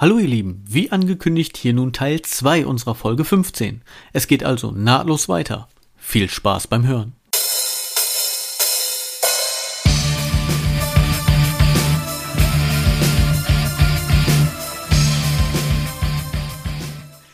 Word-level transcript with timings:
Hallo 0.00 0.18
ihr 0.18 0.28
Lieben, 0.28 0.64
wie 0.66 0.90
angekündigt 0.92 1.58
hier 1.58 1.74
nun 1.74 1.92
Teil 1.92 2.22
2 2.22 2.64
unserer 2.64 2.94
Folge 2.94 3.26
15. 3.26 3.82
Es 4.14 4.28
geht 4.28 4.44
also 4.44 4.70
nahtlos 4.70 5.28
weiter. 5.28 5.68
Viel 5.98 6.30
Spaß 6.30 6.68
beim 6.68 6.86
Hören. 6.86 7.12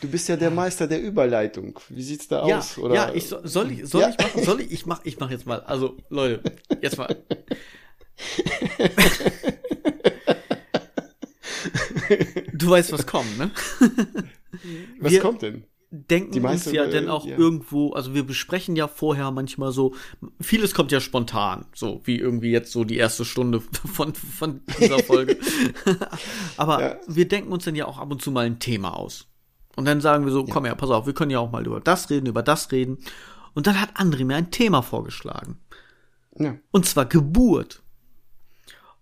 Du 0.01 0.07
bist 0.09 0.29
ja 0.29 0.35
der 0.35 0.51
Meister 0.51 0.87
der 0.87 1.01
Überleitung. 1.01 1.79
Wie 1.89 2.03
sieht's 2.03 2.27
da 2.27 2.47
Ja, 2.47 2.59
aus? 2.59 2.77
Oder? 2.77 2.93
ja, 2.95 3.11
ich 3.13 3.27
so- 3.27 3.39
soll 3.43 3.71
ich 3.71 3.87
soll 3.87 4.01
Ja. 4.01 4.09
ich 4.09 4.17
machen, 4.17 4.43
soll 4.43 4.61
ich 4.61 4.71
ich 4.71 4.85
mach 4.85 5.03
ich 5.05 5.19
mach 5.19 5.31
jetzt 5.31 5.45
mal. 5.47 5.61
Also 5.61 5.97
Leute, 6.09 6.41
jetzt 6.81 6.97
mal. 6.97 7.15
Du 12.53 12.69
weißt, 12.69 12.91
was 12.91 13.05
kommt, 13.07 13.37
ne? 13.37 13.51
Was 14.99 15.11
wir- 15.11 15.21
kommt 15.21 15.41
denn? 15.41 15.63
denken 15.89 16.45
uns 16.45 16.65
ja 16.69 16.83
äh, 16.83 16.89
dann 16.91 17.07
auch 17.07 17.25
ja. 17.25 17.37
irgendwo, 17.37 17.93
also 17.93 18.13
wir 18.13 18.23
besprechen 18.23 18.75
ja 18.75 18.89
vorher 18.89 19.31
manchmal 19.31 19.71
so, 19.71 19.95
vieles 20.41 20.73
kommt 20.73 20.91
ja 20.91 20.99
spontan, 20.99 21.65
so 21.73 22.01
wie 22.03 22.17
irgendwie 22.19 22.51
jetzt 22.51 22.73
so 22.73 22.83
die 22.83 22.97
erste 22.97 23.23
Stunde 23.23 23.61
von, 23.93 24.13
von 24.13 24.59
dieser 24.81 24.99
Folge. 24.99 25.37
Aber 26.57 26.81
Ja. 26.81 26.95
wir 27.07 27.27
denken 27.27 27.53
uns 27.53 27.63
dann 27.63 27.75
ja 27.75 27.85
auch 27.85 27.99
ab 27.99 28.11
und 28.11 28.21
zu 28.21 28.31
mal 28.31 28.45
ein 28.45 28.59
Thema 28.59 28.97
aus. 28.97 29.27
Und 29.77 29.85
dann 29.85 30.01
sagen 30.01 30.25
wir 30.25 30.33
so, 30.33 30.43
komm 30.43 30.65
her, 30.65 30.75
pass 30.75 30.89
auf, 30.89 31.05
wir 31.05 31.13
können 31.13 31.31
ja 31.31 31.39
auch 31.39 31.51
mal 31.51 31.65
über 31.65 31.79
das 31.79 32.09
reden, 32.09 32.25
über 32.25 32.43
das 32.43 32.71
reden. 32.73 32.97
Und 33.53 33.65
dann 33.67 33.79
hat 33.79 33.95
André 33.95 34.25
mir 34.25 34.35
ein 34.35 34.51
Thema 34.51 34.81
vorgeschlagen. 34.81 35.57
Ja. 36.37 36.57
Und 36.71 36.85
zwar 36.85 37.05
Geburt. 37.05 37.81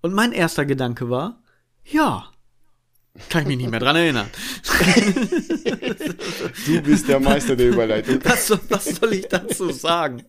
Und 0.01 0.13
mein 0.13 0.33
erster 0.33 0.65
Gedanke 0.65 1.09
war, 1.09 1.41
ja, 1.83 2.29
kann 3.29 3.43
ich 3.43 3.47
mich 3.47 3.57
nicht 3.57 3.71
mehr 3.71 3.79
dran 3.79 3.95
erinnern. 3.95 4.27
Du 6.65 6.81
bist 6.81 7.07
der 7.07 7.19
Meister 7.19 7.55
der 7.55 7.69
Überleitung. 7.69 8.19
Was 8.23 8.47
soll, 8.47 8.59
was 8.69 8.85
soll 8.85 9.13
ich 9.13 9.27
dazu 9.27 9.71
sagen? 9.71 10.23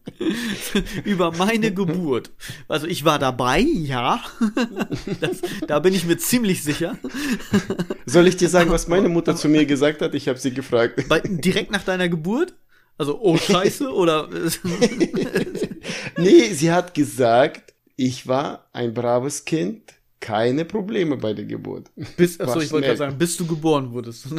Über 1.05 1.33
meine 1.33 1.73
Geburt. 1.73 2.31
Also 2.69 2.87
ich 2.87 3.05
war 3.05 3.19
dabei, 3.19 3.61
ja. 3.61 4.23
Das, 5.21 5.41
da 5.67 5.81
bin 5.81 5.95
ich 5.95 6.05
mir 6.05 6.17
ziemlich 6.17 6.63
sicher. 6.63 6.97
Soll 8.07 8.29
ich 8.29 8.37
dir 8.37 8.49
sagen, 8.49 8.71
was 8.71 8.87
meine 8.87 9.09
Mutter 9.09 9.35
zu 9.35 9.49
mir 9.49 9.67
gesagt 9.67 10.01
hat? 10.03 10.15
Ich 10.15 10.29
habe 10.29 10.39
sie 10.39 10.53
gefragt. 10.53 11.09
Bei, 11.09 11.21
direkt 11.21 11.73
nach 11.73 11.83
deiner 11.83 12.09
Geburt? 12.09 12.55
Also, 12.99 13.21
oh 13.21 13.37
Scheiße, 13.37 13.93
oder 13.93 14.29
Nee, 16.17 16.53
sie 16.53 16.73
hat 16.73 16.95
gesagt, 16.95 17.75
ich 17.97 18.27
war 18.27 18.69
ein 18.73 18.95
braves 18.95 19.45
Kind, 19.45 19.95
keine 20.21 20.65
Probleme 20.65 21.17
bei 21.17 21.33
der 21.35 21.45
Geburt. 21.45 21.91
bis, 22.17 22.41
achso, 22.41 22.61
ich 22.61 22.73
wollte 22.73 22.87
gerade 22.87 22.99
sagen, 22.99 23.19
bis 23.19 23.37
du 23.37 23.47
geboren 23.47 23.93
wurdest. 23.93 24.27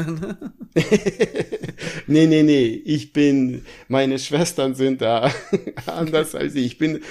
Nee, 2.07 2.25
nee, 2.27 2.43
nee, 2.43 2.81
ich 2.85 3.11
bin, 3.13 3.65
meine 3.87 4.17
Schwestern 4.19 4.75
sind 4.75 5.01
da 5.01 5.31
anders 5.85 6.35
als 6.35 6.55
ich. 6.55 6.65
Ich 6.65 6.77
bin 6.77 7.01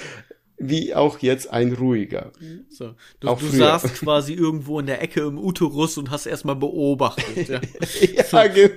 wie 0.59 0.95
auch 0.95 1.19
jetzt 1.19 1.51
ein 1.51 1.73
ruhiger. 1.73 2.31
So, 2.69 2.95
du, 3.19 3.35
du 3.35 3.45
saßt 3.45 3.93
quasi 3.99 4.33
irgendwo 4.33 4.79
in 4.79 4.87
der 4.87 5.03
Ecke 5.03 5.21
im 5.21 5.37
Uterus 5.37 5.99
und 5.99 6.09
hast 6.09 6.25
erstmal 6.25 6.55
beobachtet. 6.55 7.47
Ja. 7.47 7.61
Ja, 8.31 8.47
genau. 8.47 8.73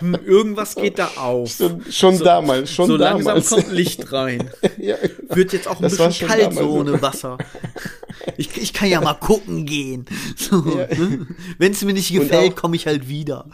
Hm, 0.00 0.18
Irgendwas 0.26 0.74
geht 0.74 0.98
da 0.98 1.06
auf. 1.16 1.50
Schon, 1.52 1.84
schon 1.90 2.18
damals, 2.18 2.72
schon 2.72 2.88
so 2.88 2.96
langsam 2.96 3.26
damals. 3.26 3.48
kommt 3.48 3.70
Licht 3.72 4.12
rein. 4.12 4.50
ja. 4.76 4.96
Wird 5.28 5.52
jetzt 5.52 5.68
auch 5.68 5.76
ein 5.76 5.82
Das 5.82 5.96
bisschen 5.98 6.26
kalt 6.26 6.52
so 6.54 6.60
so. 6.62 6.70
ohne 6.70 7.00
Wasser. 7.00 7.38
Ich, 8.36 8.56
ich 8.56 8.72
kann 8.72 8.88
ja 8.88 9.00
mal 9.00 9.14
gucken 9.14 9.64
gehen. 9.66 10.04
So, 10.36 10.56
Ja. 10.56 10.86
ne? 10.94 11.26
Wenn 11.58 11.72
es 11.72 11.84
mir 11.84 11.92
nicht 11.92 12.12
gefällt, 12.12 12.56
komme 12.56 12.76
ich 12.76 12.86
halt 12.86 13.08
wieder. 13.08 13.48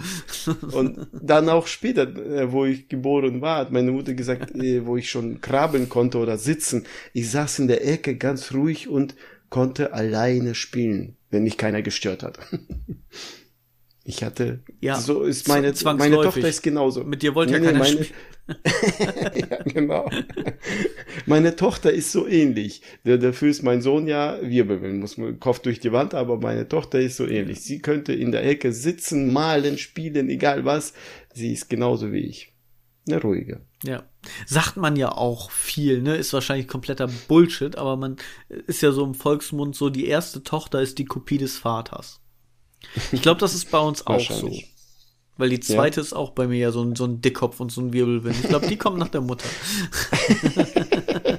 Und 0.73 1.07
dann 1.13 1.49
auch 1.49 1.67
später, 1.67 2.03
äh, 2.17 2.51
wo 2.53 2.65
ich 2.65 2.89
geboren 2.89 3.41
war, 3.41 3.59
hat 3.59 3.73
meine 3.73 3.93
Mutter 3.93 4.15
gesagt, 4.15 4.55
äh, 4.55 4.85
wo 4.87 4.97
ich 4.97 5.11
schon 5.11 5.41
krabbeln 5.41 5.89
konnte 5.89 6.19
oder 6.19 6.39
sitzen. 6.39 6.85
Ich 7.13 7.31
saß 7.31 7.61
in 7.61 7.69
der 7.69 7.87
Ecke 7.87 8.17
ganz 8.17 8.53
ruhig 8.53 8.89
und 8.89 9.15
konnte 9.51 9.93
alleine 9.93 10.55
spielen, 10.55 11.17
wenn 11.31 11.45
mich 11.45 11.57
keiner 11.57 11.83
gestört 11.83 12.23
hat. 12.23 12.39
Ich 14.07 14.23
hatte, 14.23 14.63
Ja, 14.81 15.01
so 15.01 15.23
ist 15.23 15.49
meine, 15.49 15.73
meine. 15.83 16.17
Tochter 16.17 16.47
ist 16.47 16.63
genauso. 16.63 17.05
Mit 17.05 17.23
dir 17.23 17.35
wollte 17.35 17.55
ja 17.55 17.59
Nee, 17.59 17.73
nee, 17.73 17.73
keiner 17.73 17.85
meine, 17.85 18.07
ja, 19.51 19.63
genau. 19.63 20.11
Meine 21.25 21.57
Tochter 21.57 21.91
ist 21.91 22.13
so 22.13 22.29
ähnlich. 22.29 22.83
Dafür 23.05 23.49
ist 23.49 23.63
mein 23.63 23.81
Sohn 23.81 24.07
ja 24.07 24.39
Wirbelwind, 24.43 25.01
muss 25.01 25.17
man 25.17 25.41
Kopf 25.41 25.61
durch 25.61 25.81
die 25.81 25.93
Wand, 25.93 26.13
aber 26.13 26.39
meine 26.39 26.69
Tochter 26.69 27.01
ist 27.01 27.17
so 27.17 27.27
ähnlich. 27.27 27.63
Sie 27.63 27.79
könnte 27.79 28.13
in 28.13 28.31
der 28.31 28.45
Ecke 28.45 28.73
sitzen, 28.73 29.33
malen, 29.33 29.79
spielen, 29.79 30.29
egal 30.29 30.67
was. 30.67 30.93
Sie 31.33 31.55
ist 31.55 31.71
genauso 31.71 32.13
wie 32.13 32.27
ich. 32.27 32.53
Eine 33.07 33.23
ruhige. 33.23 33.63
Ja. 33.85 34.05
Sagt 34.47 34.77
man 34.77 34.97
ja 34.97 35.13
auch 35.13 35.51
viel, 35.51 36.03
ne? 36.03 36.17
Ist 36.17 36.33
wahrscheinlich 36.35 36.69
kompletter 36.69 37.09
Bullshit, 37.29 37.77
aber 37.77 37.97
man 37.97 38.17
ist 38.67 38.83
ja 38.83 38.93
so 38.93 39.05
im 39.05 39.15
Volksmund 39.15 39.75
so, 39.77 39.89
die 39.89 40.07
erste 40.07 40.43
Tochter 40.43 40.83
ist 40.83 40.99
die 40.99 41.05
Kopie 41.07 41.39
des 41.39 41.57
Vaters. 41.57 42.24
Ich 43.13 43.23
glaube, 43.23 43.41
das 43.41 43.55
ist 43.55 43.71
bei 43.71 43.79
uns 43.79 44.07
auch 44.07 44.21
so. 44.21 44.51
Weil 45.37 45.49
die 45.49 45.61
zweite 45.61 46.01
ist 46.01 46.13
auch 46.13 46.31
bei 46.31 46.47
mir 46.47 46.59
ja 46.59 46.71
so 46.71 46.83
ein, 46.83 46.95
so 46.95 47.05
ein 47.05 47.21
Dickkopf 47.21 47.59
und 47.59 47.73
so 47.73 47.81
ein 47.81 47.93
Wirbelwind. 47.93 48.37
Ich 48.41 48.49
glaube, 48.49 48.69
die 48.69 48.77
kommt 48.77 48.99
nach 48.99 49.09
der 49.09 49.21
Mutter. 49.21 49.47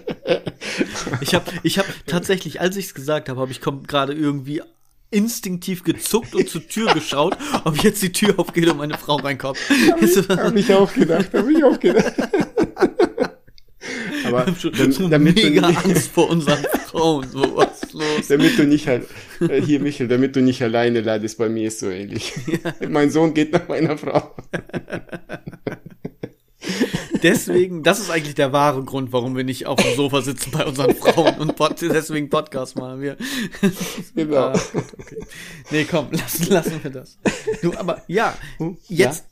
ich 1.22 1.34
habe 1.34 1.46
ich 1.64 1.80
hab 1.80 1.86
tatsächlich, 2.06 2.60
als 2.60 2.76
ich 2.76 2.88
es 2.88 2.94
gesagt 2.94 3.30
habe, 3.30 3.40
habe 3.40 3.52
ich 3.52 3.62
gerade 3.62 4.14
irgendwie 4.14 4.62
instinktiv 5.12 5.84
gezuckt 5.84 6.36
und 6.36 6.50
zur 6.50 6.68
Tür 6.68 6.94
geschaut, 6.94 7.38
ob 7.64 7.82
jetzt 7.84 8.04
die 8.04 8.12
Tür 8.12 8.38
aufgeht 8.38 8.68
und 8.68 8.78
meine 8.78 8.98
Frau 8.98 9.16
reinkommt. 9.16 9.60
Habe 9.92 10.60
ich 10.60 10.74
auch 10.74 10.94
gedacht, 10.94 11.34
habe 11.34 11.54
ich 11.54 11.64
auch 11.64 11.80
gedacht. 11.80 12.14
Aber 14.26 14.46
so 14.60 14.70
damit, 15.08 15.38
du, 15.38 15.44
mega 15.44 15.68
nicht- 15.68 15.86
Angst 15.86 16.12
vor 16.12 16.30
unseren 16.30 16.64
Frauen. 16.88 17.28
So, 17.30 17.56
was 17.58 17.84
ist 17.84 17.94
los? 17.94 18.28
damit 18.30 18.58
du 18.58 18.64
nicht 18.66 18.88
halt, 18.88 19.08
äh, 19.42 19.62
hier 19.62 19.80
Michael, 19.80 20.08
damit 20.08 20.36
du 20.36 20.42
nicht 20.42 20.62
alleine 20.62 21.02
leidest, 21.02 21.38
bei 21.38 21.50
mir 21.50 21.68
ist 21.68 21.80
so 21.80 21.90
ähnlich. 21.90 22.34
Mein 22.90 23.10
Sohn 23.12 23.34
geht 23.34 23.52
nach 23.54 23.68
meiner 23.68 23.98
Frau. 23.98 24.36
Deswegen, 27.24 27.82
das 27.84 28.00
ist 28.00 28.10
eigentlich 28.10 28.36
der 28.36 28.52
wahre 28.54 28.84
Grund, 28.84 29.12
warum 29.12 29.36
wir 29.36 29.44
nicht 29.44 29.66
auf 29.68 29.82
dem 29.82 29.96
Sofa 29.96 30.22
sitzen 30.22 30.52
bei 30.52 30.66
unseren 30.66 30.96
Frauen 30.96 31.36
und 31.40 31.56
pod 31.56 31.80
deswegen 31.82 32.30
Podcast 32.30 32.76
machen 32.78 33.02
wir. 33.02 33.18
Genau. 34.16 34.36
Ah, 34.50 34.60
gut, 34.74 34.84
okay. 35.00 35.18
Nee, 35.72 35.86
komm, 35.90 36.12
lassen, 36.12 36.52
lassen 36.52 36.80
wir 36.84 36.92
das. 36.92 37.18
Du, 37.62 37.74
aber 37.76 38.04
ja, 38.08 38.38
Hm? 38.58 38.78
jetzt 38.88 39.26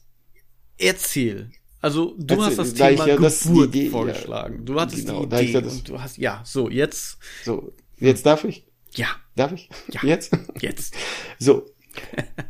erzähl. 0.78 1.50
Also 1.84 2.16
du 2.18 2.36
Erzähl, 2.36 2.46
hast 2.46 2.58
das 2.60 2.74
Thema 2.74 3.08
ja 3.08 3.16
Geburt 3.18 3.76
Idee- 3.76 3.90
vorgeschlagen. 3.90 4.66
Du 4.66 4.80
hattest 4.80 5.06
Genau, 5.06 5.26
die 5.26 5.36
Idee 5.36 5.52
ja 5.52 5.62
das- 5.62 5.74
und 5.74 5.90
du 5.90 6.02
hast 6.02 6.18
ja 6.18 6.42
so 6.46 6.70
jetzt 6.70 7.18
So, 7.44 7.74
jetzt 8.00 8.26
darf 8.26 8.44
ich? 8.46 8.66
ja 8.96 9.08
Darf 9.36 9.52
ich? 9.52 9.70
Ja. 9.92 10.00
Jetzt? 10.08 10.32
jetzt 10.62 10.96
So. 11.40 11.66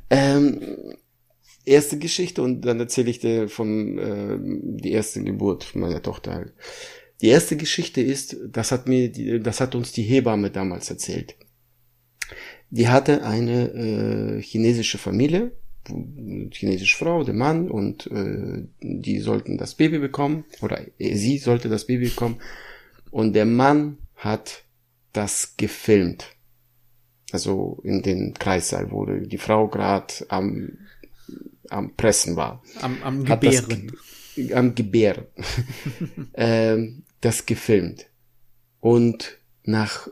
ähm, 0.10 0.60
erste 1.66 1.98
Geschichte 1.98 2.42
und 2.44 2.62
dann 2.62 2.80
erzähle 2.80 3.10
ich 3.10 3.20
dir 3.20 3.50
von 3.50 3.98
ähm, 3.98 4.78
die 4.78 4.92
erste 4.92 5.24
Geburt 5.24 5.76
meiner 5.76 6.02
Tochter 6.02 6.34
halt. 6.36 6.54
Die 7.22 7.28
erste 7.30 7.56
Geschichte 7.58 8.02
ist, 8.02 8.36
das 8.50 8.72
hat 8.72 8.88
mir, 8.88 9.10
die, 9.12 9.40
das 9.40 9.62
hat 9.62 9.76
uns 9.76 9.94
die 9.94 10.04
Hebamme 10.04 10.52
damals 10.52 10.90
erzählt. 10.90 11.36
Die 12.70 12.90
hatte 12.90 13.24
eine 13.24 13.70
äh, 13.74 14.42
chinesische 14.42 14.98
Familie, 14.98 15.54
chinesische 16.52 16.98
Frau, 16.98 17.24
der 17.24 17.34
Mann 17.34 17.70
und 17.70 18.08
äh, 18.08 18.64
die 18.82 19.20
sollten 19.20 19.58
das 19.58 19.76
Baby 19.76 20.00
bekommen 20.00 20.46
oder 20.62 20.82
äh, 21.00 21.16
sie 21.16 21.38
sollte 21.38 21.70
das 21.70 21.86
Baby 21.86 22.06
bekommen 22.10 22.38
und 23.12 23.34
der 23.34 23.46
Mann 23.46 23.98
hat 24.16 24.64
das 25.12 25.56
gefilmt 25.58 26.28
also 27.32 27.82
in 27.84 28.04
den 28.04 28.36
Kreissaal, 28.36 28.92
wo 28.92 29.06
die 29.08 29.40
Frau 29.40 29.68
gerade 29.68 30.14
am, 30.30 30.78
am 31.70 31.96
Pressen 31.96 32.36
war. 32.36 32.62
am, 32.80 33.02
am 33.02 33.26
das 33.26 33.40
Gebären. 33.68 33.92
ge- 34.36 34.54
am 34.54 34.76
Gebären. 34.76 35.26
ähm, 36.36 37.04
das 37.22 37.48
gefilmt. 37.48 38.06
Und 38.80 39.40
nach 39.64 40.08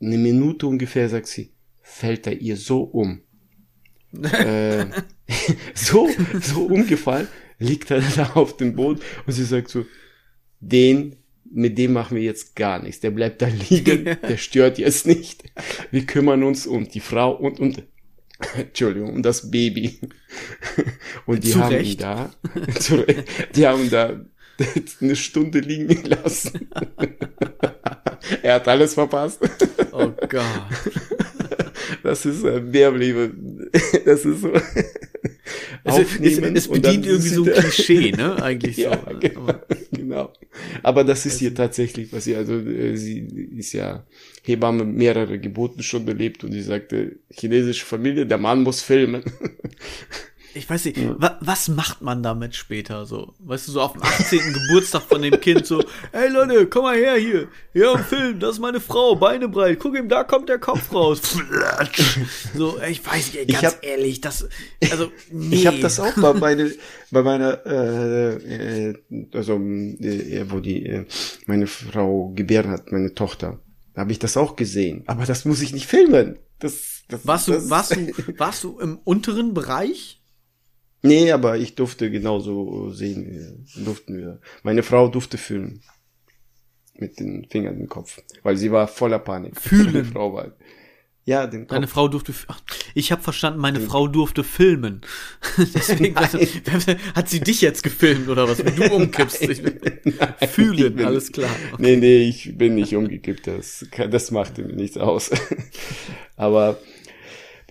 einer 0.00 0.16
Minute 0.16 0.68
ungefähr 0.68 1.08
sagt 1.08 1.26
sie, 1.26 1.50
fällt 1.82 2.28
er 2.28 2.40
ihr 2.40 2.56
so 2.56 2.82
um. 2.82 3.22
Äh, 4.22 4.86
so, 5.74 6.08
so 6.40 6.66
umgefallen, 6.66 7.28
liegt 7.58 7.90
er 7.90 8.00
da 8.00 8.32
auf 8.34 8.56
dem 8.56 8.74
Boden 8.74 9.00
und 9.26 9.32
sie 9.32 9.44
sagt 9.44 9.70
so, 9.70 9.84
den, 10.60 11.16
mit 11.50 11.78
dem 11.78 11.92
machen 11.92 12.16
wir 12.16 12.24
jetzt 12.24 12.56
gar 12.56 12.82
nichts. 12.82 13.00
Der 13.00 13.10
bleibt 13.10 13.42
da 13.42 13.46
liegen, 13.46 14.04
der 14.28 14.36
stört 14.36 14.78
jetzt 14.78 15.06
nicht. 15.06 15.44
Wir 15.90 16.04
kümmern 16.04 16.42
uns 16.42 16.66
um 16.66 16.88
die 16.88 17.00
Frau 17.00 17.32
und, 17.32 17.60
und, 17.60 17.82
Entschuldigung, 18.56 19.14
um 19.14 19.22
das 19.22 19.50
Baby. 19.50 20.00
Und 21.26 21.44
die 21.44 21.50
Zu 21.50 21.60
haben 21.60 21.96
da, 21.96 22.34
zu 22.78 22.96
Recht, 22.96 23.24
die 23.56 23.66
haben 23.66 23.88
da 23.88 24.20
eine 25.00 25.16
Stunde 25.16 25.60
liegen 25.60 26.04
lassen. 26.04 26.68
er 28.42 28.54
hat 28.54 28.68
alles 28.68 28.94
verpasst. 28.94 29.38
Oh 29.92 30.12
Gott. 30.28 30.42
Das 32.02 32.24
ist 32.26 32.44
äh, 32.44 32.60
Bärbliebe. 32.60 33.32
das 34.04 34.24
ist 34.24 34.40
so. 34.40 34.52
Es, 35.84 35.98
es, 36.20 36.38
es 36.38 36.68
bedient 36.68 37.04
irgendwie 37.06 37.28
so 37.28 37.44
ein 37.44 37.52
Klischee, 37.52 38.12
ne? 38.12 38.42
Eigentlich 38.42 38.76
ja, 38.78 38.98
so. 38.98 39.18
Genau, 39.18 39.54
genau. 39.90 40.32
Aber 40.82 41.04
das 41.04 41.26
ist 41.26 41.38
hier 41.38 41.54
tatsächlich 41.54 42.10
passiert. 42.10 42.38
Also 42.38 42.54
äh, 42.54 42.96
sie 42.96 43.18
ist 43.56 43.72
ja 43.74 44.06
Hebamme 44.42 44.84
mehrere 44.84 45.38
Geburten 45.38 45.82
schon 45.82 46.08
erlebt 46.08 46.44
und 46.44 46.52
sie 46.52 46.62
sagte, 46.62 47.16
chinesische 47.30 47.84
Familie, 47.84 48.26
der 48.26 48.38
Mann 48.38 48.62
muss 48.62 48.82
filmen. 48.82 49.22
Ich 50.54 50.70
weiß 50.70 50.84
nicht, 50.84 50.98
ja. 50.98 51.16
wa 51.18 51.36
was 51.40 51.68
macht 51.68 52.00
man 52.00 52.22
damit 52.22 52.54
später 52.54 53.06
so? 53.06 53.34
Weißt 53.40 53.66
du, 53.66 53.72
so 53.72 53.80
auf 53.80 53.92
dem 53.92 54.02
18. 54.02 54.38
Geburtstag 54.54 55.02
von 55.02 55.20
dem 55.20 55.40
Kind 55.40 55.66
so, 55.66 55.82
ey 56.12 56.28
Leute, 56.28 56.66
komm 56.66 56.84
mal 56.84 56.96
her 56.96 57.16
hier. 57.16 57.48
Hier 57.72 57.90
am 57.90 58.04
Film, 58.04 58.38
das 58.38 58.52
ist 58.52 58.60
meine 58.60 58.80
Frau, 58.80 59.16
Beine 59.16 59.48
breit. 59.48 59.78
Guck 59.80 59.96
ihm, 59.96 60.08
da 60.08 60.22
kommt 60.22 60.48
der 60.48 60.58
Kopf 60.58 60.92
raus. 60.92 61.20
so, 62.54 62.78
ich 62.88 63.04
weiß 63.04 63.34
nicht, 63.34 63.48
ganz 63.48 63.74
hab, 63.74 63.84
ehrlich, 63.84 64.20
das, 64.20 64.48
also, 64.90 65.10
nee. 65.32 65.56
Ich 65.56 65.66
habe 65.66 65.80
das 65.80 65.98
auch 65.98 66.14
bei, 66.14 66.32
meine, 66.34 66.72
bei 67.10 67.22
meiner, 67.22 67.66
äh, 67.66 68.90
äh, 68.90 68.94
also, 69.32 69.54
äh, 69.54 70.44
wo 70.48 70.60
die, 70.60 70.86
äh, 70.86 71.06
meine 71.46 71.66
Frau 71.66 72.32
gebärt 72.34 72.66
hat, 72.66 72.92
meine 72.92 73.12
Tochter. 73.14 73.58
Da 73.94 74.02
habe 74.02 74.12
ich 74.12 74.18
das 74.18 74.36
auch 74.36 74.56
gesehen. 74.56 75.02
Aber 75.06 75.24
das 75.24 75.44
muss 75.44 75.60
ich 75.62 75.72
nicht 75.72 75.86
filmen. 75.86 76.38
Das, 76.58 77.02
das, 77.08 77.26
warst, 77.26 77.48
das, 77.48 77.64
du, 77.64 77.70
warst, 77.70 77.96
du, 77.96 78.38
warst 78.38 78.64
du 78.64 78.78
im 78.78 78.98
unteren 78.98 79.54
Bereich? 79.54 80.20
Nee, 81.04 81.30
aber 81.32 81.58
ich 81.58 81.74
durfte 81.74 82.10
genauso 82.10 82.90
sehen, 82.90 83.66
durften 83.76 84.16
wir. 84.16 84.40
Meine 84.62 84.82
Frau 84.82 85.08
durfte 85.08 85.36
filmen. 85.36 85.82
Mit 86.96 87.20
den 87.20 87.46
Fingern 87.50 87.78
im 87.78 87.90
Kopf. 87.90 88.22
Weil 88.42 88.56
sie 88.56 88.72
war 88.72 88.88
voller 88.88 89.18
Panik. 89.18 89.60
Fühlen. 89.60 89.92
Meine 89.92 90.04
Frau 90.06 90.32
war. 90.32 90.52
Ja, 91.26 91.46
den 91.46 91.62
Kopf. 91.62 91.74
Deine 91.74 91.88
Frau 91.88 92.08
durfte. 92.08 92.32
Ach, 92.48 92.58
ich 92.94 93.12
habe 93.12 93.20
verstanden, 93.20 93.60
meine 93.60 93.80
den 93.80 93.88
Frau 93.88 94.08
durfte 94.08 94.44
filmen. 94.44 95.02
Deswegen 95.58 96.16
also, 96.16 96.38
hat 97.14 97.28
sie 97.28 97.40
dich 97.40 97.60
jetzt 97.60 97.82
gefilmt 97.82 98.28
oder 98.28 98.48
was? 98.48 98.64
Wenn 98.64 98.76
du 98.76 98.90
umkippst. 98.90 99.42
Ich, 99.42 99.62
Nein, 99.62 100.34
fühlen, 100.48 100.98
ich 100.98 101.04
alles 101.04 101.32
klar. 101.32 101.54
Okay. 101.72 101.82
Nee, 101.82 101.96
nee, 101.96 102.28
ich 102.28 102.56
bin 102.56 102.76
nicht 102.76 102.96
umgekippt. 102.96 103.46
Das, 103.46 103.86
das 104.10 104.30
machte 104.30 104.62
mir 104.62 104.74
nichts 104.74 104.96
aus. 104.96 105.30
Aber 106.36 106.78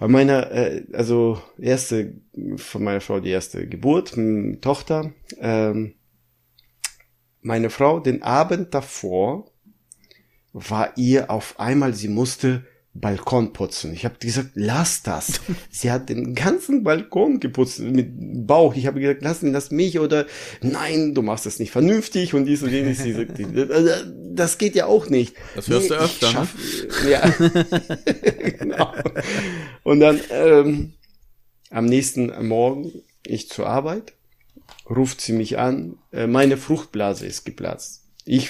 bei 0.04 0.10
meiner, 0.10 0.52
äh, 0.52 0.84
also 0.92 1.42
erste, 1.58 2.16
von 2.58 2.84
meiner 2.84 3.00
Frau 3.00 3.22
die 3.22 3.30
erste 3.30 3.70
Geburt, 3.70 4.18
Tochter, 4.60 5.14
ähm, 5.40 5.96
meine 7.40 7.70
Frau 7.70 8.02
den 8.02 8.22
Abend 8.22 8.74
davor 8.74 9.50
war 10.52 10.98
ihr 10.98 11.32
auf 11.32 11.58
einmal, 11.58 11.94
sie 11.94 12.10
musste 12.10 12.66
Balkon 12.96 13.54
putzen. 13.54 13.94
Ich 13.94 14.06
habe 14.06 14.16
gesagt, 14.20 14.52
lass 14.54 15.02
das. 15.02 15.42
Sie 15.72 15.92
hat 15.92 16.10
den 16.10 16.36
ganzen 16.36 16.84
Balkon 16.84 17.40
geputzt 17.40 17.80
mit 17.80 18.08
Bauch. 18.48 18.76
Ich 18.76 18.86
habe 18.86 19.00
gesagt, 19.00 19.22
lass, 19.24 19.42
lass 19.42 19.72
mich 19.72 20.00
oder 20.00 20.26
nein, 20.62 21.16
du 21.16 21.22
machst 21.22 21.46
das 21.46 21.60
nicht 21.60 21.72
vernünftig 21.72 22.34
und 22.34 22.46
dies 22.46 22.62
und 22.64 22.72
jenes. 22.72 23.00
Sie 23.00 23.14
sagt, 23.14 23.32
das 24.34 24.58
geht 24.58 24.76
ja 24.76 24.86
auch 24.86 25.10
nicht. 25.10 25.36
Das 25.56 25.68
hörst 25.68 25.90
nee, 25.90 25.96
du 25.96 26.02
öfter, 26.02 26.28
ne? 26.28 26.34
schaff, 26.34 26.56
ne? 27.04 27.10
Ja. 27.10 27.30
genau. 28.60 28.94
Und 29.84 30.00
dann 30.00 30.20
ähm, 30.30 30.94
am 31.72 31.86
nächsten 31.86 32.48
Morgen 32.48 32.92
ich 33.26 33.50
zur 33.50 33.68
Arbeit, 33.68 34.14
ruft 34.90 35.22
sie 35.22 35.34
mich 35.34 35.58
an, 35.58 35.98
äh, 36.12 36.28
meine 36.28 36.58
Fruchtblase 36.58 37.26
ist 37.26 37.46
geplatzt. 37.46 38.04
Ich 38.26 38.50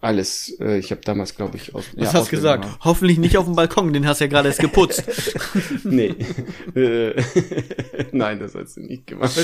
alles. 0.00 0.56
Äh, 0.60 0.78
ich 0.78 0.90
habe 0.90 1.02
damals, 1.02 1.36
glaube 1.36 1.56
ich, 1.56 1.74
aus. 1.74 1.84
Was 1.94 2.12
ja, 2.12 2.20
hast 2.20 2.30
gesagt? 2.30 2.64
Gemacht. 2.64 2.80
Hoffentlich 2.82 3.18
nicht 3.18 3.36
auf 3.36 3.44
dem 3.44 3.54
Balkon, 3.54 3.92
den 3.92 4.06
hast 4.06 4.20
du 4.20 4.24
ja 4.24 4.30
gerade 4.30 4.48
erst 4.48 4.60
geputzt. 4.60 5.04
nee. 5.84 6.14
Nein, 8.12 8.40
das 8.40 8.54
hat 8.54 8.68
sie 8.68 8.80
nicht 8.80 9.06
gemacht. 9.06 9.38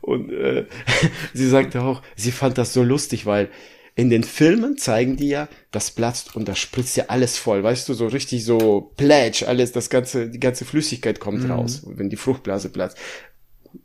Und 0.00 0.30
äh, 0.32 0.66
sie 1.34 1.48
sagte 1.48 1.82
auch, 1.82 2.02
sie 2.16 2.32
fand 2.32 2.58
das 2.58 2.72
so 2.72 2.82
lustig, 2.82 3.26
weil 3.26 3.48
in 3.94 4.10
den 4.10 4.24
Filmen 4.24 4.78
zeigen 4.78 5.16
die 5.16 5.28
ja, 5.28 5.48
das 5.72 5.90
platzt 5.90 6.34
und 6.34 6.48
da 6.48 6.54
spritzt 6.54 6.96
ja 6.96 7.04
alles 7.08 7.36
voll, 7.36 7.62
weißt 7.62 7.88
du, 7.88 7.94
so 7.94 8.06
richtig 8.06 8.44
so 8.44 8.92
plätsch, 8.96 9.42
alles, 9.42 9.72
das 9.72 9.90
ganze, 9.90 10.30
die 10.30 10.40
ganze 10.40 10.64
Flüssigkeit 10.64 11.20
kommt 11.20 11.44
mhm. 11.44 11.50
raus, 11.50 11.82
wenn 11.86 12.08
die 12.08 12.16
Fruchtblase 12.16 12.70
platzt. 12.70 12.96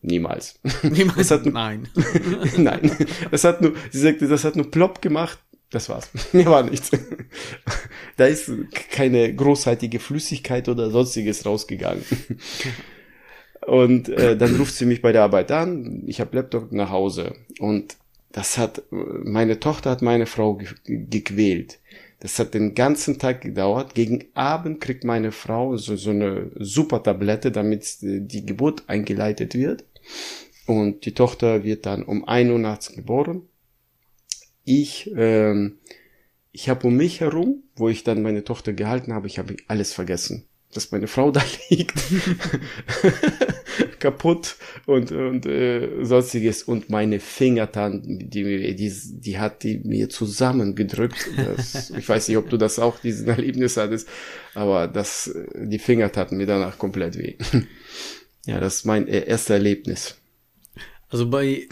Niemals. 0.02 0.60
Niemals. 0.84 1.16
Das 1.16 1.32
hat 1.32 1.46
nur, 1.46 1.54
nein. 1.54 1.88
nein. 2.58 2.92
Das 3.30 3.44
hat 3.44 3.62
nur, 3.62 3.74
sie 3.92 4.00
sagte, 4.00 4.28
das 4.28 4.44
hat 4.44 4.56
nur 4.56 4.72
plopp 4.72 5.02
gemacht 5.02 5.40
das 5.72 5.90
war's. 5.90 6.10
Mir 6.34 6.46
war 6.46 6.64
nichts. 6.64 6.92
da 8.18 8.26
ist 8.26 8.52
keine 8.92 9.34
großartige 9.34 10.00
Flüssigkeit 10.00 10.70
oder 10.70 10.90
sonstiges 10.90 11.46
rausgegangen. 11.46 12.04
Und 13.66 14.10
äh, 14.10 14.38
dann 14.38 14.56
ruft 14.58 14.76
sie 14.76 14.86
mich 14.86 15.02
bei 15.02 15.12
der 15.12 15.24
Arbeit 15.24 15.52
an. 15.52 16.04
Ich 16.06 16.22
habe 16.22 16.36
Laptop 16.36 16.72
nach 16.72 16.92
Hause. 16.92 17.34
Und 17.60 17.98
das 18.32 18.58
hat, 18.58 18.84
meine 18.92 19.60
Tochter 19.60 19.90
hat 19.92 20.02
meine 20.02 20.28
Frau 20.28 20.56
ge 20.56 20.68
gequält. 20.86 21.80
Das 22.20 22.38
hat 22.40 22.54
den 22.54 22.76
ganzen 22.76 23.18
Tag 23.18 23.42
gedauert. 23.42 23.96
Gegen 23.96 24.26
Abend 24.34 24.82
kriegt 24.82 25.04
meine 25.04 25.32
Frau 25.32 25.78
so, 25.78 25.96
so 25.96 26.12
eine 26.12 26.52
super 26.56 27.02
Tablette, 27.02 27.52
damit 27.52 27.98
die 28.02 28.46
Geburt 28.46 28.84
eingeleitet 28.88 29.56
wird. 29.56 29.84
Und 30.68 31.06
die 31.06 31.14
Tochter 31.14 31.64
wird 31.64 31.86
dann 31.86 32.04
um 32.04 32.28
ein 32.28 32.52
Uhr 32.52 32.60
nachts 32.60 32.94
geboren 32.94 33.44
ich, 34.66 35.12
ähm, 35.16 35.78
ich 36.52 36.70
habe 36.70 36.88
um 36.88 36.96
mich 36.96 37.22
herum, 37.22 37.64
wo 37.76 37.88
ich 37.88 38.04
dann 38.04 38.22
meine 38.22 38.44
Tochter 38.44 38.74
gehalten 38.74 39.14
habe, 39.14 39.28
ich 39.28 39.40
habe 39.40 39.56
alles 39.68 39.94
vergessen. 39.94 40.46
Dass 40.74 40.92
meine 40.92 41.08
Frau 41.08 41.32
da 41.32 41.42
liegt, 41.70 41.98
kaputt 44.00 44.58
und, 44.86 45.12
und 45.12 45.46
äh, 45.46 46.04
sonstiges. 46.04 46.64
Und 46.64 46.90
meine 46.90 47.20
Fingertan, 47.20 48.02
die, 48.06 48.76
die, 48.76 48.94
die 49.22 49.40
hat 49.40 49.64
die 49.64 49.80
mir 49.80 50.10
zusammengedrückt. 50.10 51.30
Das, 51.38 51.90
ich 51.98 52.10
weiß 52.10 52.28
nicht, 52.28 52.38
ob 52.38 52.50
du 52.50 52.58
das 52.58 52.80
auch, 52.80 53.00
diesen 53.00 53.28
Erlebnis 53.28 53.78
hattest, 53.78 54.10
aber 54.54 54.88
das, 54.88 55.34
die 55.56 55.80
Finger 55.80 56.12
taten 56.12 56.38
mir 56.38 56.48
danach 56.48 56.78
komplett 56.78 57.18
weh. 57.18 57.36
ja, 58.46 58.60
das 58.60 58.78
ist 58.78 58.86
mein 58.86 59.08
äh, 59.08 59.26
erstes 59.26 59.52
Erlebnis. 59.52 60.18
Also 61.10 61.30
bei 61.30 61.68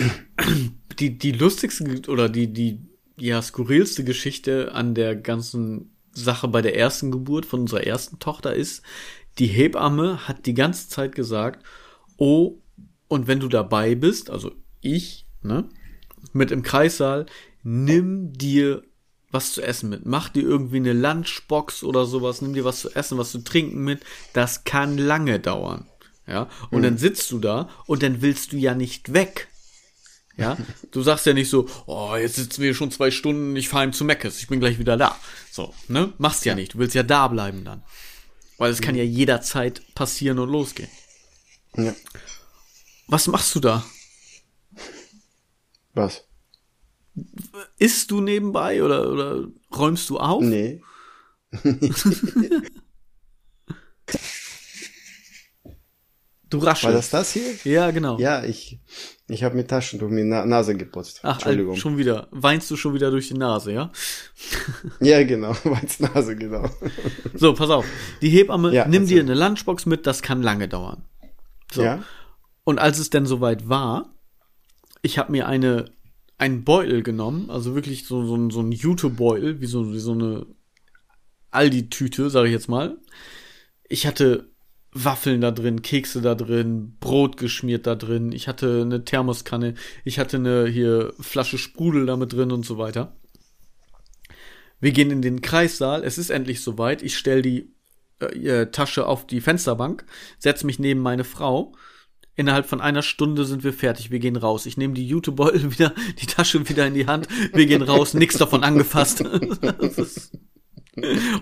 die, 1.00 1.18
die 1.18 1.32
lustigste 1.32 2.10
oder 2.10 2.30
die, 2.30 2.52
die 2.52 2.80
ja 3.18 3.42
skurrilste 3.42 4.04
Geschichte 4.04 4.74
an 4.74 4.96
der 4.96 5.16
ganzen 5.16 5.92
Sache 6.14 6.48
bei 6.48 6.62
der 6.62 6.78
ersten 6.78 7.12
Geburt 7.12 7.46
von 7.46 7.62
unserer 7.62 7.86
ersten 7.86 8.20
Tochter 8.20 8.54
ist, 8.54 8.84
die 9.40 9.48
Hebamme 9.48 10.28
hat 10.28 10.46
die 10.46 10.54
ganze 10.54 10.90
Zeit 10.90 11.16
gesagt, 11.16 11.64
oh, 12.18 12.60
und 13.08 13.28
wenn 13.28 13.40
du 13.40 13.48
dabei 13.48 13.96
bist, 13.96 14.30
also 14.30 14.52
ich, 14.82 15.26
ne, 15.42 15.66
mit 16.32 16.52
im 16.52 16.64
Kreissaal, 16.64 17.26
nimm 17.64 18.34
dir 18.34 18.84
was 19.32 19.54
zu 19.54 19.62
essen 19.62 19.90
mit. 19.90 20.06
Mach 20.06 20.30
dir 20.30 20.44
irgendwie 20.44 20.78
eine 20.78 20.94
Lunchbox 20.94 21.84
oder 21.84 22.06
sowas, 22.06 22.42
nimm 22.42 22.54
dir 22.54 22.66
was 22.66 22.82
zu 22.82 22.92
essen, 22.92 23.18
was 23.18 23.32
zu 23.32 23.44
trinken 23.44 23.84
mit. 23.84 24.02
Das 24.34 24.64
kann 24.64 24.98
lange 24.98 25.40
dauern. 25.40 25.88
Ja, 26.28 26.48
und 26.70 26.80
mhm. 26.80 26.84
dann 26.84 26.98
sitzt 26.98 27.30
du 27.32 27.40
da 27.40 27.70
und 27.86 28.02
dann 28.02 28.22
willst 28.22 28.54
du 28.54 28.58
ja 28.58 28.76
nicht 28.76 29.12
weg. 29.12 29.50
Ja, 30.36 30.58
du 30.92 31.04
sagst 31.04 31.28
ja 31.28 31.34
nicht 31.34 31.50
so, 31.50 31.70
oh, 31.86 32.16
jetzt 32.16 32.36
sitzen 32.36 32.64
wir 32.64 32.74
schon 32.74 32.90
zwei 32.92 33.12
Stunden, 33.12 33.56
ich 33.56 33.70
fahre 33.70 33.86
ihm 33.86 33.94
zu 33.94 34.04
Meckes, 34.04 34.40
ich 34.40 34.48
bin 34.48 34.60
gleich 34.60 34.80
wieder 34.80 34.98
da. 34.98 35.16
So, 35.52 35.76
ne? 35.88 36.12
Machst 36.18 36.46
ja, 36.46 36.54
ja 36.54 36.56
nicht, 36.56 36.74
du 36.74 36.80
willst 36.80 36.96
ja 36.96 37.04
da 37.04 37.28
bleiben 37.28 37.64
dann. 37.64 37.84
Weil 38.58 38.72
es 38.72 38.80
mhm. 38.80 38.86
kann 38.86 38.96
ja 38.96 39.04
jederzeit 39.04 39.84
passieren 39.94 40.40
und 40.40 40.50
losgehen. 40.50 40.90
Ja. 41.78 41.94
Was 43.08 43.28
machst 43.28 43.54
du 43.54 43.60
da? 43.60 43.86
Was? 45.94 46.28
Isst 47.78 48.10
du 48.10 48.22
nebenbei 48.22 48.84
oder, 48.84 49.12
oder 49.12 49.48
räumst 49.76 50.10
du 50.10 50.18
auf? 50.20 50.42
Nee. 50.42 50.82
du 56.54 56.60
raschelst. 56.60 56.84
War 56.84 56.92
das 56.94 57.10
das 57.10 57.34
hier? 57.34 57.56
Ja, 57.64 57.92
genau. 57.92 58.18
Ja, 58.20 58.44
ich, 58.44 58.80
ich 59.28 59.44
habe 59.44 59.56
mit 59.56 59.68
Taschentuch 59.70 60.10
mir 60.10 60.24
Na 60.24 60.46
Nase 60.46 60.76
geputzt. 60.76 61.22
Ach, 61.24 61.34
Entschuldigung. 61.36 61.76
schon 61.76 61.98
wieder. 61.98 62.28
Weinst 62.32 62.70
du 62.72 62.76
schon 62.76 62.94
wieder 62.94 63.12
durch 63.12 63.28
die 63.28 63.34
Nase, 63.34 63.74
ja? 63.74 63.92
ja, 65.00 65.24
genau. 65.24 65.56
Weinst 65.64 66.02
Nase, 66.02 66.36
genau. 66.36 66.70
so, 67.34 67.54
pass 67.54 67.70
auf. 67.70 67.86
Die 68.22 68.30
Hebamme, 68.30 68.74
ja, 68.74 68.88
nimm 68.88 69.04
also. 69.04 69.14
dir 69.14 69.22
eine 69.22 69.34
Lunchbox 69.34 69.86
mit, 69.86 70.06
das 70.08 70.22
kann 70.22 70.42
lange 70.42 70.68
dauern. 70.68 71.04
So. 71.72 71.84
Ja. 71.84 72.04
Und 72.64 72.80
als 72.80 73.00
es 73.00 73.10
denn 73.10 73.26
soweit 73.26 73.68
war, 73.68 74.14
ich 75.02 75.18
habe 75.18 75.32
mir 75.32 75.48
eine 75.48 75.86
einen 76.38 76.64
Beutel 76.64 77.04
genommen, 77.04 77.50
also 77.50 77.74
wirklich 77.74 78.06
so, 78.06 78.26
so, 78.26 78.50
so 78.50 78.62
ein 78.62 78.72
Jute-Beutel, 78.72 79.62
wie 79.62 79.66
so, 79.66 79.94
wie 79.94 80.00
so 80.00 80.12
eine 80.12 80.46
Aldi-Tüte, 81.52 82.30
sage 82.30 82.48
ich 82.48 82.54
jetzt 82.54 82.68
mal. 82.68 82.98
Ich 83.88 84.08
hatte 84.08 84.53
Waffeln 84.94 85.42
da 85.42 85.52
drin, 85.52 85.82
Kekse 85.82 86.22
da 86.22 86.36
drin, 86.36 86.98
Brot 87.00 87.38
geschmiert 87.38 87.88
da 87.88 87.96
drin. 87.96 88.32
Ich 88.32 88.48
hatte 88.48 88.82
eine 88.82 89.04
Thermoskanne, 89.04 89.74
ich 90.04 90.20
hatte 90.20 90.38
eine 90.38 90.68
hier 90.68 91.14
Flasche 91.20 91.58
Sprudel 91.58 92.06
da 92.06 92.16
mit 92.16 92.34
drin 92.34 92.52
und 92.52 92.66
so 92.66 92.78
weiter. 92.78 93.16
Wir 94.80 94.92
gehen 94.92 95.12
in 95.12 95.22
den 95.22 95.42
Kreissaal, 95.42 96.04
es 96.04 96.18
ist 96.18 96.30
endlich 96.30 96.62
soweit. 96.62 97.02
Ich 97.02 97.18
stell 97.18 97.42
die 97.42 97.74
äh, 98.20 98.68
Tasche 98.68 99.08
auf 99.08 99.26
die 99.26 99.42
Fensterbank, 99.42 100.06
setze 100.40 100.66
mich 100.66 100.80
neben 100.80 101.00
meine 101.00 101.24
Frau. 101.24 101.74
Innerhalb 102.36 102.66
von 102.66 102.82
einer 102.82 103.04
Stunde 103.04 103.46
sind 103.46 103.64
wir 103.64 103.74
fertig. 103.74 104.10
Wir 104.10 104.20
gehen 104.20 104.36
raus. 104.36 104.66
Ich 104.66 104.76
nehme 104.76 104.96
die 104.96 105.08
Jutebeutel 105.08 105.72
wieder, 105.78 105.94
die 106.20 106.26
Tasche 106.26 106.68
wieder 106.68 106.88
in 106.88 106.96
die 106.96 107.08
Hand. 107.08 107.28
Wir 107.54 107.66
gehen 107.66 107.84
raus. 107.84 108.14
Nichts 108.14 108.38
davon 108.38 108.64
angefasst. 108.64 109.24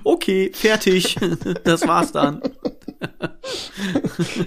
okay, 0.04 0.52
fertig. 0.54 1.16
Das 1.64 1.88
war's 1.88 2.12
dann. 2.12 2.42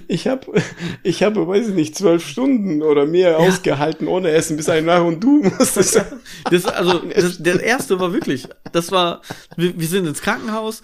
Ich 0.07 0.29
habe, 0.29 0.63
ich 1.03 1.23
habe, 1.23 1.47
weiß 1.47 1.69
ich 1.69 1.75
nicht, 1.75 1.97
zwölf 1.97 2.27
Stunden 2.27 2.83
oder 2.83 3.07
mehr 3.07 3.33
ja. 3.33 3.37
ausgehalten 3.39 4.07
ohne 4.07 4.31
Essen 4.31 4.57
bis 4.57 4.69
ein 4.69 4.85
nach 4.85 5.03
und 5.03 5.23
du 5.23 5.43
musstest. 5.43 6.01
Das, 6.51 6.67
also, 6.67 6.99
das, 7.15 7.39
der 7.39 7.61
erste 7.61 7.99
war 7.99 8.13
wirklich, 8.13 8.47
das 8.73 8.93
war, 8.93 9.23
wir, 9.57 9.79
wir 9.79 9.89
sind 9.89 10.07
ins 10.07 10.23
Krankenhaus, 10.23 10.83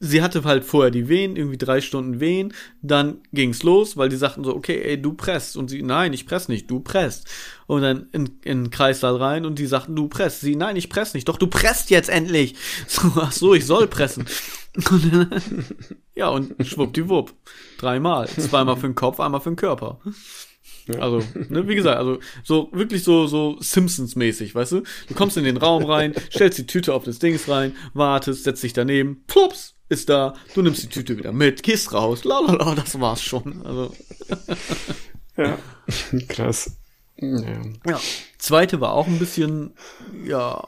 sie 0.00 0.22
hatte 0.22 0.44
halt 0.44 0.64
vorher 0.64 0.90
die 0.90 1.08
Wehen, 1.08 1.36
irgendwie 1.36 1.58
drei 1.58 1.80
Stunden 1.80 2.20
Wehen, 2.20 2.54
dann 2.82 3.18
ging's 3.32 3.62
los, 3.62 3.96
weil 3.96 4.08
die 4.08 4.16
sagten 4.16 4.44
so, 4.44 4.54
okay, 4.54 4.80
ey, 4.82 5.00
du 5.00 5.14
presst. 5.14 5.56
Und 5.56 5.68
sie, 5.68 5.82
nein, 5.82 6.12
ich 6.12 6.26
press 6.26 6.48
nicht, 6.48 6.70
du 6.70 6.80
presst. 6.80 7.26
Und 7.66 7.82
dann 7.82 8.08
in, 8.12 8.38
in 8.44 8.64
den 8.64 8.70
Kreissaal 8.70 9.16
rein 9.16 9.44
und 9.44 9.58
die 9.58 9.66
sagten, 9.66 9.96
du 9.96 10.08
presst. 10.08 10.40
Sie, 10.40 10.56
nein, 10.56 10.76
ich 10.76 10.88
press 10.88 11.14
nicht. 11.14 11.28
Doch, 11.28 11.36
du 11.36 11.48
presst 11.48 11.90
jetzt 11.90 12.08
endlich. 12.08 12.54
So, 12.86 13.12
ach 13.16 13.32
so, 13.32 13.54
ich 13.54 13.66
soll 13.66 13.86
pressen. 13.86 14.26
Ja, 16.14 16.28
und 16.30 16.54
schwuppdiwupp. 16.66 17.32
Dreimal. 17.78 18.28
Zweimal 18.28 18.76
für 18.76 18.88
den 18.88 18.94
Kopf, 18.96 19.20
einmal 19.20 19.40
für 19.40 19.50
den 19.50 19.56
Körper. 19.56 20.00
Also, 20.98 21.22
ne, 21.48 21.68
wie 21.68 21.74
gesagt, 21.74 21.98
also 21.98 22.18
so 22.42 22.70
wirklich 22.72 23.04
so 23.04 23.26
so 23.26 23.56
Simpsons-mäßig, 23.60 24.54
weißt 24.54 24.72
du? 24.72 24.82
Du 25.06 25.14
kommst 25.14 25.36
in 25.36 25.44
den 25.44 25.58
Raum 25.58 25.84
rein, 25.84 26.14
stellst 26.32 26.58
die 26.58 26.66
Tüte 26.66 26.94
auf 26.94 27.04
das 27.04 27.18
Dings 27.18 27.48
rein, 27.48 27.76
wartest, 27.92 28.44
setzt 28.44 28.62
dich 28.62 28.72
daneben, 28.72 29.22
plups, 29.26 29.74
ist 29.90 30.08
da, 30.08 30.34
du 30.54 30.62
nimmst 30.62 30.82
die 30.82 30.88
Tüte 30.88 31.18
wieder 31.18 31.32
mit, 31.32 31.62
gehst 31.62 31.92
raus, 31.92 32.24
lalala, 32.24 32.74
das 32.74 32.98
war's 32.98 33.22
schon. 33.22 33.64
Also. 33.64 33.94
ja, 35.36 35.58
krass. 36.28 36.78
Ja. 37.16 37.62
ja. 37.86 38.00
Zweite 38.38 38.80
war 38.80 38.94
auch 38.94 39.06
ein 39.06 39.18
bisschen, 39.18 39.74
ja, 40.24 40.66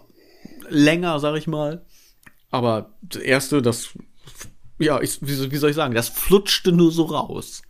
länger, 0.68 1.18
sag 1.18 1.36
ich 1.36 1.46
mal. 1.46 1.86
Aber 2.50 2.94
das 3.02 3.22
erste, 3.22 3.62
das, 3.62 3.90
ja, 4.78 5.00
ich, 5.00 5.20
wie, 5.22 5.50
wie 5.50 5.56
soll 5.56 5.70
ich 5.70 5.76
sagen, 5.76 5.94
das 5.94 6.08
flutschte 6.08 6.72
nur 6.72 6.90
so 6.90 7.04
raus. 7.04 7.62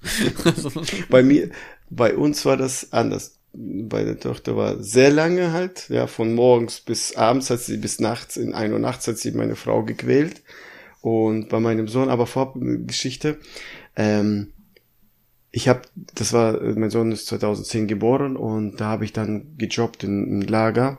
bei 1.10 1.22
mir, 1.22 1.50
bei 1.90 2.16
uns 2.16 2.44
war 2.44 2.56
das 2.56 2.92
anders. 2.92 3.37
Bei 3.52 4.04
der 4.04 4.18
Tochter 4.20 4.56
war 4.56 4.80
sehr 4.80 5.10
lange 5.10 5.52
halt, 5.52 5.88
ja, 5.88 6.06
von 6.06 6.34
morgens 6.34 6.80
bis 6.80 7.16
abends 7.16 7.50
hat 7.50 7.60
sie, 7.60 7.78
bis 7.78 7.99
nachts, 7.99 8.37
in 8.37 8.54
ein 8.54 8.72
Uhr 8.72 8.78
nachts 8.78 9.08
hat 9.08 9.18
sie 9.18 9.32
meine 9.32 9.56
Frau 9.56 9.82
gequält. 9.82 10.42
Und 11.00 11.49
bei 11.49 11.60
meinem 11.60 11.88
Sohn, 11.88 12.10
aber 12.10 12.26
Vorgeschichte, 12.26 13.38
ähm, 13.96 14.52
ich 15.50 15.68
habe, 15.68 15.82
das 16.14 16.32
war, 16.32 16.60
mein 16.60 16.90
Sohn 16.90 17.10
ist 17.10 17.26
2010 17.26 17.88
geboren 17.88 18.37
und 18.37 18.80
da 18.80 18.87
habe 18.87 19.04
ich 19.04 19.12
dann 19.12 19.56
gejobbt 19.58 20.04
in, 20.04 20.26
im 20.28 20.42
Lager. 20.42 20.99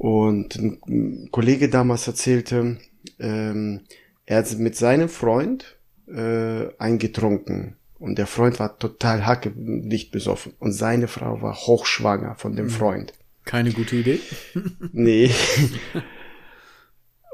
Und 0.00 0.56
ein 0.56 1.28
Kollege 1.30 1.68
damals 1.68 2.06
erzählte, 2.06 2.78
ähm, 3.18 3.80
er 4.24 4.38
hat 4.38 4.58
mit 4.58 4.74
seinem 4.74 5.10
Freund 5.10 5.76
äh, 6.08 6.68
eingetrunken. 6.78 7.76
Und 7.98 8.16
der 8.16 8.26
Freund 8.26 8.58
war 8.58 8.78
total 8.78 9.26
hacke, 9.26 9.52
nicht 9.54 10.10
besoffen. 10.10 10.54
Und 10.58 10.72
seine 10.72 11.06
Frau 11.06 11.42
war 11.42 11.54
hochschwanger 11.54 12.34
von 12.36 12.56
dem 12.56 12.68
hm. 12.68 12.70
Freund. 12.70 13.12
Keine 13.44 13.72
gute 13.72 13.96
Idee. 13.96 14.20
nee. 14.92 15.30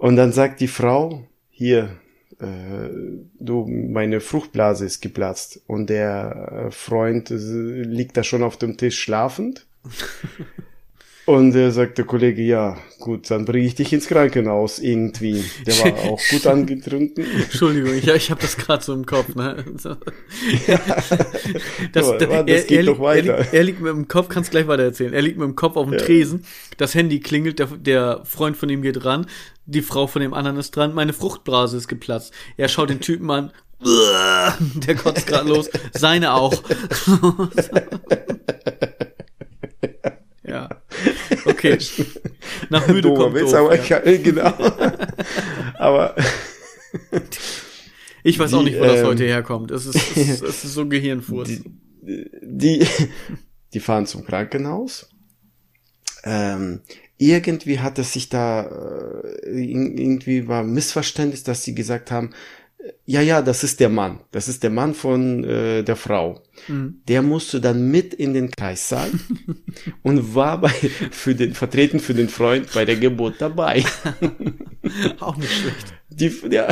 Und 0.00 0.16
dann 0.16 0.32
sagt 0.32 0.60
die 0.60 0.66
Frau, 0.66 1.24
hier, 1.50 2.00
äh, 2.40 2.88
du, 3.38 3.64
meine 3.68 4.18
Fruchtblase 4.18 4.86
ist 4.86 5.00
geplatzt 5.02 5.60
und 5.68 5.88
der 5.88 6.66
äh, 6.66 6.70
Freund 6.72 7.30
äh, 7.30 7.34
liegt 7.36 8.16
da 8.16 8.24
schon 8.24 8.42
auf 8.42 8.56
dem 8.56 8.76
Tisch 8.76 8.98
schlafend. 8.98 9.68
Und 11.26 11.56
er 11.56 11.72
sagt 11.72 11.98
der 11.98 12.04
Kollege, 12.04 12.40
ja, 12.40 12.78
gut, 13.00 13.28
dann 13.32 13.44
bringe 13.44 13.66
ich 13.66 13.74
dich 13.74 13.92
ins 13.92 14.06
Krankenhaus 14.06 14.78
irgendwie. 14.78 15.44
Der 15.66 15.76
war 15.80 15.94
auch 16.10 16.20
gut 16.30 16.46
angetrunken. 16.46 17.26
Entschuldigung, 17.42 17.94
ich, 17.94 18.06
ich 18.06 18.30
habe 18.30 18.40
das 18.40 18.56
gerade 18.56 18.84
so 18.84 18.94
im 18.94 19.04
Kopf. 19.04 19.34
Ne? 19.34 19.64
So. 19.76 19.96
Ja. 20.66 20.78
Das, 21.92 22.08
das, 22.08 22.18
das 22.18 22.28
er, 22.28 22.44
geht 22.44 22.70
er, 22.70 22.84
doch 22.84 23.00
weiter. 23.00 23.34
Er, 23.34 23.54
er, 23.54 23.64
liegt 23.64 23.80
mit 23.80 23.90
dem 23.92 24.08
Kopf, 24.08 24.28
kannst 24.28 24.50
gleich 24.50 24.68
weiter 24.68 24.84
erzählen. 24.84 25.12
Er 25.12 25.22
liegt 25.22 25.38
mit 25.38 25.46
dem 25.46 25.56
Kopf 25.56 25.76
auf 25.76 25.86
dem 25.88 25.98
ja. 25.98 25.98
Tresen, 25.98 26.44
das 26.76 26.94
Handy 26.94 27.20
klingelt, 27.20 27.58
der, 27.58 27.66
der 27.66 28.20
Freund 28.24 28.56
von 28.56 28.68
ihm 28.68 28.82
geht 28.82 29.04
ran, 29.04 29.26
die 29.66 29.82
Frau 29.82 30.06
von 30.06 30.22
dem 30.22 30.32
anderen 30.32 30.56
ist 30.56 30.74
dran, 30.76 30.94
meine 30.94 31.12
Fruchtblase 31.12 31.76
ist 31.76 31.88
geplatzt. 31.88 32.32
Er 32.56 32.68
schaut 32.68 32.90
den 32.90 33.00
Typen 33.00 33.30
an, 33.30 33.52
der 33.80 34.94
kotzt 34.94 35.26
gerade 35.26 35.48
los, 35.48 35.70
seine 35.92 36.34
auch. 36.34 36.54
ja. 40.44 40.68
Okay. 41.46 41.78
Nach 42.70 42.86
müde 42.88 43.14
kommt 43.14 43.34
Witz, 43.34 43.50
doof, 43.50 43.54
aber 43.54 43.82
ja. 43.82 44.04
ich, 44.04 44.22
genau. 44.22 44.52
aber 45.78 46.14
ich 48.22 48.38
weiß 48.38 48.50
die, 48.50 48.56
auch 48.56 48.62
nicht, 48.62 48.78
wo 48.78 48.84
das 48.84 49.00
ähm, 49.00 49.06
heute 49.06 49.24
herkommt. 49.24 49.70
Es 49.70 49.86
ist, 49.86 49.94
es 49.94 50.16
ist, 50.16 50.42
es 50.42 50.64
ist 50.64 50.74
so 50.74 50.86
Gehirnfurz. 50.88 51.48
Die, 51.48 52.30
die, 52.42 52.86
die 53.72 53.80
fahren 53.80 54.06
zum 54.06 54.24
Krankenhaus. 54.24 55.08
Ähm, 56.24 56.80
irgendwie 57.18 57.78
hat 57.78 57.98
es 57.98 58.12
sich 58.12 58.28
da, 58.28 58.64
äh, 59.44 59.72
irgendwie 59.72 60.48
war 60.48 60.64
Missverständnis, 60.64 61.44
dass 61.44 61.62
sie 61.62 61.74
gesagt 61.74 62.10
haben, 62.10 62.30
ja, 63.04 63.20
ja, 63.20 63.42
das 63.42 63.64
ist 63.64 63.80
der 63.80 63.88
Mann. 63.88 64.20
Das 64.30 64.48
ist 64.48 64.62
der 64.62 64.70
Mann 64.70 64.94
von 64.94 65.44
äh, 65.44 65.82
der 65.82 65.96
Frau. 65.96 66.42
Mhm. 66.68 67.00
Der 67.08 67.22
musste 67.22 67.60
dann 67.60 67.90
mit 67.90 68.14
in 68.14 68.34
den 68.34 68.50
Kreissaal 68.50 69.10
und 70.02 70.34
war 70.34 70.60
bei, 70.60 70.70
für 70.70 71.34
den, 71.34 71.54
vertreten 71.54 72.00
für 72.00 72.14
den 72.14 72.28
Freund 72.28 72.72
bei 72.74 72.84
der 72.84 72.96
Geburt 72.96 73.36
dabei. 73.38 73.84
Auch 75.20 75.36
nicht 75.36 75.52
schlecht. 75.52 75.94
Die, 76.10 76.32
ja, 76.50 76.68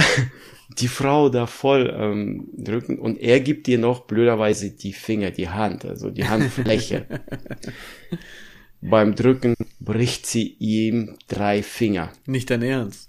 die 0.78 0.88
Frau 0.88 1.28
da 1.28 1.47
voll 1.47 1.94
ähm, 1.97 2.49
drücken 2.56 2.99
und 2.99 3.21
er 3.21 3.40
gibt 3.40 3.68
ihr 3.68 3.78
noch 3.78 4.06
blöderweise 4.06 4.71
die 4.71 4.92
Finger, 4.92 5.30
die 5.30 5.49
Hand, 5.49 5.85
also 5.85 6.11
die 6.11 6.26
Handfläche. 6.26 7.06
Beim 8.80 9.14
Drücken 9.14 9.54
bricht 9.80 10.26
sie 10.26 10.56
ihm 10.59 11.16
drei 11.28 11.62
Finger. 11.62 12.12
Nicht 12.26 12.50
dein 12.50 12.62
Ernst 12.62 13.09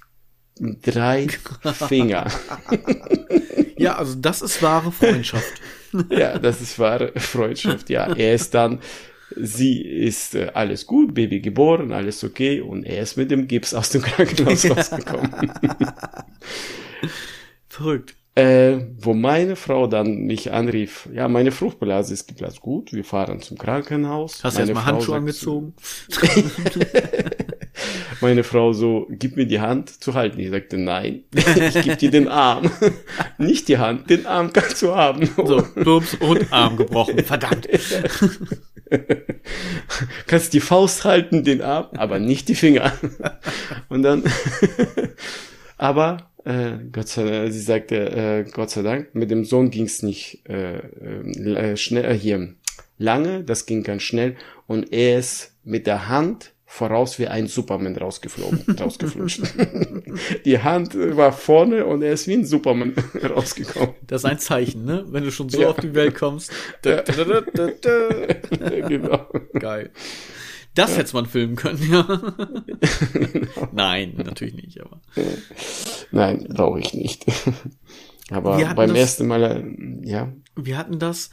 drei 0.60 1.28
Finger. 1.88 2.32
ja, 3.78 3.96
also 3.98 4.16
das 4.16 4.42
ist 4.42 4.62
wahre 4.62 4.92
Freundschaft. 4.92 5.62
ja, 6.10 6.38
das 6.40 6.62
ist 6.62 6.80
wahre 6.80 7.12
Freundschaft. 7.16 7.90
Ja, 7.90 8.14
er 8.14 8.34
ist 8.34 8.54
dann, 8.54 8.80
sie 9.36 9.82
ist 9.82 10.36
äh, 10.36 10.52
alles 10.54 10.86
gut, 10.86 11.14
Baby 11.14 11.42
geboren, 11.42 11.92
alles 11.92 12.24
okay 12.24 12.62
und 12.62 12.84
er 12.84 13.02
ist 13.02 13.18
mit 13.18 13.32
dem 13.32 13.48
Gips 13.48 13.74
aus 13.74 13.90
dem 13.90 14.02
Krankenhaus 14.02 14.70
rausgekommen. 14.70 15.52
Verrückt. 17.68 18.16
Äh, 18.38 18.88
wo 19.00 19.14
meine 19.14 19.56
Frau 19.56 19.88
dann 19.88 20.26
mich 20.26 20.52
anrief, 20.52 21.08
ja, 21.14 21.30
meine 21.30 21.54
Fruchtblase 21.54 22.14
ist 22.14 22.28
geplatzt. 22.28 22.60
Gut, 22.60 22.92
wir 22.92 23.06
fahren 23.06 23.42
zum 23.42 23.58
Krankenhaus. 23.58 24.44
Hast 24.44 24.58
du 24.58 24.62
erstmal 24.62 24.86
Handschuhe 24.86 25.16
angezogen? 25.16 25.74
meine 28.22 28.44
Frau 28.44 28.74
so, 28.74 29.08
gib 29.10 29.36
mir 29.36 29.46
die 29.46 29.60
Hand 29.60 30.04
zu 30.04 30.14
halten. 30.14 30.40
Ich 30.40 30.50
sagte, 30.50 30.78
nein, 30.78 31.24
ich 31.34 31.84
gebe 31.84 31.96
dir 31.96 32.12
den 32.12 32.28
Arm. 32.28 32.72
Nicht 33.38 33.68
die 33.68 33.78
Hand, 33.78 34.10
den 34.10 34.26
Arm 34.26 34.54
kannst 34.54 34.82
du 34.82 34.96
haben. 34.96 35.30
So, 35.36 35.64
Bums 35.76 36.16
und 36.16 36.52
Arm 36.52 36.78
gebrochen, 36.78 37.24
verdammt. 37.24 37.68
kannst 40.28 40.54
die 40.54 40.60
Faust 40.60 41.06
halten, 41.06 41.44
den 41.44 41.62
Arm, 41.62 41.88
aber 41.98 42.20
nicht 42.20 42.48
die 42.50 42.56
Finger. 42.56 42.94
Und 43.90 44.04
dann, 44.04 44.24
aber 45.78 46.30
äh, 46.46 46.78
Gott 46.92 47.08
sei 47.08 47.24
Dank, 47.24 47.52
sie 47.52 47.60
sagte, 47.60 47.96
äh, 47.96 48.50
Gott 48.52 48.70
sei 48.70 48.84
Dank, 48.84 49.14
mit 49.14 49.32
dem 49.32 49.44
Sohn 49.44 49.72
ging 49.72 49.86
es 49.86 50.04
nicht 50.04 50.48
äh, 50.48 50.78
äh, 50.78 51.76
schnell 51.76 52.06
äh, 52.06 52.18
hier 52.18 52.54
lange, 52.98 53.44
das 53.44 53.66
ging 53.66 53.84
ganz 53.84 54.04
schnell 54.04 54.36
und 54.68 54.94
er 54.94 55.20
ist 55.20 55.54
mit 55.64 55.88
der 55.88 56.08
Hand 56.08 56.54
voraus 56.76 57.18
wie 57.20 57.28
ein 57.28 57.48
Superman 57.48 57.96
rausgeflogen, 57.96 58.76
rausgeflutscht. 58.80 59.44
Die 60.44 60.60
Hand 60.60 60.94
war 60.96 61.32
vorne 61.32 61.86
und 61.86 62.02
er 62.02 62.12
ist 62.12 62.28
wie 62.28 62.34
ein 62.34 62.46
Superman 62.46 62.94
rausgekommen. 63.24 63.96
Das 64.06 64.24
ist 64.24 64.30
ein 64.30 64.40
Zeichen, 64.40 64.84
ne? 64.84 65.06
Wenn 65.08 65.24
du 65.24 65.32
schon 65.32 65.48
so 65.48 65.62
ja. 65.62 65.70
auf 65.70 65.78
die 65.78 65.96
Welt 65.96 66.16
kommst. 66.16 66.52
Da, 66.82 67.02
da, 67.02 67.42
da, 67.42 67.68
genau. 68.90 69.26
Geil. 69.58 69.92
Das 70.74 70.92
ja. 70.92 70.98
hätte 70.98 71.16
man 71.16 71.26
filmen 71.28 71.56
können, 71.56 71.80
ja. 71.90 72.02
genau. 73.14 73.70
Nein, 73.72 74.16
natürlich 74.18 74.56
nicht, 74.56 74.82
aber. 74.82 75.00
Nein, 76.12 76.46
brauche 76.50 76.80
ich 76.80 76.94
nicht. 76.94 77.26
aber 78.30 78.58
beim 78.76 78.90
das, 78.90 78.98
ersten 78.98 79.28
Mal, 79.28 79.44
äh, 79.44 80.10
ja. 80.10 80.34
Wir 80.58 80.78
hatten 80.78 81.00
das, 81.00 81.30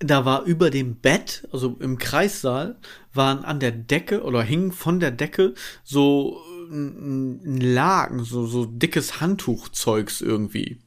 da 0.00 0.24
war 0.24 0.44
über 0.44 0.70
dem 0.70 0.96
Bett, 0.96 1.46
also 1.52 1.76
im 1.78 1.98
Kreissaal, 1.98 2.78
waren 3.12 3.44
an 3.44 3.60
der 3.60 3.70
Decke 3.70 4.22
oder 4.22 4.42
hingen 4.42 4.72
von 4.72 4.98
der 4.98 5.10
Decke 5.10 5.54
so 5.84 6.40
ein 6.70 7.60
Lagen, 7.60 8.24
so, 8.24 8.46
so 8.46 8.64
dickes 8.64 9.20
Handtuchzeugs 9.20 10.20
irgendwie. 10.20 10.80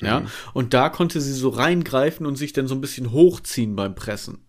Ja. 0.00 0.20
Mhm. 0.20 0.26
Und 0.52 0.74
da 0.74 0.88
konnte 0.90 1.20
sie 1.20 1.32
so 1.32 1.48
reingreifen 1.48 2.26
und 2.26 2.36
sich 2.36 2.52
dann 2.52 2.68
so 2.68 2.74
ein 2.74 2.80
bisschen 2.80 3.12
hochziehen 3.12 3.76
beim 3.76 3.94
Pressen. 3.94 4.44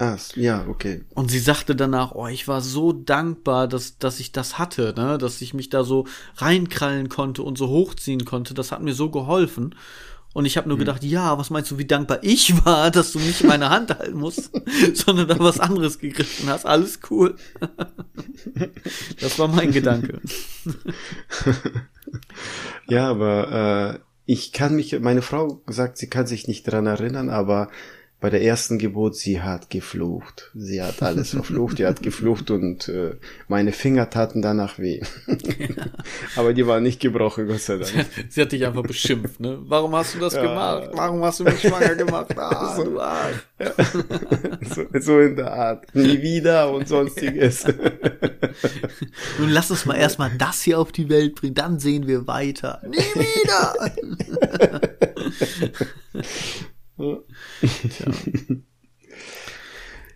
Ah, 0.00 0.16
ja, 0.36 0.64
okay. 0.68 1.04
Und 1.14 1.30
sie 1.30 1.40
sagte 1.40 1.74
danach, 1.74 2.12
oh, 2.14 2.28
ich 2.28 2.46
war 2.46 2.60
so 2.60 2.92
dankbar, 2.92 3.66
dass, 3.66 3.98
dass 3.98 4.20
ich 4.20 4.30
das 4.30 4.56
hatte, 4.56 4.94
ne, 4.96 5.18
dass 5.18 5.40
ich 5.40 5.54
mich 5.54 5.70
da 5.70 5.82
so 5.82 6.06
reinkrallen 6.36 7.08
konnte 7.08 7.42
und 7.42 7.58
so 7.58 7.68
hochziehen 7.68 8.24
konnte. 8.24 8.54
Das 8.54 8.70
hat 8.70 8.80
mir 8.80 8.94
so 8.94 9.10
geholfen. 9.10 9.74
Und 10.34 10.44
ich 10.44 10.56
habe 10.56 10.68
nur 10.68 10.76
hm. 10.76 10.80
gedacht, 10.80 11.04
ja, 11.04 11.38
was 11.38 11.50
meinst 11.50 11.70
du, 11.70 11.78
wie 11.78 11.86
dankbar 11.86 12.18
ich 12.22 12.52
war, 12.64 12.90
dass 12.90 13.12
du 13.12 13.18
nicht 13.18 13.44
meine 13.44 13.70
Hand 13.70 13.98
halten 13.98 14.18
musst, 14.18 14.50
sondern 14.94 15.28
da 15.28 15.38
was 15.38 15.60
anderes 15.60 15.98
gegriffen 15.98 16.48
hast. 16.48 16.66
Alles 16.66 17.00
cool. 17.10 17.36
das 19.20 19.38
war 19.38 19.48
mein 19.48 19.72
Gedanke. 19.72 20.20
ja, 22.88 23.08
aber 23.08 23.94
äh, 23.94 23.98
ich 24.26 24.52
kann 24.52 24.76
mich, 24.76 24.98
meine 25.00 25.22
Frau 25.22 25.62
sagt, 25.66 25.96
sie 25.98 26.08
kann 26.08 26.26
sich 26.26 26.48
nicht 26.48 26.64
dran 26.64 26.86
erinnern, 26.86 27.30
aber 27.30 27.70
bei 28.20 28.30
der 28.30 28.42
ersten 28.42 28.78
Geburt, 28.78 29.14
sie 29.14 29.40
hat 29.40 29.70
geflucht. 29.70 30.50
Sie 30.52 30.82
hat 30.82 31.00
alles 31.02 31.30
verflucht, 31.30 31.76
sie 31.76 31.86
hat 31.86 32.02
geflucht 32.02 32.50
und 32.50 32.88
äh, 32.88 33.14
meine 33.46 33.70
Finger 33.70 34.10
taten 34.10 34.42
danach 34.42 34.78
weh. 34.78 35.00
Aber 36.34 36.52
die 36.52 36.66
waren 36.66 36.82
nicht 36.82 36.98
gebrochen, 36.98 37.46
Gott 37.46 37.60
sei 37.60 37.76
Dank. 37.76 38.06
Sie 38.28 38.40
hat 38.40 38.50
dich 38.50 38.66
einfach 38.66 38.82
beschimpft, 38.82 39.38
ne? 39.38 39.58
Warum 39.62 39.94
hast 39.94 40.16
du 40.16 40.18
das 40.18 40.34
ja. 40.34 40.42
gemacht? 40.42 40.90
Warum 40.94 41.22
hast 41.22 41.40
du 41.40 41.44
mich 41.44 41.60
schwanger 41.60 41.94
gemacht? 41.94 42.36
Ah, 42.36 42.74
so, 42.76 42.84
du 42.84 43.00
Arsch. 43.00 43.36
Ja. 43.58 43.72
So, 44.74 44.84
so, 45.00 45.20
in 45.20 45.36
der 45.36 45.52
Art. 45.52 45.94
Nie 45.94 46.20
wieder 46.20 46.72
und 46.72 46.88
sonstiges. 46.88 47.64
Nun 49.38 49.50
lass 49.50 49.70
uns 49.70 49.86
mal 49.86 49.94
erstmal 49.96 50.30
das 50.36 50.62
hier 50.62 50.78
auf 50.78 50.92
die 50.92 51.08
Welt 51.08 51.36
bringen, 51.36 51.54
dann 51.54 51.78
sehen 51.78 52.06
wir 52.06 52.26
weiter. 52.26 52.82
Nie 52.86 52.98
wieder! 52.98 53.92
Tja. 56.98 58.12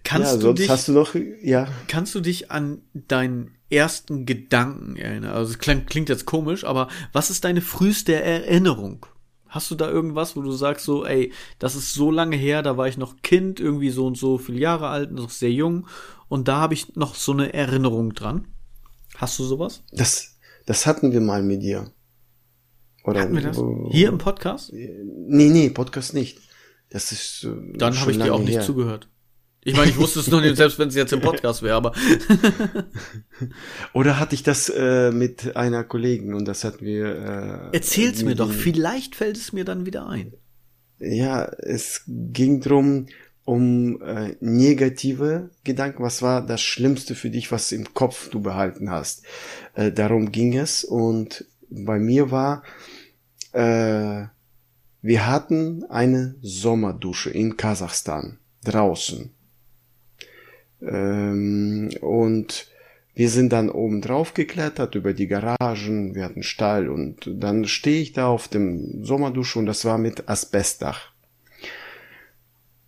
Kannst 0.04 0.32
ja, 0.34 0.38
du 0.38 0.52
dich, 0.52 0.68
hast 0.68 0.88
du 0.88 0.92
noch, 0.92 1.14
ja. 1.42 1.68
Kannst 1.88 2.14
du 2.14 2.20
dich 2.20 2.50
an 2.50 2.82
deinen 2.92 3.54
ersten 3.70 4.26
Gedanken 4.26 4.96
erinnern? 4.96 5.32
Also 5.32 5.52
es 5.52 5.58
klingt, 5.58 5.88
klingt 5.88 6.08
jetzt 6.08 6.26
komisch, 6.26 6.64
aber 6.64 6.88
was 7.12 7.30
ist 7.30 7.44
deine 7.44 7.60
früheste 7.60 8.14
Erinnerung? 8.14 9.06
Hast 9.48 9.70
du 9.70 9.74
da 9.74 9.88
irgendwas, 9.88 10.34
wo 10.34 10.42
du 10.42 10.50
sagst 10.50 10.84
so, 10.84 11.06
ey, 11.06 11.32
das 11.58 11.76
ist 11.76 11.94
so 11.94 12.10
lange 12.10 12.36
her, 12.36 12.62
da 12.62 12.76
war 12.76 12.88
ich 12.88 12.98
noch 12.98 13.22
Kind, 13.22 13.60
irgendwie 13.60 13.90
so 13.90 14.06
und 14.06 14.18
so 14.18 14.38
viele 14.38 14.58
Jahre 14.58 14.88
alt, 14.88 15.12
noch 15.12 15.30
sehr 15.30 15.52
jung 15.52 15.86
und 16.28 16.48
da 16.48 16.56
habe 16.56 16.74
ich 16.74 16.96
noch 16.96 17.14
so 17.14 17.32
eine 17.32 17.52
Erinnerung 17.52 18.14
dran. 18.14 18.48
Hast 19.16 19.38
du 19.38 19.44
sowas? 19.44 19.84
Das, 19.92 20.36
das 20.66 20.86
hatten 20.86 21.12
wir 21.12 21.20
mal 21.20 21.42
mit 21.42 21.62
dir. 21.62 21.90
Oder 23.04 23.20
hatten 23.20 23.34
wir 23.34 23.42
das? 23.42 23.62
Hier 23.90 24.08
im 24.08 24.18
Podcast? 24.18 24.72
Nee, 24.72 25.48
nee, 25.48 25.70
Podcast 25.70 26.14
nicht. 26.14 26.38
Das 26.92 27.11
ist. 27.11 27.44
Äh, 27.44 27.78
Dann 27.78 27.99
habe 27.99 28.11
ich 28.12 28.18
dir 28.18 28.34
auch 28.34 28.40
nicht 28.40 28.56
her. 28.56 28.61
zugehört. 28.61 29.08
Ich 29.64 29.76
meine, 29.76 29.90
ich 29.90 29.96
wusste 29.96 30.18
es 30.18 30.26
noch 30.28 30.40
nicht, 30.40 30.56
selbst 30.56 30.78
wenn 30.80 30.88
es 30.88 30.96
jetzt 30.96 31.12
im 31.12 31.20
Podcast 31.20 31.62
wäre, 31.62 31.76
aber. 31.76 31.92
Oder 33.92 34.18
hatte 34.18 34.34
ich 34.34 34.42
das 34.42 34.68
äh, 34.68 35.12
mit 35.12 35.56
einer 35.56 35.84
Kollegin 35.84 36.34
und 36.34 36.46
das 36.46 36.64
hatten 36.64 36.84
wir. 36.84 37.70
Äh, 37.72 37.76
Erzähl's 37.76 38.25
mir 38.25 38.34
doch, 38.34 38.50
vielleicht 38.50 39.14
fällt 39.14 39.37
es 39.37 39.52
mir 39.52 39.64
dann 39.64 39.87
wieder 39.87 40.06
ein. 40.08 40.34
Ja, 40.99 41.44
es 41.44 42.02
ging 42.06 42.61
drum 42.61 43.06
um 43.44 44.00
äh, 44.02 44.37
negative 44.40 45.50
Gedanken. 45.64 46.02
Was 46.02 46.22
war 46.22 46.44
das 46.44 46.61
Schlimmste 46.61 47.14
für 47.14 47.30
dich, 47.30 47.52
was 47.52 47.72
im 47.72 47.94
Kopf 47.94 48.30
du 48.30 48.40
behalten 48.40 48.90
hast? 48.90 49.22
Äh, 49.75 49.92
darum 49.92 50.32
ging 50.32 50.56
es 50.56 50.84
und 50.84 51.44
bei 51.70 51.99
mir 51.99 52.30
war 52.30 52.64
äh, 53.52 54.25
wir 55.02 55.26
hatten 55.26 55.85
eine 55.90 56.37
Sommerdusche 56.40 57.30
in 57.30 57.56
Kasachstan 57.56 58.38
draußen. 58.64 59.30
Ähm, 60.80 61.90
und 62.00 62.68
wir 63.14 63.29
sind 63.29 63.53
dann 63.53 63.68
oben 63.68 64.00
drauf 64.00 64.33
geklettert 64.33 64.94
über 64.94 65.12
die 65.12 65.26
Garagen, 65.26 66.14
wir 66.14 66.24
hatten 66.24 66.42
Stall 66.42 66.88
und 66.88 67.31
dann 67.35 67.66
stehe 67.66 68.00
ich 68.00 68.12
da 68.12 68.29
auf 68.29 68.48
dem 68.48 69.05
Sommerdusche 69.05 69.59
und 69.59 69.66
das 69.66 69.85
war 69.85 69.98
mit 69.98 70.29
Asbestdach. 70.29 71.12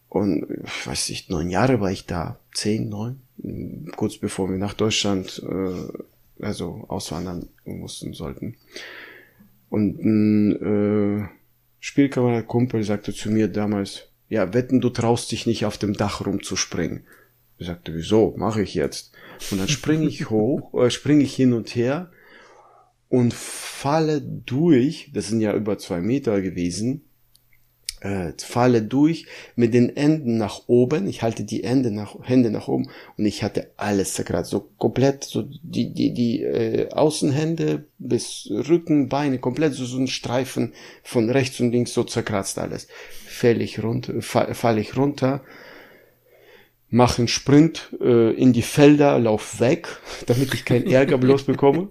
Und 0.09 0.47
ich 0.65 0.87
weiß 0.87 1.09
nicht, 1.11 1.29
neun 1.29 1.51
Jahre 1.51 1.81
war 1.81 1.91
ich 1.91 2.07
da, 2.07 2.39
zehn, 2.55 2.89
neun, 2.89 3.21
kurz 3.97 4.17
bevor 4.17 4.49
wir 4.49 4.59
nach 4.59 4.75
Deutschland, 4.75 5.43
äh, 5.47 6.43
also 6.43 6.85
auswandern 6.89 7.49
mussten 7.65 8.13
sollten. 8.13 8.57
Und 9.69 9.99
äh, 10.63 11.29
Spielkamerad 11.87 12.47
Kumpel 12.47 12.83
sagte 12.83 13.13
zu 13.13 13.31
mir 13.31 13.47
damals, 13.47 14.09
ja, 14.31 14.55
wetten, 14.55 14.81
du 14.81 14.89
traust 14.89 15.31
dich 15.31 15.45
nicht 15.45 15.67
auf 15.67 15.77
dem 15.77 15.93
Dach 15.93 16.25
rumzuspringen. 16.25 17.05
Ich 17.59 17.67
sagte, 17.67 17.95
wieso? 17.95 18.33
Mache 18.39 18.63
ich 18.63 18.73
jetzt. 18.73 19.13
Und 19.51 19.59
dann 19.59 19.69
springe 19.69 20.07
ich 20.07 20.31
hoch, 20.31 20.73
äh, 20.83 20.89
springe 20.89 21.23
ich 21.23 21.37
hin 21.37 21.53
und 21.53 21.77
her 21.77 22.11
und 23.11 23.35
falle 23.35 24.23
durch, 24.23 25.11
das 25.13 25.29
sind 25.29 25.43
ja 25.43 25.53
über 25.53 25.77
zwei 25.77 26.01
Meter 26.01 26.41
gewesen, 26.41 27.05
äh, 28.05 28.33
falle 28.37 28.83
durch 28.83 29.27
mit 29.57 29.73
den 29.73 29.97
Enden 29.97 30.37
nach 30.37 30.63
oben. 30.67 31.09
Ich 31.09 31.23
halte 31.23 31.43
die 31.43 31.65
Ende 31.65 31.91
nach, 31.91 32.17
Hände 32.23 32.51
nach 32.51 32.69
oben 32.69 32.91
und 33.17 33.25
ich 33.25 33.43
hatte 33.43 33.71
alles 33.79 34.13
zerkratzt. 34.13 34.51
So 34.51 34.69
komplett, 34.79 35.25
so 35.25 35.49
die, 35.63 35.93
die, 35.93 36.13
die 36.13 36.43
äh, 36.43 36.91
Außenhände 36.91 37.87
bis 37.99 38.49
Rücken, 38.51 39.09
Beine, 39.09 39.39
komplett 39.39 39.73
so, 39.73 39.87
so 39.87 39.99
ein 39.99 40.07
Streifen 40.07 40.75
von 41.03 41.31
rechts 41.31 41.59
und 41.61 41.73
links 41.73 41.95
so 41.95 42.05
zerkratzt 42.05 42.59
alles. 42.59 42.89
Fäll 43.27 43.63
ich 43.63 43.83
runter, 43.83 44.21
fall, 44.21 44.55
fall 44.55 44.79
ich 44.79 44.99
runter, 44.99 45.43
mache 46.91 47.19
einen 47.19 47.29
Sprint 47.29 47.97
äh, 48.03 48.35
in 48.35 48.53
die 48.53 48.63
Felder, 48.63 49.19
lauf 49.19 49.61
weg, 49.61 49.89
damit 50.27 50.53
ich 50.53 50.67
keinen 50.67 50.87
Ärger 50.87 51.17
bloß 51.17 51.45
bekomme. 51.45 51.89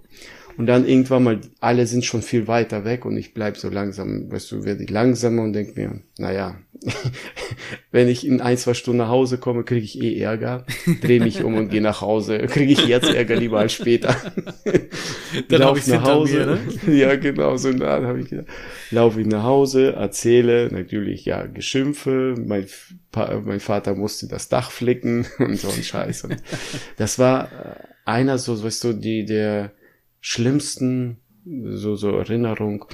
Und 0.58 0.68
dann 0.68 0.88
irgendwann 0.88 1.24
mal, 1.24 1.42
alle 1.60 1.88
sind 1.88 2.06
schon 2.06 2.22
viel 2.22 2.48
weiter 2.48 2.86
weg 2.86 3.06
und 3.06 3.18
ich 3.18 3.34
bleib 3.34 3.58
so 3.58 3.70
langsam, 3.70 4.32
weißt 4.32 4.52
du, 4.52 4.64
werde 4.64 4.84
ich 4.84 4.90
langsamer 4.90 5.42
und 5.44 5.54
denk 5.54 5.76
mir, 5.76 6.02
naja, 6.18 6.58
wenn 7.92 8.08
ich 8.08 8.26
in 8.26 8.42
ein, 8.42 8.58
zwei 8.58 8.74
Stunden 8.74 9.00
nach 9.00 9.10
Hause 9.10 9.38
komme, 9.38 9.64
kriege 9.64 9.86
ich 9.86 10.02
eh 10.02 10.20
Ärger, 10.20 10.66
drehe 11.02 11.20
mich 11.20 11.44
um 11.44 11.56
und 11.56 11.70
gehe 11.70 11.82
nach 11.82 12.02
Hause. 12.02 12.40
Kriege 12.40 12.74
ich 12.74 12.86
jetzt 12.86 13.14
Ärger 13.14 13.36
lieber 13.36 13.60
als 13.60 13.74
später. 13.74 14.16
dann 15.50 15.64
habe 15.64 15.80
ich 15.80 15.88
nach 15.88 16.04
Hause. 16.04 16.38
Mir, 16.38 16.46
ne? 16.46 16.60
Ja, 17.00 17.16
genau, 17.16 17.58
so 17.58 17.72
dann 17.72 18.06
habe 18.06 18.20
ich 18.22 18.30
gedacht. 18.30 18.48
Laufe 18.92 19.22
ich 19.22 19.28
nach 19.28 19.44
Hause, 19.44 19.94
erzähle, 19.94 20.70
natürlich, 20.72 21.26
ja, 21.26 21.46
Geschimpfe, 21.46 22.36
mein, 22.38 22.66
mein 23.46 23.60
Vater 23.60 23.96
musste 23.96 24.28
das 24.28 24.50
Dach 24.50 24.72
flicken 24.72 25.26
und 25.40 25.58
so 25.58 25.70
ein 25.70 25.84
Scheiß. 25.84 26.26
Und 26.26 26.38
das 26.98 27.18
war 27.18 27.46
äh, 27.46 27.50
einer 28.06 28.38
so, 28.38 28.62
weißt 28.62 28.84
du, 28.84 28.94
die, 28.94 29.26
der, 29.26 29.72
schlimmsten 30.24 31.18
so, 31.46 31.96
so 31.96 32.18
Erinnerung. 32.18 32.86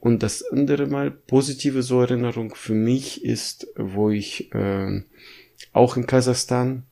Und 0.00 0.22
das 0.22 0.42
andere 0.44 0.86
Mal 0.86 1.10
positive 1.10 1.82
so 1.82 2.00
Erinnerung 2.00 2.54
für 2.54 2.74
mich 2.74 3.24
ist, 3.24 3.66
wo 3.76 4.10
ich 4.10 4.54
äh, 4.54 5.02
auch 5.72 5.96
in 5.96 6.06
Kasachstan, 6.06 6.84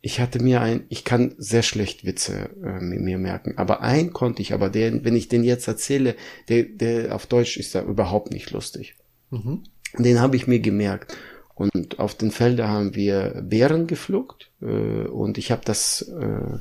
ich 0.00 0.20
hatte 0.20 0.42
mir 0.42 0.62
ein, 0.62 0.84
ich 0.88 1.04
kann 1.04 1.34
sehr 1.36 1.62
schlecht 1.62 2.06
Witze 2.06 2.48
äh, 2.62 2.80
mir 2.80 3.18
merken, 3.18 3.58
aber 3.58 3.82
ein 3.82 4.12
konnte 4.12 4.40
ich, 4.40 4.54
aber 4.54 4.70
der, 4.70 5.04
wenn 5.04 5.16
ich 5.16 5.28
den 5.28 5.44
jetzt 5.44 5.68
erzähle, 5.68 6.16
der, 6.48 6.62
der 6.64 7.14
auf 7.14 7.26
Deutsch 7.26 7.56
ist 7.56 7.74
da 7.74 7.82
überhaupt 7.82 8.32
nicht 8.32 8.50
lustig. 8.52 8.94
Mhm. 9.30 9.64
Den 9.98 10.20
habe 10.20 10.36
ich 10.36 10.46
mir 10.46 10.60
gemerkt. 10.60 11.16
Und 11.54 11.98
auf 11.98 12.14
den 12.14 12.30
Feldern 12.30 12.68
haben 12.68 12.94
wir 12.94 13.42
Bären 13.42 13.86
gepflückt 13.86 14.50
äh, 14.62 14.66
und 14.66 15.38
ich 15.38 15.50
habe 15.50 15.62
das 15.64 16.02
äh, 16.02 16.58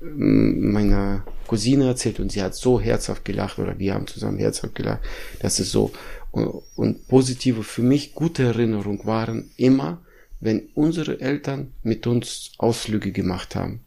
meiner 0.00 1.24
Cousine 1.46 1.86
erzählt 1.86 2.20
und 2.20 2.32
sie 2.32 2.42
hat 2.42 2.54
so 2.54 2.80
herzhaft 2.80 3.24
gelacht 3.24 3.58
oder 3.58 3.78
wir 3.78 3.94
haben 3.94 4.06
zusammen 4.06 4.38
herzhaft 4.38 4.74
gelacht. 4.74 5.00
Das 5.40 5.60
ist 5.60 5.72
so. 5.72 5.92
Und, 6.30 6.62
und 6.76 7.08
positive 7.08 7.62
für 7.62 7.82
mich 7.82 8.14
gute 8.14 8.44
Erinnerungen 8.44 9.04
waren 9.04 9.50
immer, 9.56 10.02
wenn 10.40 10.68
unsere 10.74 11.20
Eltern 11.20 11.72
mit 11.82 12.06
uns 12.06 12.52
Ausflüge 12.58 13.12
gemacht 13.12 13.54
haben. 13.54 13.80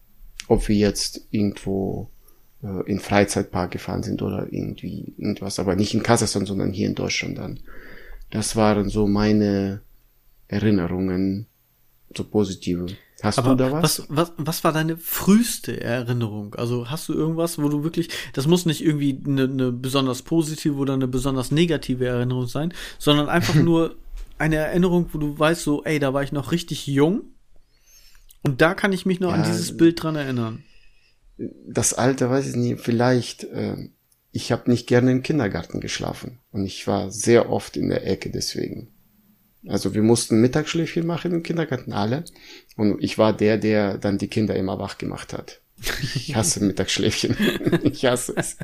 Ob 0.47 0.67
wir 0.67 0.75
jetzt 0.75 1.27
irgendwo 1.31 2.09
äh, 2.61 2.89
in 2.89 2.99
Freizeitpark 2.99 3.71
gefahren 3.71 4.03
sind 4.03 4.21
oder 4.21 4.47
irgendwie 4.51 5.13
irgendwas, 5.17 5.57
aber 5.57 5.75
nicht 5.75 5.93
in 5.93 6.03
Kasachstan, 6.03 6.45
sondern 6.45 6.71
hier 6.71 6.87
in 6.87 6.95
Deutschland 6.95 7.37
dann. 7.37 7.59
Das 8.29 8.55
waren 8.55 8.89
so 8.89 9.07
meine 9.07 9.81
Erinnerungen, 10.47 11.47
so 12.15 12.23
positive. 12.23 12.87
Hast 13.23 13.39
Aber 13.39 13.51
du 13.51 13.55
da 13.55 13.71
was? 13.71 14.01
was? 14.01 14.07
Was, 14.09 14.31
was 14.37 14.63
war 14.63 14.73
deine 14.73 14.97
früheste 14.97 15.79
Erinnerung? 15.79 16.55
Also 16.55 16.89
hast 16.89 17.07
du 17.07 17.13
irgendwas, 17.13 17.57
wo 17.57 17.69
du 17.69 17.83
wirklich, 17.83 18.09
das 18.33 18.47
muss 18.47 18.65
nicht 18.65 18.83
irgendwie 18.83 19.19
eine, 19.25 19.43
eine 19.43 19.71
besonders 19.71 20.21
positive 20.21 20.75
oder 20.75 20.93
eine 20.93 21.07
besonders 21.07 21.49
negative 21.49 22.05
Erinnerung 22.05 22.47
sein, 22.47 22.73
sondern 22.99 23.29
einfach 23.29 23.55
nur 23.55 23.95
eine 24.37 24.57
Erinnerung, 24.57 25.09
wo 25.13 25.17
du 25.17 25.39
weißt, 25.39 25.63
so, 25.63 25.83
ey, 25.85 25.99
da 25.99 26.13
war 26.13 26.21
ich 26.21 26.33
noch 26.33 26.51
richtig 26.51 26.85
jung 26.85 27.23
und 28.43 28.61
da 28.61 28.73
kann 28.73 28.91
ich 28.91 29.05
mich 29.05 29.19
noch 29.19 29.29
ja, 29.29 29.35
an 29.35 29.43
dieses 29.43 29.75
Bild 29.77 30.03
dran 30.03 30.15
erinnern. 30.15 30.63
Das 31.65 31.93
Alter 31.93 32.29
weiß 32.29 32.49
ich 32.49 32.55
nicht, 32.55 32.81
vielleicht, 32.81 33.45
äh, 33.45 33.89
ich 34.31 34.51
habe 34.51 34.69
nicht 34.69 34.85
gerne 34.85 35.11
im 35.11 35.23
Kindergarten 35.23 35.79
geschlafen 35.79 36.39
und 36.51 36.65
ich 36.65 36.85
war 36.87 37.09
sehr 37.09 37.49
oft 37.49 37.77
in 37.77 37.89
der 37.89 38.05
Ecke 38.05 38.29
deswegen. 38.29 38.92
Also 39.67 39.93
wir 39.93 40.01
mussten 40.01 40.41
Mittagsschläfchen 40.41 41.05
machen 41.05 41.31
im 41.31 41.43
Kindergarten 41.43 41.93
alle 41.93 42.25
und 42.75 43.01
ich 43.01 43.17
war 43.17 43.33
der, 43.33 43.57
der 43.57 43.97
dann 43.97 44.17
die 44.17 44.27
Kinder 44.27 44.55
immer 44.55 44.79
wach 44.79 44.97
gemacht 44.97 45.33
hat. 45.33 45.61
Ich 46.15 46.35
hasse 46.35 46.63
Mittagsschläfchen. 46.63 47.35
Ich 47.83 48.05
hasse 48.05 48.33
es. 48.35 48.57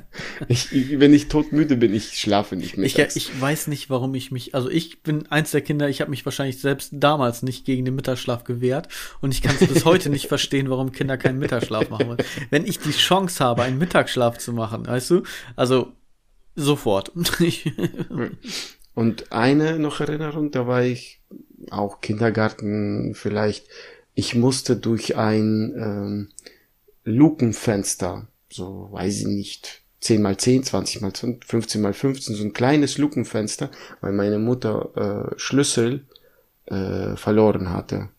Ich, 0.48 0.72
ich, 0.72 1.00
wenn 1.00 1.14
ich 1.14 1.28
todmüde 1.28 1.76
bin, 1.76 1.94
ich 1.94 2.20
schlafe 2.20 2.56
nicht 2.56 2.78
mittags. 2.78 3.16
Ich, 3.16 3.30
ich 3.30 3.42
weiß 3.42 3.68
nicht, 3.68 3.90
warum 3.90 4.16
ich 4.16 4.32
mich, 4.32 4.56
also 4.56 4.70
ich 4.70 5.04
bin 5.04 5.28
eins 5.28 5.52
der 5.52 5.62
Kinder, 5.62 5.90
ich 5.90 6.02
habe 6.02 6.10
mich 6.10 6.26
wahrscheinlich 6.26 6.60
selbst 6.60 6.92
damals 6.94 7.44
nicht 7.44 7.66
gegen 7.66 7.86
den 7.86 7.96
Mittagsschlaf 7.96 8.44
gewehrt 8.44 8.88
und 9.22 9.34
ich 9.34 9.42
kann 9.42 9.56
es 9.60 9.68
bis 9.68 9.86
heute 9.86 10.10
nicht 10.10 10.28
verstehen, 10.28 10.70
warum 10.70 10.92
Kinder 10.92 11.18
keinen 11.18 11.40
Mittagsschlaf 11.40 11.90
machen 11.90 12.08
wollen. 12.08 12.24
Wenn 12.50 12.66
ich 12.66 12.80
die 12.80 12.92
Chance 12.92 13.44
habe, 13.44 13.64
einen 13.64 13.78
Mittagsschlaf 13.78 14.38
zu 14.38 14.54
machen, 14.54 14.88
weißt 14.88 15.10
du, 15.10 15.24
also 15.56 15.94
sofort. 16.56 17.12
und 19.00 19.32
eine 19.32 19.80
noch 19.80 20.02
Erinnerung, 20.02 20.52
da 20.52 20.68
war 20.68 20.84
ich 20.84 21.22
auch 21.72 22.02
Kindergarten 22.02 23.14
vielleicht, 23.16 23.66
ich 24.14 24.36
musste 24.36 24.76
durch 24.76 25.16
ein 25.16 25.74
ähm, 25.78 26.30
Lukenfenster, 27.06 28.28
so 28.50 28.90
weiß 28.92 29.22
ich 29.22 29.28
nicht, 29.28 29.84
10 30.02 30.22
mal 30.22 30.36
10, 30.36 30.66
20 30.66 31.02
mal 31.02 31.14
15 31.14 31.82
mal 31.82 31.94
15, 31.94 32.36
so 32.36 32.44
ein 32.44 32.52
kleines 32.52 32.98
Lukenfenster, 32.98 33.72
weil 34.02 34.12
meine 34.12 34.38
Mutter 34.38 35.32
äh, 35.32 35.40
Schlüssel 35.40 36.06
äh, 36.66 37.16
verloren 37.16 37.70
hatte. 37.70 38.10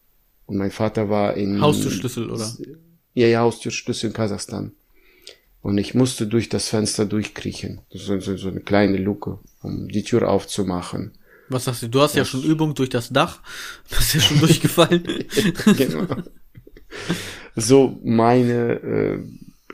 Und 0.46 0.56
mein 0.56 0.70
Vater 0.70 1.10
war 1.10 1.36
in... 1.36 1.60
Haustürschlüssel, 1.60 2.30
oder? 2.30 2.50
Ja, 3.12 3.26
ja, 3.26 3.40
Haustürschlüssel 3.40 4.08
in 4.08 4.14
Kasachstan. 4.14 4.72
Und 5.60 5.76
ich 5.76 5.94
musste 5.94 6.26
durch 6.26 6.48
das 6.48 6.70
Fenster 6.70 7.04
durchkriechen. 7.04 7.82
Das 7.92 8.08
ist 8.08 8.24
so, 8.24 8.36
so 8.38 8.48
eine 8.48 8.60
kleine 8.60 8.96
Luke, 8.96 9.40
um 9.62 9.88
die 9.88 10.02
Tür 10.02 10.28
aufzumachen. 10.28 11.12
Was 11.48 11.64
sagst 11.64 11.82
du? 11.82 11.88
Du 11.88 12.00
hast 12.00 12.12
das 12.12 12.16
ja 12.16 12.24
schon 12.24 12.44
Übung 12.44 12.74
durch 12.74 12.90
das 12.90 13.10
Dach. 13.10 13.40
Du 13.88 13.96
bist 13.96 14.14
ja 14.14 14.20
schon 14.20 14.38
durchgefallen. 14.40 15.02
genau 15.76 16.06
so 17.56 17.98
meine 18.02 18.80
äh, 18.80 19.18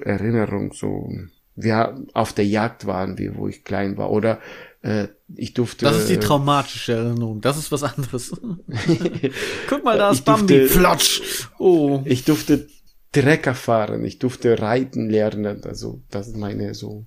Erinnerung, 0.00 0.72
so 0.72 1.10
wir 1.54 1.98
auf 2.12 2.32
der 2.32 2.46
Jagd 2.46 2.86
waren 2.86 3.18
wir, 3.18 3.36
wo 3.36 3.48
ich 3.48 3.64
klein 3.64 3.96
war, 3.96 4.10
oder 4.10 4.40
äh, 4.82 5.08
ich 5.34 5.54
durfte. 5.54 5.86
Das 5.86 5.98
ist 5.98 6.10
die 6.10 6.18
traumatische 6.18 6.92
Erinnerung. 6.92 7.40
Das 7.40 7.56
ist 7.56 7.72
was 7.72 7.82
anderes. 7.82 8.30
Guck 9.68 9.84
mal, 9.84 9.96
da 9.96 10.10
ist 10.10 10.24
Bambi. 10.24 10.66
Flotsch. 10.66 11.48
Oh. 11.58 12.02
Ich 12.04 12.24
durfte 12.24 12.68
Trecker 13.12 13.54
fahren. 13.54 14.04
Ich 14.04 14.18
durfte 14.18 14.60
reiten 14.60 15.08
lernen. 15.08 15.64
Also 15.64 16.02
das 16.10 16.28
ist 16.28 16.36
meine 16.36 16.74
so 16.74 17.06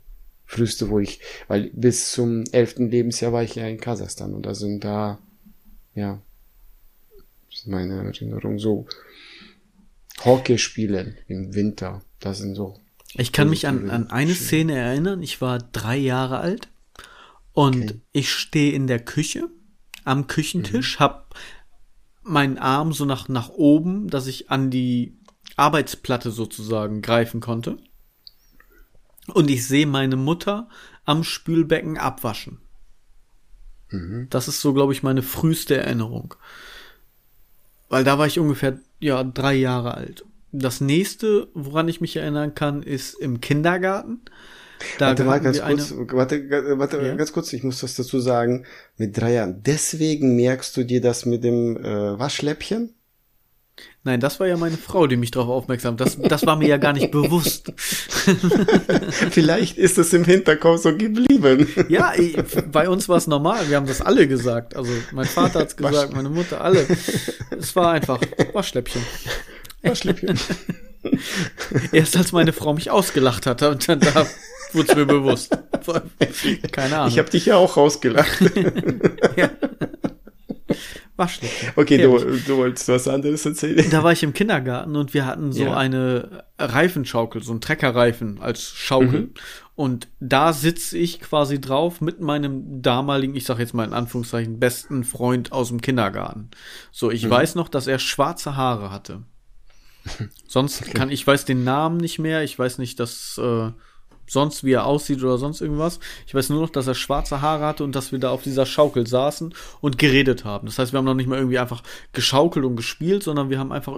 früheste, 0.50 0.90
wo 0.90 0.98
ich, 0.98 1.20
weil 1.48 1.70
bis 1.74 2.12
zum 2.12 2.44
elften 2.52 2.90
Lebensjahr 2.90 3.32
war 3.32 3.44
ich 3.44 3.54
ja 3.54 3.68
in 3.68 3.80
Kasachstan 3.80 4.34
und 4.34 4.48
da 4.48 4.56
sind 4.56 4.84
da, 4.84 5.20
ja, 5.94 6.20
das 7.50 7.60
ist 7.60 7.68
meine 7.68 7.94
Erinnerung 7.94 8.58
so 8.58 8.88
Hockey 10.26 10.58
spielen 10.58 11.18
im 11.28 11.54
Winter. 11.54 12.02
Das 12.20 12.40
sind 12.40 12.56
so. 12.56 12.80
Ich 13.14 13.32
kann 13.32 13.50
mich 13.50 13.68
an, 13.68 13.92
an 13.92 14.10
eine 14.10 14.34
Szene 14.34 14.76
erinnern. 14.76 15.22
Ich 15.22 15.40
war 15.40 15.60
drei 15.60 15.98
Jahre 15.98 16.40
alt 16.40 16.68
und 17.54 17.84
okay. 17.84 18.02
ich 18.12 18.32
stehe 18.32 18.74
in 18.74 18.88
der 18.88 19.00
Küche 19.00 19.50
am 20.04 20.26
Küchentisch, 20.26 21.00
mhm. 21.00 21.04
hab 21.04 21.36
meinen 22.24 22.58
Arm 22.58 22.92
so 22.92 23.06
nach, 23.06 23.30
nach 23.30 23.50
oben, 23.50 24.08
dass 24.10 24.26
ich 24.26 24.50
an 24.50 24.72
die 24.72 25.16
Arbeitsplatte 25.58 26.32
sozusagen 26.32 27.04
greifen 27.04 27.40
konnte. 27.40 27.78
Und 29.32 29.50
ich 29.50 29.68
sehe 29.68 29.88
meine 29.88 30.16
Mutter 30.16 30.70
am 31.06 31.24
Spülbecken 31.24 31.98
abwaschen. 31.98 32.60
Mhm. 33.90 34.28
Das 34.30 34.48
ist 34.48 34.62
so, 34.62 34.74
glaube 34.74 34.94
ich, 34.94 35.04
meine 35.04 35.22
früheste 35.24 35.78
Erinnerung. 35.78 36.36
Weil 37.90 38.04
da 38.04 38.18
war 38.18 38.28
ich 38.28 38.40
ungefähr 38.40 38.80
ja, 39.00 39.24
drei 39.24 39.56
Jahre 39.56 39.96
alt. 39.96 40.26
Das 40.52 40.82
nächste, 40.82 41.48
woran 41.54 41.88
ich 41.88 42.02
mich 42.02 42.16
erinnern 42.16 42.56
kann, 42.56 42.84
ist 42.84 43.14
im 43.16 43.42
Kindergarten. 43.42 44.22
Da 44.98 45.08
warte 45.08 45.24
mal 45.26 45.42
ganz 45.42 45.62
kurz, 45.62 45.92
eine... 45.92 46.12
warte, 46.14 46.50
warte 46.80 47.02
ja? 47.02 47.16
ganz 47.16 47.34
kurz, 47.34 47.52
ich 47.54 47.64
muss 47.64 47.82
das 47.82 47.96
dazu 47.96 48.20
sagen, 48.20 48.66
mit 48.98 49.18
drei 49.18 49.34
Jahren. 49.34 49.62
Deswegen 49.64 50.36
merkst 50.36 50.76
du 50.78 50.84
dir 50.84 51.02
das 51.02 51.26
mit 51.26 51.44
dem 51.44 51.78
äh, 51.78 52.18
Waschläppchen? 52.18 52.94
Nein, 54.04 54.22
das 54.22 54.40
war 54.40 54.48
ja 54.48 54.56
meine 54.56 54.78
Frau, 54.78 55.08
die 55.08 55.18
mich 55.18 55.32
darauf 55.32 55.50
aufmerksam. 55.50 55.98
Das, 55.98 56.18
das 56.18 56.46
war 56.46 56.56
mir 56.56 56.70
ja 56.70 56.78
gar 56.78 56.94
nicht 56.94 57.12
bewusst. 57.12 57.74
Vielleicht 59.32 59.78
ist 59.78 59.98
es 59.98 60.14
im 60.14 60.24
Hinterkopf 60.24 60.84
so 60.84 60.96
geblieben. 60.96 61.68
Ja, 61.90 62.14
ich, 62.16 62.38
bei 62.72 62.88
uns 62.88 63.10
war 63.10 63.18
es 63.18 63.28
normal. 63.28 63.70
Wir 63.70 63.76
haben 63.76 63.88
das 63.88 64.02
alle 64.02 64.28
gesagt. 64.28 64.76
Also 64.78 64.92
mein 65.12 65.26
Vater 65.26 65.60
hat's 65.60 65.76
gesagt, 65.76 66.14
meine 66.14 66.30
Mutter, 66.30 66.62
alle. 66.62 66.88
Es 67.58 67.76
war 67.76 67.92
einfach 67.92 68.22
Waschläppchen. 68.54 69.02
Waschläppchen. 69.84 70.40
Erst 71.92 72.16
als 72.16 72.32
meine 72.32 72.54
Frau 72.54 72.74
mich 72.74 72.92
ausgelacht 72.92 73.46
hat, 73.46 73.62
dann 73.62 73.80
da 74.00 74.26
wurde 74.74 74.90
es 74.90 74.96
mir 74.96 75.06
bewusst. 75.06 75.58
Keine 76.72 76.98
Ahnung. 76.98 77.10
Ich 77.10 77.20
habe 77.20 77.30
dich 77.30 77.48
ja 77.48 77.58
auch 77.58 77.76
ausgelacht. 77.78 78.40
ja. 79.36 79.50
Waschläppchen. 81.20 81.74
Okay, 81.76 81.98
du, 81.98 82.18
du 82.18 82.58
wolltest 82.58 82.88
was 82.88 83.08
anderes 83.08 83.46
erzählen. 83.46 83.88
Da 83.92 84.04
war 84.04 84.12
ich 84.12 84.24
im 84.24 84.34
Kindergarten 84.34 84.96
und 84.96 85.14
wir 85.14 85.26
hatten 85.26 85.52
so 85.52 85.66
ja. 85.66 85.78
eine 85.78 86.46
Reifenschaukel, 86.58 87.44
so 87.44 87.54
ein 87.54 87.62
Treckerreifen 87.62 88.40
als 88.42 88.64
Schaukel. 88.64 89.22
Mhm. 89.22 89.34
Und 89.76 90.08
da 90.20 90.52
sitze 90.52 90.98
ich 90.98 91.22
quasi 91.22 91.62
drauf 91.62 92.02
mit 92.02 92.20
meinem 92.20 92.82
damaligen, 92.82 93.36
ich 93.36 93.46
sag 93.46 93.60
jetzt 93.60 93.74
mal 93.74 93.86
in 93.86 93.94
Anführungszeichen, 93.94 94.60
besten 94.60 95.04
Freund 95.04 95.52
aus 95.52 95.70
dem 95.70 95.82
Kindergarten. 95.82 96.50
So, 96.92 97.12
ich 97.12 97.26
mhm. 97.26 97.30
weiß 97.30 97.56
noch, 97.56 97.70
dass 97.70 97.88
er 97.88 98.00
schwarze 98.00 98.56
Haare 98.56 98.92
hatte. 98.92 99.24
Sonst 100.48 100.82
okay. 100.82 100.92
kann 100.92 101.12
ich 101.12 101.26
weiß 101.26 101.46
den 101.46 101.64
Namen 101.64 101.98
nicht 101.98 102.20
mehr. 102.20 102.44
Ich 102.44 102.58
weiß 102.58 102.78
nicht, 102.78 103.00
dass 103.00 103.38
äh, 103.38 103.72
sonst, 104.30 104.64
wie 104.64 104.72
er 104.72 104.86
aussieht 104.86 105.22
oder 105.24 105.38
sonst 105.38 105.62
irgendwas. 105.62 106.00
Ich 106.28 106.34
weiß 106.34 106.50
nur 106.50 106.62
noch, 106.62 106.70
dass 106.70 106.88
er 106.88 106.96
schwarze 106.96 107.42
Haare 107.42 107.66
hatte 107.66 107.84
und 107.84 107.96
dass 107.96 108.12
wir 108.12 108.20
da 108.20 108.30
auf 108.30 108.44
dieser 108.44 108.66
Schaukel 108.66 109.08
saßen 109.08 109.54
und 109.82 109.98
geredet 109.98 110.46
haben. 110.46 110.68
Das 110.68 110.80
heißt, 110.80 110.94
wir 110.94 110.98
haben 110.98 111.06
noch 111.06 111.16
nicht 111.16 111.28
mal 111.28 111.38
irgendwie 111.38 111.60
einfach 111.60 111.84
geschaukelt 112.14 112.66
und 112.66 112.76
gespielt, 112.76 113.24
sondern 113.24 113.50
wir 113.50 113.60
haben 113.60 113.72
einfach 113.72 113.98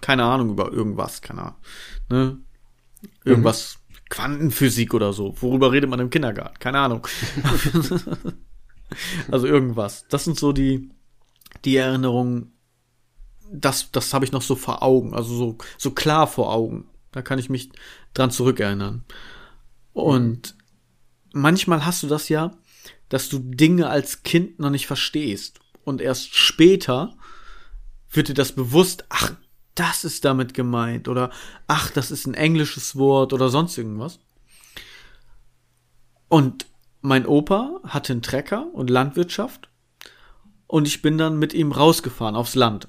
keine 0.00 0.24
Ahnung 0.24 0.50
über 0.50 0.72
irgendwas, 0.72 1.22
keine 1.22 1.42
Ahnung. 1.42 1.56
Ne? 2.08 2.38
Irgendwas, 3.24 3.78
mhm. 3.88 3.94
Quantenphysik 4.10 4.94
oder 4.94 5.12
so. 5.12 5.34
Worüber 5.40 5.72
redet 5.72 5.88
man 5.88 6.00
im 6.00 6.10
Kindergarten? 6.10 6.58
Keine 6.58 6.78
Ahnung. 6.80 7.06
also 9.30 9.46
irgendwas. 9.46 10.06
Das 10.08 10.24
sind 10.24 10.38
so 10.38 10.52
die, 10.52 10.90
die 11.64 11.76
Erinnerungen, 11.76 12.52
das, 13.52 13.90
das 13.90 14.14
habe 14.14 14.24
ich 14.24 14.32
noch 14.32 14.42
so 14.42 14.54
vor 14.54 14.82
Augen, 14.82 15.14
also 15.14 15.34
so, 15.34 15.58
so 15.76 15.90
klar 15.90 16.26
vor 16.26 16.52
Augen. 16.52 16.86
Da 17.12 17.22
kann 17.22 17.38
ich 17.38 17.50
mich 17.50 17.70
dran 18.14 18.30
zurückerinnern. 18.30 19.04
Und 19.92 20.56
manchmal 21.32 21.84
hast 21.84 22.02
du 22.02 22.06
das 22.06 22.28
ja, 22.28 22.52
dass 23.08 23.28
du 23.28 23.38
Dinge 23.38 23.88
als 23.88 24.22
Kind 24.22 24.58
noch 24.58 24.70
nicht 24.70 24.86
verstehst. 24.86 25.60
Und 25.84 26.00
erst 26.00 26.34
später 26.34 27.16
wird 28.10 28.28
dir 28.28 28.34
das 28.34 28.52
bewusst, 28.52 29.04
ach, 29.08 29.34
das 29.74 30.04
ist 30.04 30.24
damit 30.24 30.54
gemeint. 30.54 31.08
Oder 31.08 31.30
ach, 31.66 31.90
das 31.90 32.10
ist 32.10 32.26
ein 32.26 32.34
englisches 32.34 32.96
Wort 32.96 33.32
oder 33.32 33.48
sonst 33.48 33.76
irgendwas. 33.78 34.20
Und 36.28 36.66
mein 37.00 37.26
Opa 37.26 37.80
hatte 37.84 38.12
einen 38.12 38.22
Trecker 38.22 38.66
und 38.72 38.90
Landwirtschaft. 38.90 39.68
Und 40.66 40.86
ich 40.86 41.02
bin 41.02 41.18
dann 41.18 41.38
mit 41.38 41.52
ihm 41.52 41.72
rausgefahren 41.72 42.36
aufs 42.36 42.54
Land. 42.54 42.88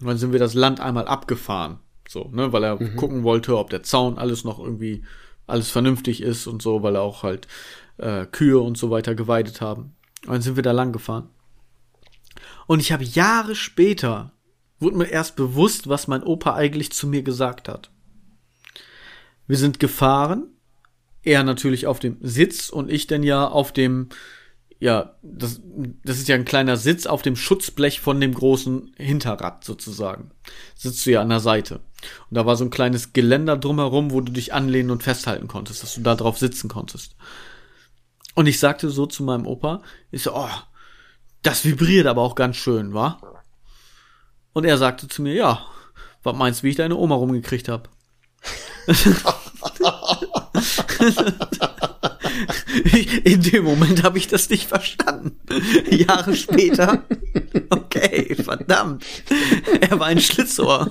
Und 0.00 0.08
dann 0.08 0.18
sind 0.18 0.32
wir 0.32 0.38
das 0.38 0.54
Land 0.54 0.80
einmal 0.80 1.06
abgefahren. 1.06 1.78
So, 2.08 2.28
ne, 2.32 2.52
weil 2.52 2.64
er 2.64 2.80
mhm. 2.80 2.96
gucken 2.96 3.22
wollte, 3.22 3.56
ob 3.56 3.70
der 3.70 3.82
Zaun 3.82 4.18
alles 4.18 4.44
noch 4.44 4.58
irgendwie 4.58 5.04
alles 5.50 5.70
vernünftig 5.70 6.22
ist 6.22 6.46
und 6.46 6.62
so, 6.62 6.82
weil 6.82 6.96
auch 6.96 7.22
halt 7.22 7.46
äh, 7.98 8.26
Kühe 8.26 8.60
und 8.60 8.78
so 8.78 8.90
weiter 8.90 9.14
geweidet 9.14 9.60
haben. 9.60 9.94
Und 10.26 10.32
dann 10.32 10.42
sind 10.42 10.56
wir 10.56 10.62
da 10.62 10.72
lang 10.72 10.92
gefahren. 10.92 11.28
Und 12.66 12.80
ich 12.80 12.92
habe 12.92 13.04
Jahre 13.04 13.54
später, 13.54 14.32
wurde 14.78 14.96
mir 14.96 15.08
erst 15.08 15.36
bewusst, 15.36 15.88
was 15.88 16.08
mein 16.08 16.22
Opa 16.22 16.54
eigentlich 16.54 16.92
zu 16.92 17.06
mir 17.06 17.22
gesagt 17.22 17.68
hat. 17.68 17.90
Wir 19.46 19.56
sind 19.56 19.80
gefahren, 19.80 20.46
er 21.22 21.42
natürlich 21.42 21.86
auf 21.86 21.98
dem 21.98 22.16
Sitz 22.20 22.70
und 22.70 22.90
ich 22.90 23.06
denn 23.06 23.22
ja 23.22 23.46
auf 23.46 23.72
dem, 23.72 24.08
ja, 24.80 25.14
das, 25.22 25.60
das 26.04 26.18
ist 26.18 26.28
ja 26.28 26.34
ein 26.34 26.46
kleiner 26.46 26.78
Sitz 26.78 27.04
auf 27.04 27.20
dem 27.20 27.36
Schutzblech 27.36 28.00
von 28.00 28.18
dem 28.18 28.32
großen 28.32 28.94
Hinterrad 28.96 29.62
sozusagen. 29.62 30.30
Sitzt 30.74 31.04
du 31.04 31.10
ja 31.10 31.20
an 31.20 31.28
der 31.28 31.40
Seite. 31.40 31.80
Und 32.30 32.36
da 32.36 32.46
war 32.46 32.56
so 32.56 32.64
ein 32.64 32.70
kleines 32.70 33.12
Geländer 33.12 33.58
drumherum, 33.58 34.10
wo 34.10 34.22
du 34.22 34.32
dich 34.32 34.54
anlehnen 34.54 34.90
und 34.90 35.02
festhalten 35.02 35.48
konntest, 35.48 35.82
dass 35.82 35.94
du 35.94 36.00
da 36.00 36.14
drauf 36.14 36.38
sitzen 36.38 36.68
konntest. 36.68 37.14
Und 38.34 38.46
ich 38.46 38.58
sagte 38.58 38.88
so 38.88 39.04
zu 39.04 39.22
meinem 39.22 39.46
Opa, 39.46 39.82
ich 40.10 40.22
so, 40.22 40.34
oh, 40.34 40.48
das 41.42 41.66
vibriert 41.66 42.06
aber 42.06 42.22
auch 42.22 42.34
ganz 42.34 42.56
schön, 42.56 42.94
wa? 42.94 43.20
Und 44.54 44.64
er 44.64 44.78
sagte 44.78 45.08
zu 45.08 45.20
mir, 45.20 45.34
ja, 45.34 45.66
was 46.22 46.36
meinst 46.36 46.60
du, 46.60 46.64
wie 46.64 46.70
ich 46.70 46.76
deine 46.76 46.96
Oma 46.96 47.16
rumgekriegt 47.16 47.68
hab? 47.68 47.90
In 53.24 53.42
dem 53.42 53.64
Moment 53.64 54.02
habe 54.02 54.18
ich 54.18 54.28
das 54.28 54.48
nicht 54.50 54.68
verstanden. 54.68 55.36
Jahre 55.90 56.34
später. 56.34 57.04
Okay, 57.70 58.34
verdammt. 58.34 59.04
Er 59.80 59.98
war 59.98 60.06
ein 60.06 60.20
Schlitzohr. 60.20 60.88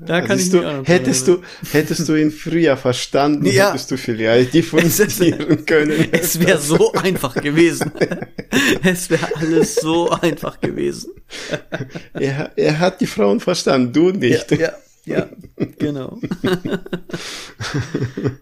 Da 0.00 0.20
kann 0.20 0.38
Siehst 0.38 0.54
ich 0.54 0.60
du, 0.60 0.82
hättest 0.84 1.28
du, 1.28 1.42
hättest 1.72 2.08
du 2.08 2.14
ihn 2.14 2.30
früher 2.30 2.76
verstanden, 2.76 3.46
ja. 3.46 3.70
hättest 3.70 3.90
du 3.90 3.96
vielleicht 3.96 4.54
differenzieren 4.54 5.64
können. 5.66 6.08
Es 6.12 6.38
wäre 6.38 6.58
so 6.58 6.92
einfach 6.92 7.34
gewesen. 7.34 7.90
es 8.84 9.10
wäre 9.10 9.28
alles 9.36 9.74
so 9.74 10.10
einfach 10.10 10.60
gewesen. 10.60 11.10
er, 12.12 12.52
er 12.56 12.78
hat 12.78 13.00
die 13.00 13.06
Frauen 13.06 13.40
verstanden, 13.40 13.92
du 13.92 14.10
nicht. 14.10 14.52
Ja, 14.52 14.58
ja, 14.58 14.72
ja 15.04 15.28
genau. 15.78 16.18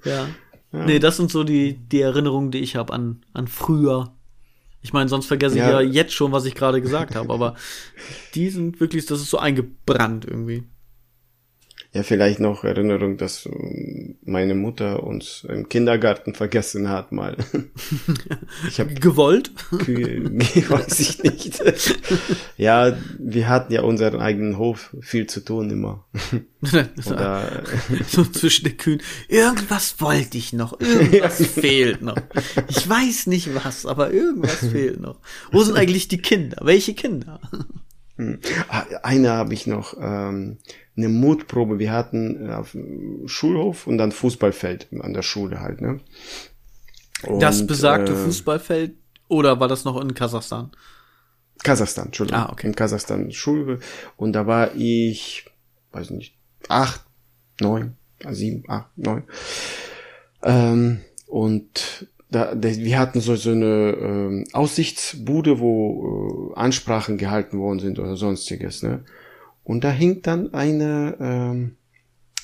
ja. 0.05 0.29
ja. 0.73 0.85
Nee, 0.85 0.99
das 0.99 1.17
sind 1.17 1.31
so 1.31 1.45
die, 1.45 1.75
die 1.75 2.01
Erinnerungen, 2.01 2.51
die 2.51 2.61
ich 2.61 2.77
habe 2.77 2.93
an, 2.93 3.25
an 3.33 3.49
früher. 3.49 4.13
Ich 4.83 4.93
meine, 4.93 5.09
sonst 5.09 5.27
vergesse 5.27 5.59
ja. 5.59 5.67
ich 5.67 5.73
ja 5.73 5.81
jetzt 5.81 6.13
schon, 6.13 6.33
was 6.33 6.45
ich 6.45 6.55
gerade 6.55 6.81
gesagt 6.81 7.15
habe, 7.15 7.33
aber 7.33 7.55
die 8.35 8.51
sind 8.51 8.81
wirklich, 8.81 9.07
das 9.07 9.21
ist 9.21 9.31
so 9.31 9.39
eingebrannt 9.39 10.25
irgendwie 10.25 10.65
ja 11.97 12.03
vielleicht 12.03 12.41
noch 12.41 12.63
Erinnerung, 12.63 13.17
dass 13.17 13.47
ähm, 13.47 14.17
meine 14.25 14.55
Mutter 14.55 15.03
uns 15.03 15.47
im 15.49 15.69
Kindergarten 15.69 16.35
vergessen 16.35 16.89
hat 16.89 17.11
mal. 17.11 17.37
ich 18.69 18.79
habe 18.79 18.95
gewollt? 18.95 19.51
weiß 19.71 21.01
ich 21.01 21.23
nicht. 21.23 21.63
ja, 22.57 22.97
wir 23.19 23.49
hatten 23.49 23.73
ja 23.73 23.83
unseren 23.83 24.21
eigenen 24.21 24.59
Hof 24.59 24.95
viel 25.01 25.27
zu 25.27 25.41
tun 25.41 25.71
immer. 25.71 26.05
Oder, 27.07 27.63
so 28.07 28.25
zwischen 28.25 28.65
den 28.65 28.77
Kühen. 28.77 29.03
Irgendwas 29.29 30.01
wollte 30.01 30.37
ich 30.37 30.53
noch. 30.53 30.79
Irgendwas 30.81 31.45
fehlt 31.47 32.03
noch. 32.03 32.17
Ich 32.69 32.89
weiß 32.89 33.27
nicht 33.27 33.55
was, 33.55 33.87
aber 33.87 34.13
irgendwas 34.13 34.57
fehlt 34.57 35.01
noch. 35.01 35.19
Wo 35.51 35.63
sind 35.63 35.77
eigentlich 35.77 36.09
die 36.09 36.19
Kinder? 36.19 36.59
Welche 36.63 36.95
Kinder? 36.95 37.41
Hm. 38.17 38.39
Ah, 38.69 38.85
eine 39.03 39.31
habe 39.31 39.55
ich 39.55 39.67
noch. 39.67 39.95
Ähm, 40.01 40.59
eine 40.97 41.09
Mutprobe. 41.09 41.79
Wir 41.79 41.93
hatten 41.93 42.51
auf 42.51 42.73
dem 42.73 43.29
Schulhof 43.29 43.87
und 43.87 43.99
dann 43.99 44.13
Fußballfeld 44.13 44.89
an 45.01 45.13
der 45.13 45.23
Schule 45.23 45.61
halt, 45.61 45.81
ne? 45.81 46.01
Und, 47.23 47.41
das 47.41 47.67
besagte 47.67 48.13
äh, 48.13 48.17
Fußballfeld 48.17 48.95
oder 49.29 49.61
war 49.61 49.69
das 49.69 49.85
noch 49.85 50.01
in 50.01 50.15
Kasachstan? 50.15 50.71
Kasachstan, 51.63 52.07
Entschuldigung. 52.07 52.43
Ah, 52.43 52.53
okay. 52.53 52.67
In 52.67 52.75
Kasachstan 52.75 53.33
Schule. 53.33 53.81
Und 54.17 54.33
da 54.33 54.47
war 54.47 54.75
ich, 54.75 55.47
weiß 55.93 56.11
nicht, 56.11 56.35
acht, 56.69 57.05
neun, 57.61 57.97
sieben, 58.31 58.65
acht, 58.69 58.89
neun. 58.97 59.25
Ähm, 60.43 61.01
und 61.27 62.09
da, 62.31 62.53
wir 62.61 62.99
hatten 62.99 63.21
so, 63.21 63.37
so 63.37 63.51
eine 63.51 63.97
ähm, 64.01 64.45
Aussichtsbude, 64.53 65.61
wo 65.61 66.53
äh, 66.55 66.59
Ansprachen 66.59 67.19
gehalten 67.19 67.59
worden 67.59 67.79
sind 67.79 67.99
oder 67.99 68.17
sonstiges, 68.17 68.83
ne? 68.83 69.05
Und 69.63 69.83
da 69.83 69.91
hing 69.91 70.23
dann 70.23 70.55
eine 70.55 71.17
ähm, 71.21 71.77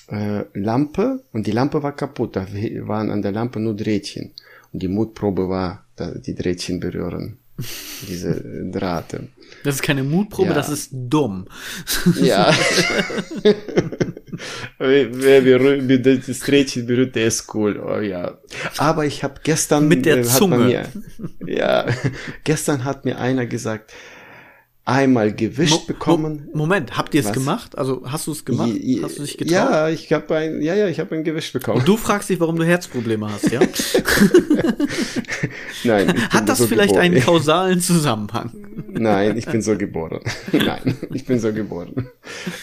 äh, 0.09 0.45
Lampe 0.55 1.23
und 1.33 1.47
die 1.47 1.53
Lampe 1.53 1.83
war 1.83 1.95
kaputt. 1.95 2.35
Da 2.35 2.47
waren 2.87 3.11
an 3.11 3.23
der 3.23 3.33
Lampe 3.33 3.61
nur 3.61 3.75
Drähtchen. 3.75 4.33
Und 4.73 4.83
die 4.83 4.89
Mutprobe 4.89 5.49
war, 5.49 5.85
da 5.95 6.11
die 6.11 6.35
Drähtchen 6.35 6.81
berühren. 6.81 7.39
Diese 8.09 8.71
Drahte. 8.73 9.29
Das 9.63 9.77
ist 9.77 9.83
keine 9.83 10.03
Mutprobe, 10.03 10.49
ja. 10.49 10.55
das 10.55 10.69
ist 10.69 10.91
dumm. 10.93 11.47
Ja. 12.21 12.53
Wer 14.79 15.41
berührt, 15.43 16.29
das 16.29 16.41
Drähtchen 16.41 16.87
berührt, 16.87 17.15
der 17.15 17.27
ist 17.27 17.55
cool. 17.55 17.79
Oh 17.79 18.01
ja. 18.01 18.39
Aber 18.79 19.05
ich 19.05 19.23
habe 19.23 19.35
gestern 19.43 19.89
mit 19.89 20.07
der 20.07 20.23
Zunge. 20.23 20.59
Mir, 20.59 20.89
ja, 21.47 21.87
gestern 22.45 22.85
hat 22.85 23.05
mir 23.05 23.19
einer 23.19 23.47
gesagt, 23.47 23.93
einmal 24.85 25.33
gewischt 25.33 25.73
Mo 25.73 25.85
bekommen. 25.87 26.49
Moment, 26.53 26.97
habt 26.97 27.15
ihr 27.15 27.25
es 27.25 27.33
gemacht? 27.33 27.79
Also 27.79 28.03
hast 28.05 28.27
du 28.27 28.33
es 28.33 28.45
gemacht? 28.45 28.73
Je, 28.73 29.01
hast 29.03 29.19
du 29.19 29.23
dich 29.23 29.39
getraut? 29.39 29.53
Ja, 29.53 29.89
ich 29.89 30.13
habe 30.13 30.37
ein, 30.37 30.61
ja, 30.61 30.75
ja, 30.75 30.89
ich 30.89 30.99
habe 30.99 31.15
ein 31.15 31.23
gewischt 31.23 31.53
bekommen. 31.53 31.79
Und 31.79 31.89
du 31.89 31.97
fragst 31.97 32.29
dich, 32.29 32.41
warum 32.41 32.57
du 32.57 32.65
Herzprobleme 32.65 33.31
hast, 33.31 33.51
ja? 33.53 33.61
Nein. 35.85 36.29
Hat 36.31 36.49
das 36.49 36.59
so 36.59 36.67
vielleicht 36.67 36.95
geboren. 36.95 37.05
einen 37.05 37.23
kausalen 37.23 37.81
Zusammenhang? 37.81 38.51
Nein, 38.89 39.37
ich 39.37 39.47
bin 39.47 39.63
so 39.63 39.77
geboren. 39.79 40.21
Nein, 40.53 40.97
ich 41.13 41.25
bin 41.27 41.39
so 41.39 41.53
geboren. 41.53 42.09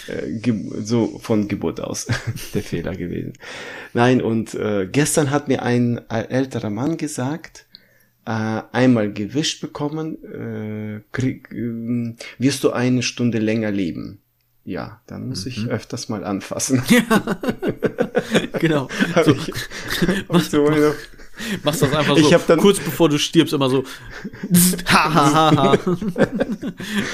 Äh, 0.08 0.52
so 0.84 1.20
von 1.20 1.48
Geburt 1.48 1.80
aus 1.80 2.08
der 2.54 2.64
Fehler 2.64 2.96
gewesen. 2.96 3.34
Nein, 3.94 4.22
und 4.22 4.54
äh, 4.56 4.88
gestern 4.92 5.32
hat 5.32 5.48
mir 5.48 5.64
ein 5.64 6.02
älterer 6.10 6.70
Mann 6.70 6.98
gesagt, 6.98 7.66
äh, 8.30 8.62
einmal 8.74 9.12
gewischt 9.12 9.60
bekommen, 9.60 10.24
äh, 10.24 11.02
krieg, 11.12 11.50
äh, 11.52 12.14
wirst 12.38 12.64
du 12.64 12.70
eine 12.70 13.02
Stunde 13.02 13.40
länger 13.40 13.72
leben. 13.72 14.20
Ja, 14.64 15.02
dann 15.08 15.30
muss 15.30 15.46
mhm. 15.46 15.52
ich 15.52 15.68
öfters 15.68 16.10
mal 16.10 16.24
anfassen. 16.24 16.84
Ja, 16.92 18.60
genau. 18.60 18.88
so, 19.26 19.32
ich, 19.32 19.52
machst, 20.30 20.52
so 20.52 20.64
mach, 20.64 20.76
machst 21.64 21.82
das 21.82 21.94
einfach 21.94 22.18
so, 22.18 22.30
dann, 22.48 22.60
kurz 22.60 22.80
bevor 22.80 23.10
du 23.10 23.18
stirbst, 23.18 23.54
immer 23.54 23.70
so, 23.70 23.84
ha, 24.86 25.14
ha, 25.14 25.34
ha, 25.34 25.56
ha. 25.56 25.78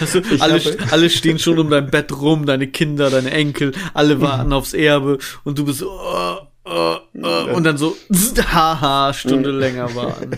Also, 0.01 0.21
alle, 0.39 0.59
habe, 0.59 0.77
alle 0.91 1.09
stehen 1.09 1.39
schon 1.39 1.59
um 1.59 1.69
dein 1.69 1.89
Bett 1.89 2.11
rum, 2.11 2.45
deine 2.45 2.67
Kinder, 2.67 3.09
deine 3.09 3.31
Enkel, 3.31 3.71
alle 3.93 4.19
warten 4.19 4.51
aufs 4.51 4.73
Erbe 4.73 5.19
und 5.45 5.57
du 5.57 5.65
bist 5.65 5.79
so, 5.79 5.91
oh, 5.91 6.39
Uh, 6.67 6.97
uh, 7.15 7.55
und 7.55 7.63
dann 7.63 7.77
so, 7.77 7.95
haha, 8.37 9.13
Stunde 9.13 9.51
länger 9.51 9.93
waren. 9.95 10.35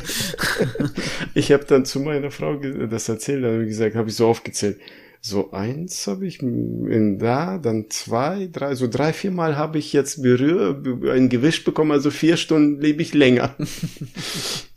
ich 1.33 1.53
habe 1.53 1.63
dann 1.63 1.85
zu 1.85 2.01
meiner 2.01 2.31
Frau 2.31 2.55
das 2.55 3.07
erzählt, 3.07 3.43
dann 3.43 3.53
habe 3.53 3.63
ich 3.63 3.69
gesagt, 3.69 3.95
habe 3.95 4.09
ich 4.09 4.15
so 4.15 4.27
aufgezählt. 4.27 4.77
So 5.21 5.51
eins 5.51 6.05
habe 6.05 6.27
ich 6.27 6.41
in 6.41 7.17
da, 7.17 7.57
dann 7.57 7.89
zwei, 7.89 8.49
drei, 8.51 8.75
so 8.75 8.87
drei, 8.87 9.13
vier 9.13 9.31
Mal 9.31 9.57
habe 9.57 9.77
ich 9.77 9.93
jetzt 9.93 10.21
berührt, 10.21 10.85
ein 11.07 11.29
Gewicht 11.29 11.65
bekommen, 11.65 11.91
also 11.91 12.11
vier 12.11 12.37
Stunden 12.37 12.79
lebe 12.81 13.01
ich 13.01 13.13
länger. 13.13 13.55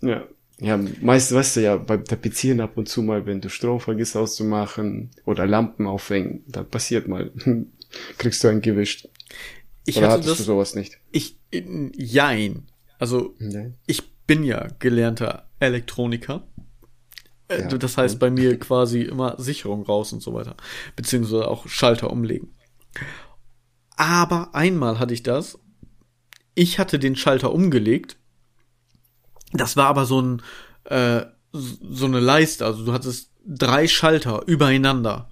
ja. 0.00 0.24
Ja, 0.62 0.78
meist 1.00 1.32
weißt 1.32 1.56
du 1.56 1.60
ja, 1.62 1.76
beim 1.78 2.04
Tapezieren 2.04 2.60
ab 2.60 2.72
und 2.76 2.86
zu 2.86 3.00
mal, 3.00 3.24
wenn 3.24 3.40
du 3.40 3.48
Strom 3.48 3.80
vergisst 3.80 4.14
auszumachen 4.14 5.08
oder 5.24 5.46
Lampen 5.46 5.86
aufhängen, 5.86 6.44
dann 6.48 6.68
passiert 6.68 7.08
mal, 7.08 7.30
kriegst 8.18 8.44
du 8.44 8.48
ein 8.48 8.60
Gewicht. 8.60 9.08
Ich 9.86 9.96
Oder 9.96 10.10
hatte 10.10 10.28
das, 10.28 10.38
du 10.38 10.44
sowas 10.44 10.74
nicht? 10.74 10.98
Ich, 11.10 11.38
jein. 11.52 12.66
Also, 12.98 13.34
Nein. 13.38 13.76
ich 13.86 14.10
bin 14.26 14.44
ja 14.44 14.68
gelernter 14.78 15.48
Elektroniker. 15.58 16.46
Äh, 17.48 17.62
ja. 17.62 17.68
Das 17.78 17.96
heißt 17.96 18.18
bei 18.18 18.30
mir 18.30 18.58
quasi 18.58 19.02
immer 19.02 19.40
Sicherung 19.40 19.82
raus 19.82 20.12
und 20.12 20.22
so 20.22 20.34
weiter. 20.34 20.56
Beziehungsweise 20.96 21.48
auch 21.48 21.66
Schalter 21.66 22.10
umlegen. 22.10 22.54
Aber 23.96 24.54
einmal 24.54 24.98
hatte 24.98 25.14
ich 25.14 25.22
das. 25.22 25.58
Ich 26.54 26.78
hatte 26.78 26.98
den 26.98 27.16
Schalter 27.16 27.52
umgelegt. 27.52 28.16
Das 29.52 29.76
war 29.76 29.86
aber 29.86 30.04
so 30.04 30.20
ein, 30.20 30.42
äh, 30.84 31.24
so 31.52 32.06
eine 32.06 32.20
Leiste. 32.20 32.64
Also 32.64 32.84
du 32.84 32.92
hattest 32.92 33.32
drei 33.44 33.88
Schalter 33.88 34.42
übereinander. 34.46 35.29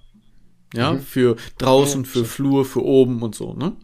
Ja, 0.73 0.93
mhm. 0.93 1.01
für 1.01 1.35
draußen, 1.57 2.05
für 2.05 2.25
Flur, 2.25 2.63
für 2.63 2.83
oben 2.83 3.23
und 3.23 3.33
so, 3.33 3.53
ne? 3.53 3.75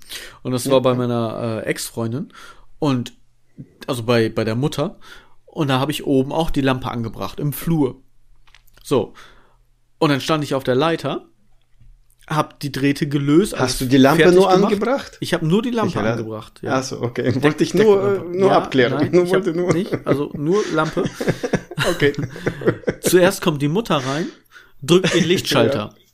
Und 0.43 0.51
das 0.51 0.69
war 0.69 0.81
bei 0.81 0.93
meiner 0.93 1.63
äh, 1.63 1.67
Ex-Freundin 1.67 2.31
und 2.77 3.13
also 3.87 4.03
bei, 4.03 4.29
bei 4.29 4.43
der 4.43 4.55
Mutter. 4.55 4.99
Und 5.45 5.69
da 5.69 5.79
habe 5.79 5.91
ich 5.91 6.05
oben 6.05 6.31
auch 6.31 6.51
die 6.51 6.61
Lampe 6.61 6.91
angebracht, 6.91 7.39
im 7.39 7.53
Flur. 7.53 8.01
So. 8.83 9.13
Und 9.97 10.09
dann 10.09 10.21
stand 10.21 10.43
ich 10.43 10.53
auf 10.53 10.63
der 10.63 10.75
Leiter, 10.75 11.25
hab 12.27 12.59
die 12.59 12.71
Drähte 12.71 13.07
gelöst. 13.07 13.57
Hast 13.57 13.81
du 13.81 13.85
die 13.85 13.97
Lampe 13.97 14.31
nur 14.31 14.49
gemacht. 14.49 14.63
angebracht? 14.63 15.17
Ich 15.19 15.33
habe 15.33 15.45
nur 15.47 15.61
die 15.61 15.71
Lampe 15.71 15.99
ich 15.99 16.05
angebracht. 16.05 16.59
Ja. 16.61 16.77
Achso, 16.77 17.01
okay. 17.01 17.41
Wollte 17.41 17.63
ich 17.63 17.73
nur, 17.73 18.17
äh, 18.17 18.37
nur 18.37 18.49
ja, 18.49 18.57
abklären. 18.57 18.93
Nein, 18.93 19.11
nur 19.13 19.29
wollte 19.29 19.53
nur. 19.53 19.73
Nicht, 19.73 19.95
also 20.05 20.31
nur 20.33 20.63
Lampe. 20.73 21.03
okay. 21.89 22.13
Zuerst 23.01 23.41
kommt 23.41 23.61
die 23.61 23.67
Mutter 23.67 23.97
rein, 23.97 24.27
drückt 24.81 25.13
den 25.13 25.25
Lichtschalter. 25.25 25.93
Ja. 25.95 26.04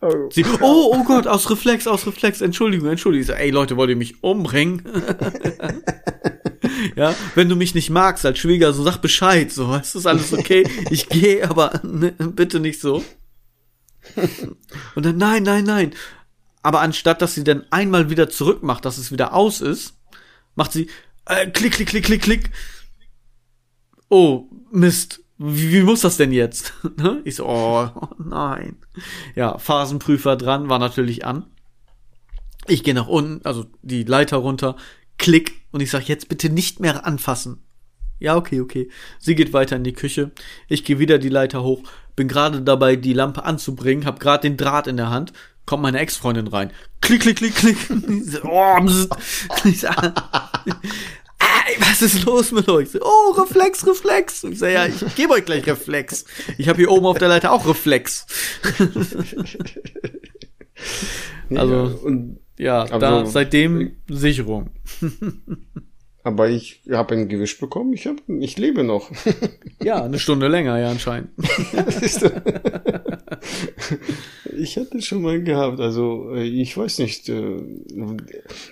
Oh. 0.00 0.28
Sie, 0.30 0.44
oh, 0.60 0.92
oh 0.94 1.04
Gott, 1.04 1.26
aus 1.26 1.50
Reflex, 1.50 1.86
aus 1.86 2.06
Reflex, 2.06 2.40
Entschuldigung, 2.40 2.88
Entschuldigung. 2.88 3.26
So, 3.26 3.32
ey 3.32 3.50
Leute, 3.50 3.76
wollt 3.76 3.90
ihr 3.90 3.96
mich 3.96 4.22
umbringen? 4.22 4.82
ja, 6.96 7.14
wenn 7.34 7.48
du 7.48 7.56
mich 7.56 7.74
nicht 7.74 7.90
magst 7.90 8.26
als 8.26 8.38
Schwieger, 8.38 8.72
so 8.72 8.82
sag 8.82 8.98
Bescheid, 8.98 9.52
so, 9.52 9.74
ist 9.74 9.94
das 9.94 10.06
alles 10.06 10.32
okay? 10.32 10.68
Ich 10.90 11.08
gehe, 11.08 11.48
aber 11.48 11.80
ne, 11.82 12.12
bitte 12.12 12.60
nicht 12.60 12.80
so. 12.80 13.04
Und 14.94 15.04
dann, 15.04 15.16
nein, 15.16 15.42
nein, 15.42 15.64
nein. 15.64 15.94
Aber 16.62 16.80
anstatt, 16.80 17.22
dass 17.22 17.34
sie 17.34 17.44
dann 17.44 17.64
einmal 17.70 18.10
wieder 18.10 18.28
zurück 18.28 18.62
macht, 18.62 18.84
dass 18.84 18.98
es 18.98 19.12
wieder 19.12 19.34
aus 19.34 19.60
ist, 19.60 19.94
macht 20.54 20.72
sie, 20.72 20.88
äh, 21.26 21.48
klick, 21.48 21.74
klick, 21.74 21.88
klick, 21.88 22.04
klick, 22.04 22.22
klick. 22.22 22.50
Oh, 24.08 24.48
Mist 24.70 25.20
wie, 25.38 25.72
wie 25.72 25.82
muss 25.82 26.00
das 26.00 26.16
denn 26.16 26.32
jetzt? 26.32 26.72
Ne? 26.96 27.20
ich 27.24 27.36
so, 27.36 27.46
oh, 27.46 27.88
oh 27.94 28.08
nein. 28.18 28.76
Ja, 29.34 29.58
Phasenprüfer 29.58 30.36
dran, 30.36 30.68
war 30.68 30.78
natürlich 30.78 31.26
an. 31.26 31.46
Ich 32.66 32.82
gehe 32.82 32.94
nach 32.94 33.06
unten, 33.06 33.44
also 33.44 33.66
die 33.82 34.04
Leiter 34.04 34.38
runter, 34.38 34.76
Klick. 35.18 35.60
Und 35.72 35.80
ich 35.80 35.90
sag, 35.90 36.08
jetzt 36.08 36.28
bitte 36.28 36.50
nicht 36.50 36.80
mehr 36.80 37.06
anfassen. 37.06 37.62
Ja, 38.18 38.36
okay, 38.36 38.60
okay. 38.60 38.88
Sie 39.18 39.34
geht 39.34 39.52
weiter 39.52 39.76
in 39.76 39.84
die 39.84 39.92
Küche. 39.92 40.30
Ich 40.68 40.84
gehe 40.84 40.98
wieder 40.98 41.18
die 41.18 41.28
Leiter 41.28 41.62
hoch. 41.62 41.82
Bin 42.14 42.28
gerade 42.28 42.62
dabei, 42.62 42.96
die 42.96 43.12
Lampe 43.12 43.44
anzubringen. 43.44 44.06
Hab 44.06 44.20
gerade 44.20 44.48
den 44.48 44.56
Draht 44.56 44.86
in 44.86 44.96
der 44.96 45.10
Hand. 45.10 45.32
Kommt 45.66 45.82
meine 45.82 45.98
Ex-Freundin 45.98 46.46
rein. 46.46 46.70
Klick, 47.00 47.22
klick, 47.22 47.36
klick, 47.36 47.54
klick. 47.56 47.76
oh, 48.44 48.78
was 51.78 52.02
ist 52.02 52.24
los 52.24 52.52
mit 52.52 52.68
euch? 52.68 52.88
Oh, 53.00 53.32
Reflex, 53.32 53.86
Reflex. 53.86 54.44
Ich 54.44 54.58
sage, 54.58 54.74
ja, 54.74 54.86
ich 54.86 55.14
gebe 55.14 55.32
euch 55.34 55.44
gleich 55.44 55.66
Reflex. 55.66 56.24
Ich 56.58 56.68
habe 56.68 56.78
hier 56.78 56.90
oben 56.90 57.06
auf 57.06 57.18
der 57.18 57.28
Leiter 57.28 57.52
auch 57.52 57.66
Reflex. 57.66 58.26
also, 61.54 61.74
ja, 61.74 61.82
und, 62.02 62.38
ja, 62.58 62.82
also, 62.82 62.98
da 62.98 63.26
seitdem 63.26 63.96
Sicherung. 64.08 64.70
Aber 66.22 66.48
ich 66.48 66.82
habe 66.90 67.14
ein 67.14 67.28
Gewisch 67.28 67.58
bekommen, 67.60 67.92
ich, 67.92 68.06
hab, 68.06 68.16
ich 68.28 68.58
lebe 68.58 68.82
noch. 68.82 69.10
ja, 69.82 70.02
eine 70.02 70.18
Stunde 70.18 70.48
länger, 70.48 70.78
ja, 70.78 70.90
anscheinend. 70.90 71.30
ich 74.56 74.76
hatte 74.76 75.00
schon 75.02 75.22
mal 75.22 75.42
gehabt, 75.42 75.80
also 75.80 76.34
äh, 76.34 76.44
ich 76.44 76.76
weiß 76.76 76.98
nicht, 76.98 77.28
äh, 77.28 77.60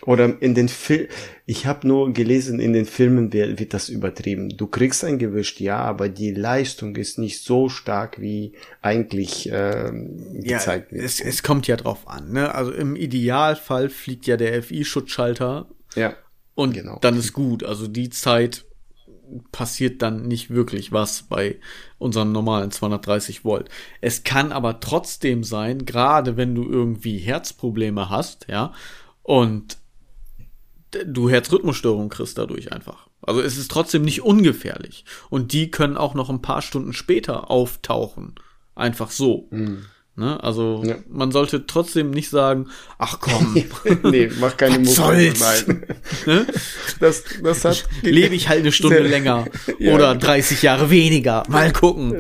oder 0.03 0.41
in 0.41 0.55
den 0.55 0.69
Film, 0.69 1.09
ich 1.47 1.67
habe 1.67 1.87
nur 1.87 2.13
gelesen, 2.13 2.61
in 2.61 2.73
den 2.73 2.87
Filmen 2.87 3.33
wird 3.33 3.75
das 3.75 3.89
übertrieben. 3.89 4.51
Du 4.57 4.67
kriegst 4.67 5.05
ein 5.05 5.19
Gewicht, 5.19 5.61
ja, 5.61 5.79
aber 5.79 6.09
die 6.09 6.33
Leistung 6.33 6.97
ist 6.97 7.19
nicht 7.19 7.43
so 7.43 7.69
stark, 7.69 8.21
wie 8.21 8.53
eigentlich 8.83 9.51
äh, 9.51 9.93
gezeigt 10.35 10.93
ja, 10.93 10.99
wird. 10.99 11.05
Es, 11.05 11.21
es 11.21 11.43
kommt 11.43 11.67
ja 11.67 11.77
drauf 11.77 12.09
an, 12.09 12.33
ne? 12.33 12.55
Also 12.55 12.73
im 12.73 12.97
Idealfall 12.97 13.89
fliegt 13.89 14.27
ja 14.27 14.37
der 14.37 14.63
FI-Schutzschalter. 14.63 15.69
Ja 15.95 16.15
und 16.55 16.73
genau. 16.73 16.99
dann 17.01 17.19
ist 17.19 17.33
gut. 17.33 17.65
Also 17.65 17.89
die 17.89 18.11
Zeit 18.11 18.65
passiert 19.53 20.03
dann 20.03 20.27
nicht 20.27 20.51
wirklich 20.51 20.93
was 20.93 21.23
bei 21.25 21.59
unseren 21.99 22.33
normalen 22.33 22.71
230 22.71 23.45
Volt. 23.45 23.69
Es 24.01 24.25
kann 24.25 24.53
aber 24.53 24.81
trotzdem 24.81 25.45
sein, 25.45 25.85
gerade 25.85 26.37
wenn 26.37 26.55
du 26.55 26.65
irgendwie 26.65 27.19
Herzprobleme 27.19 28.11
hast, 28.11 28.47
ja, 28.49 28.73
und 29.23 29.79
du 31.07 31.29
Herzrhythmusstörungen 31.29 32.09
kriegst 32.09 32.39
dadurch 32.39 32.73
einfach. 32.73 33.09
Also 33.23 33.41
es 33.41 33.57
ist 33.57 33.71
trotzdem 33.71 34.03
nicht 34.03 34.23
ungefährlich. 34.23 35.05
Und 35.31 35.53
die 35.53 35.71
können 35.71 35.97
auch 35.97 36.15
noch 36.15 36.31
ein 36.31 36.43
paar 36.43 36.63
Stunden 36.63 36.93
später 36.93 37.51
auftauchen. 37.51 38.35
Einfach 38.75 39.11
so. 39.11 39.49
Mhm. 39.51 39.87
Ne? 40.17 40.41
Also 40.45 40.81
ja. 40.87 40.95
man 41.11 41.33
sollte 41.33 41.67
trotzdem 41.67 42.13
nicht 42.13 42.31
sagen, 42.31 42.69
ach 42.99 43.19
komm, 43.19 43.53
nee, 44.05 44.31
mach 44.39 44.57
keine? 44.57 44.79
Nein. 44.79 45.35
ne? 46.27 46.47
das, 47.01 47.25
das 47.43 47.65
hat 47.65 47.85
lebe 48.03 48.37
ich 48.37 48.49
halt 48.49 48.61
eine 48.61 48.71
Stunde 48.71 49.01
länger 49.01 49.47
ja. 49.81 49.93
oder 49.93 50.15
30 50.15 50.63
Jahre 50.63 50.89
weniger. 50.91 51.43
Mal 51.49 51.73
gucken. 51.73 52.11
ne? 52.11 52.19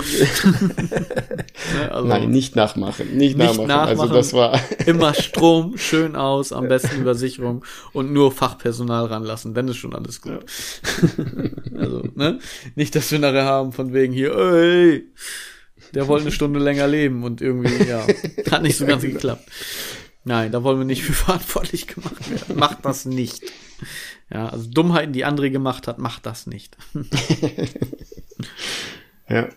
also, 1.92 2.08
Nein, 2.08 2.30
nicht 2.30 2.56
nachmachen, 2.56 3.16
nicht, 3.16 3.38
nicht 3.38 3.38
nachmachen. 3.38 3.68
nachmachen. 3.68 4.00
Also 4.00 4.14
das 4.14 4.32
war 4.32 4.60
immer 4.86 5.14
Strom 5.14 5.78
schön 5.78 6.16
aus, 6.16 6.52
am 6.52 6.66
besten 6.66 7.00
Übersicherung 7.00 7.64
und 7.92 8.12
nur 8.12 8.32
Fachpersonal 8.32 9.06
ranlassen, 9.06 9.54
dann 9.54 9.68
ist 9.68 9.76
schon 9.76 9.94
alles 9.94 10.20
gut. 10.20 10.32
Ja. 10.32 11.78
also 11.78 12.02
ne, 12.16 12.40
nicht, 12.74 12.96
dass 12.96 13.12
wir 13.12 13.20
nachher 13.20 13.44
haben 13.44 13.70
von 13.70 13.92
wegen 13.92 14.12
hier, 14.12 14.36
ey 14.36 15.04
der 15.94 16.08
wollte 16.08 16.24
eine 16.24 16.32
Stunde 16.32 16.60
länger 16.60 16.86
leben 16.86 17.24
und 17.24 17.40
irgendwie, 17.40 17.84
ja, 17.84 18.06
hat 18.50 18.62
nicht 18.62 18.76
so 18.76 18.86
ganz 18.86 19.02
geklappt. 19.02 19.48
Nein, 20.24 20.52
da 20.52 20.62
wollen 20.62 20.78
wir 20.78 20.86
nicht 20.86 21.02
für 21.02 21.12
verantwortlich 21.12 21.86
gemacht 21.86 22.30
werden. 22.30 22.56
Macht 22.58 22.84
das 22.84 23.04
nicht. 23.04 23.42
Ja, 24.32 24.48
also 24.48 24.70
Dummheiten, 24.70 25.12
die 25.12 25.26
André 25.26 25.50
gemacht 25.50 25.86
hat, 25.86 25.98
macht 25.98 26.24
das 26.24 26.46
nicht. 26.46 26.78
ja. 29.28 29.48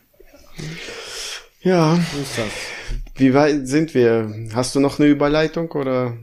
Ja. 1.62 1.95
So 1.95 2.21
ist 2.21 2.38
das. 2.38 2.52
Wie 3.15 3.34
weit 3.34 3.67
sind 3.67 3.93
wir? 3.93 4.50
Hast 4.54 4.76
du 4.76 4.82
noch 4.82 5.00
eine 5.00 5.08
Überleitung 5.08 5.71
oder? 5.71 6.17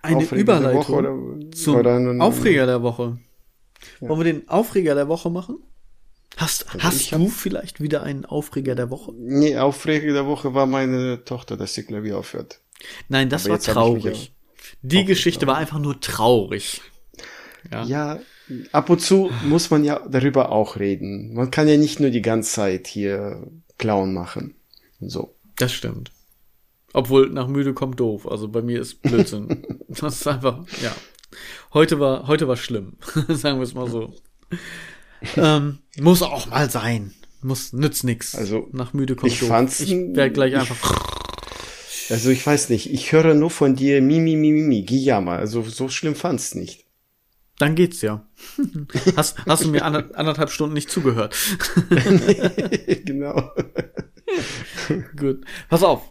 Eine 0.00 0.16
Aufreger 0.18 0.40
Überleitung 0.40 0.96
oder, 0.96 1.50
zum 1.54 1.76
oder 1.76 1.96
eine, 1.96 2.22
Aufreger 2.22 2.66
der 2.66 2.82
Woche. 2.82 3.18
Ja. 4.00 4.08
Wollen 4.08 4.20
wir 4.20 4.32
den 4.32 4.48
Aufreger 4.48 4.94
der 4.94 5.08
Woche 5.08 5.30
machen? 5.30 5.58
Hast, 6.36 6.66
also 6.72 6.82
hast 6.82 7.12
du 7.12 7.26
hab, 7.26 7.30
vielleicht 7.30 7.80
wieder 7.80 8.02
einen 8.02 8.24
Aufreger 8.24 8.74
der 8.74 8.90
Woche? 8.90 9.12
Nee, 9.16 9.56
Aufreger 9.56 10.12
der 10.12 10.26
Woche 10.26 10.54
war 10.54 10.66
meine 10.66 11.24
Tochter, 11.24 11.56
dass 11.56 11.74
sie 11.74 11.84
Klavier 11.84 12.18
aufhört. 12.18 12.60
Nein, 13.08 13.28
das 13.28 13.44
Aber 13.44 13.54
war 13.54 13.60
traurig. 13.60 14.32
Die 14.82 15.04
Geschichte 15.04 15.46
war 15.46 15.56
einfach 15.56 15.78
nur 15.78 16.00
traurig. 16.00 16.80
Ja. 17.70 17.84
ja, 17.84 18.20
ab 18.72 18.90
und 18.90 19.00
zu 19.00 19.30
muss 19.44 19.70
man 19.70 19.84
ja 19.84 20.06
darüber 20.08 20.52
auch 20.52 20.78
reden. 20.78 21.32
Man 21.34 21.50
kann 21.50 21.68
ja 21.68 21.76
nicht 21.76 22.00
nur 22.00 22.10
die 22.10 22.20
ganze 22.20 22.52
Zeit 22.52 22.86
hier 22.86 23.46
Clown 23.78 24.12
machen. 24.12 24.54
So. 25.00 25.34
Das 25.56 25.72
stimmt. 25.72 26.10
Obwohl 26.92 27.30
nach 27.30 27.48
müde 27.48 27.74
kommt 27.74 28.00
doof. 28.00 28.28
Also 28.28 28.48
bei 28.48 28.60
mir 28.60 28.80
ist 28.80 29.02
Blödsinn. 29.02 29.66
das 29.88 30.20
ist 30.20 30.26
einfach, 30.26 30.64
ja. 30.82 30.94
Heute 31.72 31.98
war, 31.98 32.26
heute 32.26 32.46
war 32.46 32.56
schlimm. 32.56 32.96
Sagen 33.28 33.58
wir 33.58 33.64
es 33.64 33.74
mal 33.74 33.88
so 33.88 34.14
ähm, 35.36 35.78
muss 35.98 36.22
auch 36.22 36.46
mal 36.46 36.70
sein. 36.70 37.14
Muss, 37.42 37.72
nützt 37.72 38.04
nix. 38.04 38.34
Also, 38.34 38.68
nach 38.72 38.92
müde 38.92 39.16
kommt 39.16 39.32
ich 39.32 39.40
doof. 39.40 39.48
fand's, 39.48 39.80
ich 39.80 39.90
werde 39.90 40.32
gleich 40.32 40.56
einfach. 40.56 40.80
also 42.08 42.30
ich 42.30 42.46
weiß 42.46 42.70
nicht, 42.70 42.92
ich 42.92 43.12
höre 43.12 43.34
nur 43.34 43.50
von 43.50 43.76
dir 43.76 44.00
Mimi, 44.00 44.36
Mimi, 44.36 44.62
Mimi, 44.62 44.82
Giyama. 44.82 45.36
Also 45.36 45.62
so 45.62 45.88
schlimm 45.88 46.14
fand's 46.14 46.54
nicht. 46.54 46.84
Dann 47.58 47.74
geht's 47.74 48.02
ja. 48.02 48.26
Hast, 49.16 49.38
hast 49.46 49.64
du 49.64 49.68
mir 49.68 49.84
anderthalb 49.84 50.50
Stunden 50.50 50.74
nicht 50.74 50.90
zugehört? 50.90 51.36
genau. 53.04 53.52
Gut. 55.16 55.44
Pass 55.68 55.82
auf. 55.82 56.10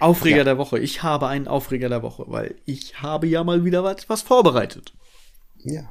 Aufreger 0.00 0.38
ja. 0.38 0.44
der 0.44 0.58
Woche. 0.58 0.80
Ich 0.80 1.04
habe 1.04 1.28
einen 1.28 1.46
Aufreger 1.46 1.88
der 1.88 2.02
Woche, 2.02 2.24
weil 2.26 2.56
ich 2.64 3.00
habe 3.00 3.28
ja 3.28 3.44
mal 3.44 3.64
wieder 3.64 3.84
was, 3.84 4.08
was 4.08 4.22
vorbereitet. 4.22 4.92
Ja. 5.62 5.88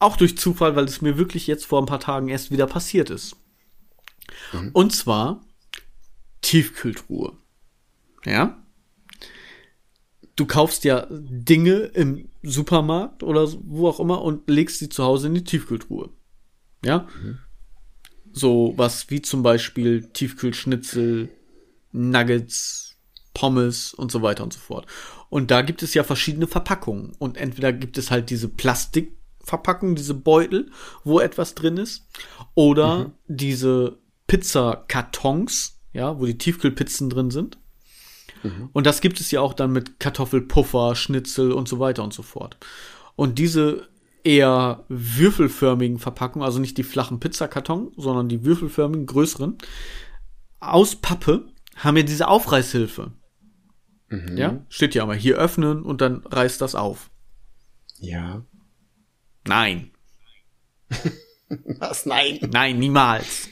Auch 0.00 0.16
durch 0.16 0.36
Zufall, 0.36 0.74
weil 0.74 0.86
es 0.86 1.02
mir 1.02 1.16
wirklich 1.18 1.46
jetzt 1.46 1.66
vor 1.66 1.80
ein 1.80 1.86
paar 1.86 2.00
Tagen 2.00 2.28
erst 2.28 2.50
wieder 2.50 2.66
passiert 2.66 3.10
ist. 3.10 3.36
Mhm. 4.52 4.70
Und 4.72 4.94
zwar 4.94 5.44
Tiefkühltruhe. 6.40 7.36
Ja? 8.24 8.62
Du 10.36 10.46
kaufst 10.46 10.84
ja 10.84 11.06
Dinge 11.10 11.74
im 11.74 12.30
Supermarkt 12.42 13.22
oder 13.22 13.46
wo 13.62 13.88
auch 13.88 14.00
immer 14.00 14.22
und 14.22 14.48
legst 14.48 14.78
sie 14.78 14.88
zu 14.88 15.04
Hause 15.04 15.26
in 15.26 15.34
die 15.34 15.44
Tiefkühltruhe. 15.44 16.10
Ja? 16.82 17.06
Mhm. 17.22 17.38
So 18.32 18.72
was 18.76 19.10
wie 19.10 19.20
zum 19.20 19.42
Beispiel 19.42 20.08
Tiefkühlschnitzel, 20.12 21.28
Nuggets, 21.92 22.96
Pommes 23.34 23.92
und 23.92 24.10
so 24.10 24.22
weiter 24.22 24.44
und 24.44 24.52
so 24.52 24.60
fort. 24.60 24.86
Und 25.28 25.50
da 25.50 25.62
gibt 25.62 25.82
es 25.82 25.92
ja 25.94 26.04
verschiedene 26.04 26.46
Verpackungen. 26.46 27.12
Und 27.18 27.36
entweder 27.36 27.72
gibt 27.72 27.98
es 27.98 28.10
halt 28.10 28.30
diese 28.30 28.48
Plastik 28.48 29.19
Verpackung, 29.50 29.94
diese 29.94 30.14
Beutel, 30.14 30.70
wo 31.04 31.20
etwas 31.20 31.54
drin 31.54 31.76
ist. 31.76 32.06
Oder 32.54 32.98
mhm. 32.98 33.12
diese 33.26 33.98
Pizzakartons, 34.26 35.80
ja, 35.92 36.18
wo 36.18 36.24
die 36.24 36.38
Tiefkühlpizzen 36.38 37.10
drin 37.10 37.30
sind. 37.30 37.58
Mhm. 38.42 38.70
Und 38.72 38.86
das 38.86 39.00
gibt 39.00 39.20
es 39.20 39.30
ja 39.30 39.40
auch 39.40 39.54
dann 39.54 39.72
mit 39.72 40.00
Kartoffelpuffer, 40.00 40.94
Schnitzel 40.94 41.52
und 41.52 41.68
so 41.68 41.78
weiter 41.78 42.02
und 42.02 42.12
so 42.12 42.22
fort. 42.22 42.56
Und 43.16 43.38
diese 43.38 43.88
eher 44.22 44.84
würfelförmigen 44.88 45.98
Verpackungen, 45.98 46.44
also 46.44 46.58
nicht 46.58 46.78
die 46.78 46.82
flachen 46.82 47.20
Pizzakarton, 47.20 47.92
sondern 47.96 48.28
die 48.28 48.44
würfelförmigen, 48.44 49.06
größeren, 49.06 49.58
aus 50.60 50.96
Pappe, 50.96 51.48
haben 51.76 51.96
ja 51.96 52.02
diese 52.02 52.28
Aufreißhilfe. 52.28 53.12
Mhm. 54.08 54.36
Ja, 54.36 54.64
steht 54.68 54.94
ja 54.94 55.06
mal 55.06 55.16
hier 55.16 55.36
öffnen 55.36 55.82
und 55.82 56.00
dann 56.00 56.24
reißt 56.24 56.60
das 56.60 56.74
auf. 56.74 57.10
Ja. 57.98 58.42
Nein. 59.46 59.90
Was? 61.78 62.06
Nein. 62.06 62.38
Nein, 62.52 62.78
niemals. 62.78 63.48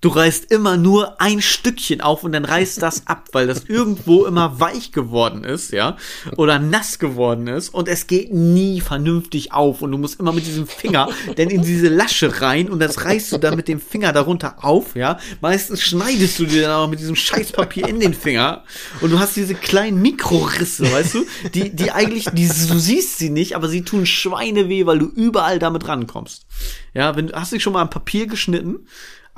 Du 0.00 0.10
reißt 0.10 0.52
immer 0.52 0.76
nur 0.76 1.20
ein 1.20 1.42
Stückchen 1.42 2.00
auf 2.00 2.22
und 2.22 2.30
dann 2.30 2.44
reißt 2.44 2.80
das 2.80 3.08
ab, 3.08 3.30
weil 3.32 3.48
das 3.48 3.64
irgendwo 3.64 4.26
immer 4.26 4.60
weich 4.60 4.92
geworden 4.92 5.42
ist, 5.42 5.72
ja, 5.72 5.96
oder 6.36 6.60
nass 6.60 7.00
geworden 7.00 7.48
ist 7.48 7.70
und 7.70 7.88
es 7.88 8.06
geht 8.06 8.32
nie 8.32 8.80
vernünftig 8.80 9.52
auf 9.52 9.82
und 9.82 9.90
du 9.90 9.98
musst 9.98 10.20
immer 10.20 10.30
mit 10.32 10.46
diesem 10.46 10.68
Finger 10.68 11.08
denn 11.36 11.50
in 11.50 11.62
diese 11.62 11.88
Lasche 11.88 12.40
rein 12.40 12.68
und 12.68 12.78
das 12.78 13.04
reißt 13.04 13.32
du 13.32 13.38
dann 13.38 13.56
mit 13.56 13.66
dem 13.66 13.80
Finger 13.80 14.12
darunter 14.12 14.64
auf, 14.64 14.94
ja. 14.94 15.18
Meistens 15.40 15.82
schneidest 15.82 16.38
du 16.38 16.44
dir 16.44 16.62
dann 16.62 16.70
auch 16.70 16.88
mit 16.88 17.00
diesem 17.00 17.16
Scheißpapier 17.16 17.88
in 17.88 17.98
den 17.98 18.14
Finger 18.14 18.62
und 19.00 19.10
du 19.10 19.18
hast 19.18 19.34
diese 19.34 19.56
kleinen 19.56 20.00
Mikrorisse, 20.00 20.92
weißt 20.92 21.14
du, 21.14 21.26
die, 21.54 21.74
die 21.74 21.90
eigentlich, 21.90 22.26
die, 22.26 22.46
du 22.46 22.78
siehst 22.78 23.18
sie 23.18 23.30
nicht, 23.30 23.56
aber 23.56 23.68
sie 23.68 23.82
tun 23.82 24.06
Schweine 24.06 24.68
weh, 24.68 24.86
weil 24.86 25.00
du 25.00 25.06
überall 25.06 25.58
damit 25.58 25.88
rankommst. 25.88 26.46
Ja, 26.94 27.16
wenn, 27.16 27.32
hast 27.32 27.50
du 27.50 27.56
dich 27.56 27.64
schon 27.64 27.72
mal 27.72 27.82
ein 27.82 27.90
Papier 27.90 28.28
geschnitten? 28.28 28.86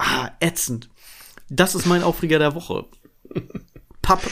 Ah, 0.01 0.31
ätzend. 0.41 0.89
Das 1.49 1.75
ist 1.75 1.87
mein 1.87 2.03
Aufreger 2.03 2.39
der 2.39 2.55
Woche. 2.55 2.87
Papp, 4.03 4.23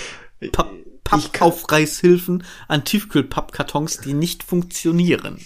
Papp, 0.52 0.70
Pappaufreißhilfen 1.04 2.44
an 2.68 2.84
Tiefkühlpappkartons, 2.84 3.98
die 4.00 4.12
nicht 4.14 4.42
funktionieren. 4.42 5.38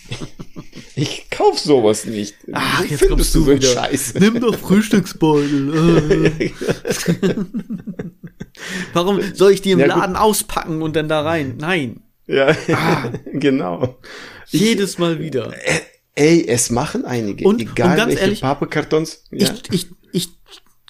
Ich 0.94 1.30
kauf 1.30 1.58
sowas 1.58 2.04
nicht. 2.04 2.34
Ach, 2.52 2.84
jetzt 2.84 3.04
findest 3.04 3.34
du 3.34 3.44
so 3.44 3.50
wieder. 3.50 3.66
Scheiß? 3.68 4.14
Nimm 4.14 4.40
doch 4.40 4.54
Frühstücksbeutel. 4.56 6.30
Äh. 6.40 6.50
Warum 8.92 9.20
soll 9.34 9.52
ich 9.52 9.62
die 9.62 9.70
im 9.72 9.78
Ja, 9.80 9.86
gut. 9.88 9.96
Laden 9.96 10.16
auspacken 10.16 10.82
und 10.82 10.96
dann 10.96 11.08
da 11.08 11.22
rein? 11.22 11.56
Nein. 11.58 12.00
ja, 12.26 12.54
Ah. 12.72 13.10
genau. 13.32 13.98
Jedes 14.48 14.98
Mal 14.98 15.18
wieder. 15.18 15.52
Ey, 16.14 16.46
es 16.46 16.70
machen 16.70 17.04
einige. 17.06 17.46
Und- 17.46 17.60
egal 17.60 17.90
und 17.92 17.96
ganz 17.96 18.08
welche 18.10 18.20
ehrlich, 18.22 18.40
Pappkartons. 18.42 19.24
Ja. 19.30 19.48
Ich, 19.70 19.72
ich, 19.72 19.86
ich 20.12 20.30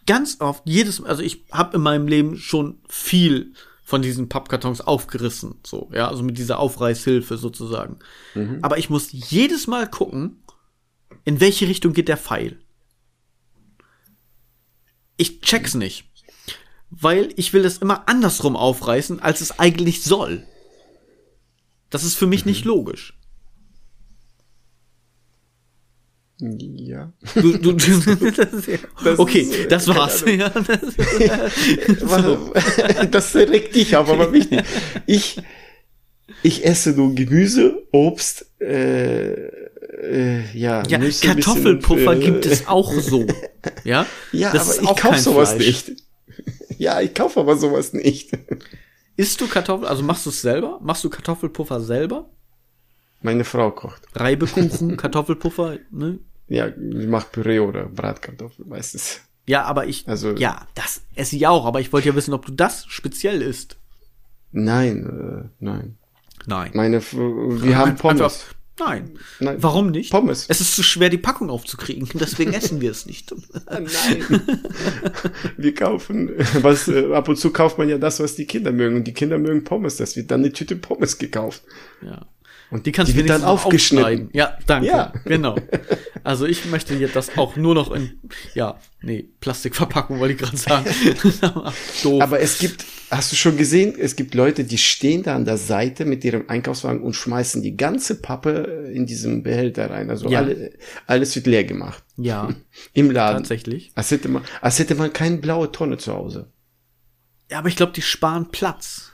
ganz 0.07 0.41
oft, 0.41 0.63
jedes, 0.65 1.03
also 1.03 1.23
ich 1.23 1.45
habe 1.51 1.77
in 1.77 1.83
meinem 1.83 2.07
Leben 2.09 2.37
schon 2.37 2.79
viel 2.89 3.55
von 3.85 4.03
diesen 4.03 4.29
Pappkartons 4.29 4.81
aufgerissen, 4.81 5.57
so, 5.67 5.91
ja, 5.93 6.09
also 6.09 6.23
mit 6.23 6.39
dieser 6.39 6.59
Aufreißhilfe 6.59 7.37
sozusagen. 7.37 7.99
Aber 8.63 8.79
ich 8.79 8.89
muss 8.91 9.09
jedes 9.13 9.67
Mal 9.67 9.89
gucken, 9.89 10.43
in 11.25 11.41
welche 11.41 11.69
Richtung 11.69 11.93
geht 11.93 12.09
der 12.09 12.17
Pfeil. 12.17 12.59
Ich 15.17 15.41
check's 15.41 15.75
nicht. 15.75 16.05
Weil 16.91 17.33
ich 17.37 17.53
will 17.53 17.65
es 17.65 17.79
immer 17.79 18.09
andersrum 18.09 18.57
aufreißen, 18.57 19.21
als 19.21 19.41
es 19.41 19.59
eigentlich 19.59 20.03
soll. 20.03 20.47
Das 21.91 22.05
ist 22.05 22.17
für 22.17 22.27
mich 22.27 22.45
nicht 22.45 22.65
logisch. 22.65 23.19
Ja. 26.43 27.13
Du, 27.35 27.53
du, 27.59 27.73
du, 27.73 28.31
das 28.33 28.67
ja, 28.67 28.79
Das 29.05 29.19
okay, 29.19 29.41
ist, 29.41 29.71
das 29.71 29.89
war's. 29.89 30.25
Ja, 30.27 30.49
das, 30.51 30.81
das 33.11 33.35
regt 33.37 33.75
dich 33.75 33.97
auf, 33.97 34.09
aber 34.11 34.33
wichtig. 34.33 34.63
Ich, 35.07 35.41
ich 36.43 36.65
esse 36.65 36.93
nur 36.93 37.15
Gemüse, 37.15 37.87
Obst, 37.93 38.47
äh, 38.61 39.33
äh, 40.03 40.41
ja, 40.53 40.83
ja, 40.87 40.99
Nüsse, 40.99 41.29
ein 41.29 41.37
bisschen, 41.37 41.43
Kartoffelpuffer 41.43 42.17
äh, 42.17 42.21
gibt 42.21 42.47
es 42.47 42.67
auch 42.67 42.93
so. 42.93 43.27
Ja, 43.85 44.07
Ja, 44.33 44.53
das 44.53 44.79
aber 44.79 44.83
ich 44.83 44.89
auch 44.89 44.97
kauf 44.97 45.11
kein 45.13 45.21
sowas 45.21 45.53
Fleisch. 45.53 45.87
nicht. 45.87 46.03
Ja, 46.79 47.01
ich 47.01 47.15
kaufe 47.15 47.41
aber 47.41 47.57
sowas 47.57 47.93
nicht. 47.93 48.31
Isst 49.17 49.41
du 49.41 49.47
Kartoffel, 49.47 49.87
also 49.87 50.03
machst 50.03 50.27
du 50.27 50.31
es 50.31 50.43
selber? 50.43 50.81
Machst 50.83 51.05
du 51.05 51.11
Kartoffelpuffer 51.11 51.81
selber? 51.81 52.29
Meine 53.21 53.45
Frau 53.45 53.71
kocht. 53.71 54.03
Reibekuchen, 54.15 54.97
Kartoffelpuffer, 54.97 55.79
ne? 55.93 56.19
Ja, 56.53 56.67
ich 56.69 57.07
mach 57.09 57.31
Püree 57.33 57.61
oder 57.61 57.87
Bratkartoffel 57.87 58.65
meistens. 58.67 59.21
Ja, 59.47 59.65
aber 59.65 59.87
ich, 59.87 60.07
Also- 60.07 60.33
ja, 60.37 60.67
das 60.75 61.03
esse 61.15 61.37
ich 61.37 61.47
auch, 61.47 61.65
aber 61.67 61.81
ich 61.81 61.93
wollte 61.93 62.09
ja 62.09 62.15
wissen, 62.15 62.35
ob 62.35 62.47
du 62.47 62.53
das 62.53 62.85
speziell 62.89 63.43
isst. 63.43 63.77
Nein, 64.53 65.07
äh, 65.07 65.49
nein. 65.61 65.97
Nein. 66.47 66.71
Meine, 66.75 67.01
wir 67.03 67.77
haben 67.77 67.93
Einfach- 67.93 68.11
Pommes. 68.17 68.45
Nein. 68.79 69.19
Nein. 69.39 69.57
Warum 69.61 69.91
nicht? 69.91 70.11
Pommes. 70.11 70.47
Es 70.49 70.61
ist 70.61 70.75
zu 70.75 70.83
schwer, 70.83 71.09
die 71.11 71.19
Packung 71.19 71.51
aufzukriegen, 71.51 72.09
deswegen 72.15 72.53
essen 72.53 72.81
wir 72.81 72.91
es 72.91 73.07
nicht. 73.07 73.33
Nein. 73.71 74.43
wir 75.57 75.75
kaufen, 75.75 76.31
was, 76.63 76.89
äh, 76.89 77.13
ab 77.13 77.29
und 77.29 77.37
zu 77.37 77.51
kauft 77.53 77.79
man 77.79 77.89
ja 77.89 77.99
das, 77.99 78.19
was 78.21 78.35
die 78.35 78.47
Kinder 78.47 78.73
mögen. 78.73 78.97
Und 78.97 79.05
die 79.05 79.13
Kinder 79.15 79.39
mögen 79.39 79.65
Pommes. 79.65 79.97
Das 79.97 80.17
wird 80.17 80.31
dann 80.31 80.41
eine 80.41 80.53
Tüte 80.53 80.77
Pommes 80.77 81.19
gekauft. 81.19 81.63
Ja. 82.03 82.27
Und 82.73 82.87
Die 82.87 82.93
kannst 82.93 83.13
die 83.13 83.19
du 83.19 83.25
dann 83.27 83.45
aufgeschnitten. 83.45 84.05
aufschneiden. 84.05 84.31
Ja, 84.33 84.57
danke. 84.67 84.89
Ja. 84.89 85.13
Genau. 85.27 85.57
Also 86.25 86.47
ich 86.47 86.65
möchte 86.65 86.95
jetzt 86.95 87.15
das 87.15 87.37
auch 87.37 87.55
nur 87.57 87.75
noch 87.75 87.93
in, 87.93 88.19
ja, 88.55 88.79
nee, 89.03 89.29
Plastikverpackung 89.41 90.19
wollte 90.19 90.35
ich 90.35 90.41
gerade 90.41 90.57
sagen. 90.57 90.87
Aber 92.23 92.41
es 92.41 92.59
gibt, 92.59 92.85
hast 93.11 93.31
du 93.31 93.37
schon 93.37 93.59
gesehen, 93.59 93.95
es 93.99 94.17
gibt 94.17 94.35
Leute, 94.35 94.65
die 94.65 94.79
stehen 94.79 95.23
da 95.23 95.37
an 95.37 95.45
der 95.45 95.59
Seite 95.59 96.07
mit 96.07 96.25
ihrem 96.25 96.49
Einkaufswagen 96.49 97.03
und 97.03 97.13
schmeißen 97.15 97.61
die 97.63 97.77
ganze 97.77 98.21
Pappe 98.23 98.91
in 98.95 99.05
diesem 99.05 99.43
Behälter 99.43 99.91
rein. 99.91 100.09
Also 100.09 100.29
Ja. 100.31 100.39
alle, 100.39 100.73
alles 101.07 101.35
wird 101.37 101.47
leer 101.47 101.65
gemacht. 101.65 102.03
ja, 102.17 102.55
Im 102.95 103.11
Laden. 103.11 103.39
tatsächlich. 103.39 103.93
Als 103.95 104.11
hätte 104.11 104.29
man, 104.29 104.43
als 104.63 104.79
hätte 104.79 104.95
man 104.95 105.13
keine 105.13 105.37
blaue 105.37 105.71
Tonne 105.73 105.99
zu 105.99 106.15
Hause. 106.15 106.51
Ja, 107.51 107.59
aber 107.59 107.69
ich 107.69 107.77
glaube, 107.77 107.93
die 107.93 108.01
sparen 108.03 108.51
Platz. 108.51 109.13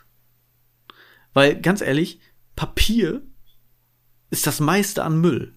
Weil, 1.32 1.60
ganz 1.60 1.80
ehrlich, 1.80 2.20
Papier 2.54 3.22
ist 4.30 4.46
das 4.46 4.60
meiste 4.60 5.02
an 5.04 5.20
Müll. 5.20 5.54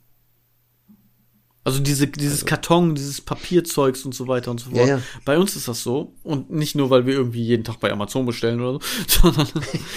Also 1.64 1.80
diese, 1.80 2.08
dieses 2.08 2.48
Karton, 2.48 2.96
dieses 2.96 3.22
Papierzeugs 3.22 4.04
und 4.04 4.16
so 4.16 4.28
weiter 4.28 4.50
und 4.50 4.60
so 4.60 4.72
fort. 4.72 4.82
Ja, 4.82 4.98
ja. 4.98 5.02
Bei 5.26 5.38
uns 5.38 5.56
ist 5.56 5.68
das 5.68 5.84
so. 5.84 6.16
Und 6.24 6.50
nicht 6.50 6.74
nur, 6.74 6.90
weil 6.90 7.06
wir 7.06 7.14
irgendwie 7.14 7.44
jeden 7.44 7.64
Tag 7.64 7.80
bei 7.80 7.92
Amazon 7.92 8.26
bestellen 8.26 8.60
oder 8.62 8.80
so, 8.80 8.80
sondern 9.22 9.48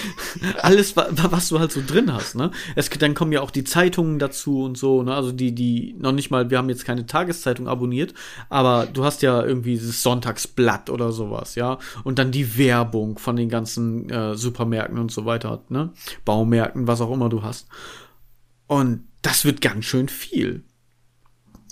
alles, 0.61 0.95
wa- 0.95 1.07
was 1.11 1.49
du 1.49 1.57
halt 1.59 1.71
so 1.71 1.81
drin 1.83 2.13
hast, 2.13 2.35
ne? 2.35 2.51
Es, 2.75 2.91
dann 2.91 3.15
kommen 3.15 3.31
ja 3.31 3.41
auch 3.41 3.49
die 3.49 3.63
Zeitungen 3.63 4.19
dazu 4.19 4.61
und 4.61 4.77
so, 4.77 5.01
ne? 5.01 5.15
Also 5.15 5.31
die, 5.31 5.55
die, 5.55 5.95
noch 5.97 6.11
nicht 6.11 6.29
mal, 6.29 6.51
wir 6.51 6.59
haben 6.59 6.69
jetzt 6.69 6.85
keine 6.85 7.07
Tageszeitung 7.07 7.67
abonniert, 7.67 8.13
aber 8.47 8.85
du 8.85 9.03
hast 9.03 9.23
ja 9.23 9.43
irgendwie 9.43 9.71
dieses 9.73 10.03
Sonntagsblatt 10.03 10.91
oder 10.91 11.11
sowas, 11.11 11.55
ja? 11.55 11.79
Und 12.03 12.19
dann 12.19 12.29
die 12.31 12.59
Werbung 12.59 13.17
von 13.17 13.35
den 13.35 13.49
ganzen 13.49 14.07
äh, 14.11 14.35
Supermärkten 14.37 14.99
und 14.99 15.11
so 15.11 15.25
weiter, 15.25 15.63
ne? 15.69 15.93
Baumärkten, 16.25 16.85
was 16.85 17.01
auch 17.01 17.11
immer 17.11 17.29
du 17.29 17.41
hast. 17.41 17.67
Und 18.67 19.07
das 19.21 19.45
wird 19.45 19.61
ganz 19.61 19.85
schön 19.85 20.09
viel. 20.09 20.63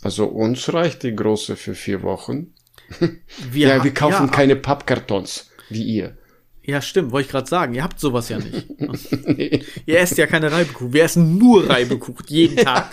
Also 0.02 0.26
uns 0.26 0.74
reicht 0.74 1.04
die 1.04 1.16
große 1.16 1.56
für 1.56 1.76
vier 1.76 2.04
Wochen. 2.04 2.54
Wir 3.52 3.70
ja, 3.70 3.84
wir 3.84 3.94
kaufen 3.94 4.26
ja, 4.26 4.32
keine 4.32 4.56
Pappkartons, 4.56 5.50
wie 5.70 5.84
ihr. 5.84 6.18
Ja, 6.66 6.82
stimmt, 6.82 7.12
wollte 7.12 7.26
ich 7.26 7.32
gerade 7.32 7.50
sagen. 7.50 7.74
Ihr 7.74 7.84
habt 7.84 8.00
sowas 8.00 8.30
ja 8.30 8.40
nicht. 8.40 8.68
ihr 9.86 10.00
esst 10.00 10.18
ja 10.18 10.28
keine 10.28 10.50
Reibekuchen. 10.52 10.94
Wir 10.94 11.04
essen 11.04 11.38
nur 11.38 11.70
Reibekuchen 11.70 12.26
jeden 12.28 12.58
Tag. 12.58 12.90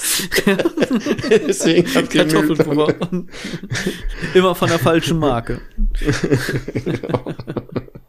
Deswegen 1.31 1.95
habt 1.95 2.15
ihr. 2.15 2.27
Kartoffelpuffer. 2.27 2.95
Immer 4.35 4.55
von 4.57 4.69
der 4.69 4.81
falschen 4.81 5.19
Marke. 5.19 5.61
Es 6.01 6.23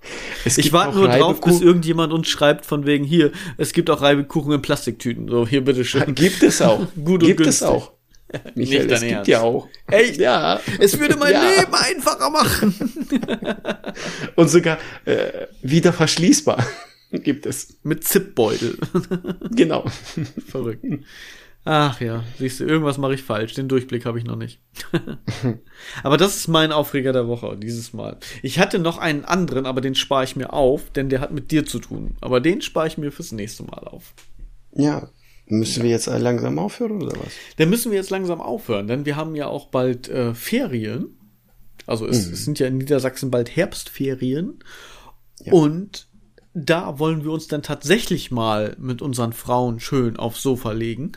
Ich 0.46 0.74
warte 0.74 0.98
nur 0.98 1.08
drauf, 1.08 1.40
bis 1.42 1.62
irgendjemand 1.62 2.12
uns 2.14 2.28
schreibt 2.28 2.66
von 2.66 2.86
wegen 2.86 3.04
hier, 3.06 3.32
es 3.58 3.74
gibt 3.74 3.90
auch 3.90 4.02
Reibekuchen 4.02 4.52
in 4.54 4.62
Plastiktüten. 4.62 5.28
So, 5.30 5.48
hier 5.48 5.64
bitteschön. 5.64 6.16
Gibt 6.16 6.42
es 6.44 6.62
auch. 6.62 6.80
Gut 6.96 7.22
und 7.22 7.28
gibt 7.28 7.42
es 7.42 7.60
günstig. 7.60 7.68
auch. 7.68 7.92
Michael, 8.32 8.52
Nicht 8.56 8.74
es 8.74 9.02
gibt 9.02 9.12
Ernst. 9.12 9.28
ja 9.30 9.42
auch. 9.42 9.68
Echt? 9.88 10.18
Ja. 10.18 10.60
Es 10.80 10.98
würde 11.00 11.18
mein 11.18 11.34
Ja. 11.34 11.44
Leben 11.50 11.74
einfacher 11.74 12.30
machen. 12.30 12.74
Und 14.36 14.50
sogar 14.50 14.78
äh, 15.06 15.48
wieder 15.62 15.92
verschließbar 15.94 16.66
gibt 17.12 17.46
es. 17.46 17.76
Mit 17.84 18.06
Zipbeutel. 18.06 18.78
Genau. 19.52 19.86
Verrückt. 20.48 20.86
Ach 21.64 22.02
ja, 22.02 22.24
siehst 22.40 22.60
du, 22.60 22.66
irgendwas 22.66 22.98
mache 22.98 23.14
ich 23.14 23.22
falsch. 23.22 23.54
Den 23.54 23.68
Durchblick 23.68 24.06
habe 24.06 24.18
ich 24.18 24.26
noch 24.26 24.36
nicht. 24.36 24.60
aber 26.04 26.18
das 26.18 26.36
ist 26.36 26.48
mein 26.48 26.72
Aufreger 26.72 27.14
der 27.14 27.28
Woche 27.28 27.56
dieses 27.56 27.94
Mal. 27.94 28.18
Ich 28.42 28.58
hatte 28.58 28.80
noch 28.80 28.98
einen 28.98 29.26
anderen, 29.26 29.68
aber 29.68 29.80
den 29.80 29.94
spare 29.94 30.24
ich 30.24 30.36
mir 30.36 30.54
auf, 30.54 30.90
denn 30.90 31.10
der 31.10 31.22
hat 31.22 31.32
mit 31.32 31.52
dir 31.52 31.66
zu 31.66 31.78
tun. 31.80 32.16
Aber 32.20 32.40
den 32.40 32.62
spare 32.62 32.88
ich 32.88 32.98
mir 32.98 33.12
fürs 33.12 33.32
nächste 33.32 33.64
Mal 33.64 33.84
auf. 33.86 34.14
Ja. 34.74 35.10
Müssen 35.46 35.84
wir 35.84 35.90
jetzt 35.90 36.08
langsam 36.08 36.58
aufhören 36.58 37.04
oder 37.04 37.12
was? 37.20 37.34
Dann 37.58 37.70
müssen 37.70 37.92
wir 37.92 37.98
jetzt 37.98 38.10
langsam 38.10 38.42
aufhören, 38.42 38.88
denn 38.88 39.06
wir 39.06 39.18
haben 39.18 39.36
ja 39.36 39.48
auch 39.48 39.68
bald 39.68 40.08
äh, 40.08 40.34
Ferien. 40.34 41.18
Also 41.86 42.08
es, 42.08 42.26
es 42.26 42.46
sind 42.46 42.58
ja 42.58 42.68
in 42.68 42.78
Niedersachsen 42.78 43.32
bald 43.32 43.56
Herbstferien. 43.56 44.64
Und 45.46 46.08
da 46.54 47.00
wollen 47.00 47.24
wir 47.24 47.32
uns 47.32 47.48
dann 47.48 47.64
tatsächlich 47.64 48.32
mal 48.32 48.76
mit 48.80 49.02
unseren 49.02 49.34
Frauen 49.34 49.80
schön 49.80 50.18
aufs 50.18 50.42
Sofa 50.42 50.72
legen. 50.72 51.14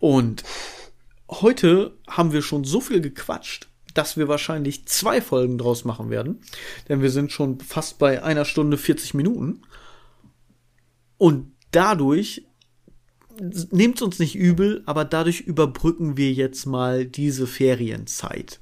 Und 0.00 0.42
heute 1.30 1.96
haben 2.08 2.32
wir 2.32 2.42
schon 2.42 2.64
so 2.64 2.80
viel 2.80 3.00
gequatscht, 3.00 3.68
dass 3.94 4.16
wir 4.16 4.26
wahrscheinlich 4.26 4.86
zwei 4.86 5.20
Folgen 5.20 5.58
draus 5.58 5.84
machen 5.84 6.10
werden. 6.10 6.40
Denn 6.88 7.02
wir 7.02 7.10
sind 7.10 7.30
schon 7.30 7.60
fast 7.60 7.98
bei 7.98 8.22
einer 8.22 8.44
Stunde 8.44 8.78
40 8.78 9.14
Minuten. 9.14 9.62
Und 11.18 11.52
dadurch 11.70 12.46
nehmt 13.70 14.02
uns 14.02 14.18
nicht 14.18 14.34
übel, 14.34 14.82
aber 14.86 15.04
dadurch 15.04 15.40
überbrücken 15.40 16.16
wir 16.16 16.32
jetzt 16.32 16.66
mal 16.66 17.04
diese 17.04 17.46
Ferienzeit. 17.46 18.60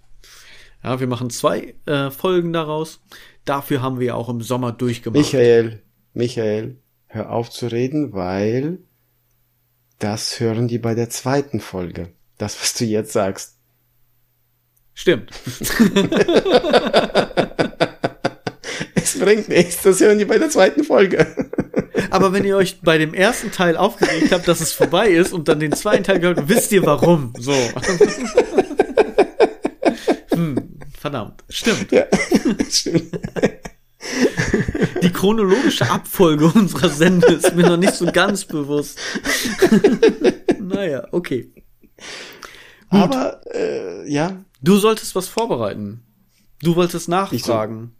Ja, 0.82 1.00
wir 1.00 1.06
machen 1.06 1.30
zwei 1.30 1.74
äh, 1.86 2.10
Folgen 2.10 2.52
daraus. 2.52 3.00
Dafür 3.44 3.82
haben 3.82 3.98
wir 3.98 4.16
auch 4.16 4.28
im 4.28 4.42
Sommer 4.42 4.72
durchgemacht. 4.72 5.18
Michael, 5.18 5.82
Michael, 6.14 6.76
hör 7.06 7.30
auf 7.30 7.50
zu 7.50 7.66
reden, 7.66 8.12
weil 8.12 8.78
das 9.98 10.40
hören 10.40 10.68
die 10.68 10.78
bei 10.78 10.94
der 10.94 11.10
zweiten 11.10 11.60
Folge. 11.60 12.10
Das, 12.38 12.60
was 12.60 12.74
du 12.74 12.84
jetzt 12.84 13.12
sagst. 13.12 13.56
Stimmt. 14.94 15.30
Es 18.94 19.18
bringt 19.18 19.48
nichts, 19.48 19.82
das 19.82 20.00
hören 20.00 20.18
die 20.18 20.26
bei 20.26 20.36
der 20.38 20.50
zweiten 20.50 20.84
Folge. 20.84 21.26
Aber 22.10 22.32
wenn 22.34 22.44
ihr 22.44 22.56
euch 22.56 22.80
bei 22.82 22.98
dem 22.98 23.14
ersten 23.14 23.50
Teil 23.50 23.76
aufgeregt 23.76 24.32
habt, 24.32 24.46
dass 24.46 24.60
es 24.60 24.72
vorbei 24.72 25.08
ist 25.08 25.32
und 25.32 25.48
dann 25.48 25.60
den 25.60 25.72
zweiten 25.72 26.04
Teil 26.04 26.20
gehört, 26.20 26.46
wisst 26.48 26.72
ihr 26.72 26.84
warum. 26.84 27.32
So. 27.38 27.54
hm, 30.30 30.78
verdammt. 30.98 31.42
Stimmt. 31.48 31.90
Ja, 31.90 32.04
stimmt. 32.70 33.18
Die 35.02 35.10
chronologische 35.10 35.90
Abfolge 35.90 36.46
unserer 36.46 36.88
Sende 36.88 37.26
ist 37.26 37.54
mir 37.54 37.66
noch 37.66 37.76
nicht 37.76 37.94
so 37.94 38.06
ganz 38.06 38.44
bewusst. 38.44 38.98
naja, 40.60 41.06
okay. 41.12 41.52
Gut. 42.90 43.00
Aber, 43.00 43.40
äh, 43.54 44.10
ja. 44.10 44.44
Du 44.62 44.76
solltest 44.76 45.14
was 45.14 45.28
vorbereiten. 45.28 46.02
Du 46.62 46.76
wolltest 46.76 47.08
nachfragen. 47.08 47.92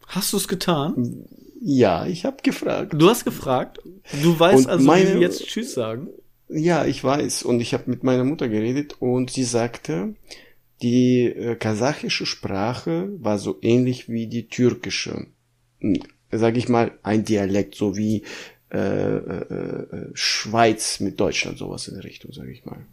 So. 0.00 0.06
Hast 0.06 0.32
du 0.32 0.36
es 0.36 0.48
getan? 0.48 1.26
Ja, 1.60 2.06
ich 2.06 2.24
habe 2.24 2.36
gefragt. 2.42 2.92
Du 2.96 3.08
hast 3.08 3.24
gefragt? 3.24 3.80
Du 4.22 4.38
weißt 4.38 4.66
und 4.66 4.70
also, 4.70 4.86
meine, 4.86 5.10
wie 5.10 5.14
wir 5.14 5.20
jetzt 5.20 5.46
Tschüss 5.46 5.74
sagen? 5.74 6.08
Ja, 6.48 6.84
ich 6.84 7.02
weiß. 7.02 7.42
Und 7.42 7.60
ich 7.60 7.74
habe 7.74 7.90
mit 7.90 8.04
meiner 8.04 8.24
Mutter 8.24 8.48
geredet 8.48 8.96
und 9.00 9.30
sie 9.30 9.44
sagte, 9.44 10.14
die 10.82 11.24
äh, 11.24 11.56
kasachische 11.56 12.26
Sprache 12.26 13.08
war 13.18 13.38
so 13.38 13.58
ähnlich 13.62 14.08
wie 14.08 14.26
die 14.28 14.48
türkische. 14.48 15.26
Hm, 15.80 16.02
sag 16.30 16.56
ich 16.56 16.68
mal, 16.68 16.92
ein 17.02 17.24
Dialekt, 17.24 17.74
so 17.74 17.96
wie 17.96 18.22
äh, 18.72 18.78
äh, 18.78 19.42
äh, 19.42 20.10
Schweiz 20.14 21.00
mit 21.00 21.20
Deutschland, 21.20 21.58
sowas 21.58 21.88
in 21.88 21.94
der 21.94 22.04
Richtung, 22.04 22.32
sage 22.32 22.50
ich 22.50 22.64
mal. 22.64 22.86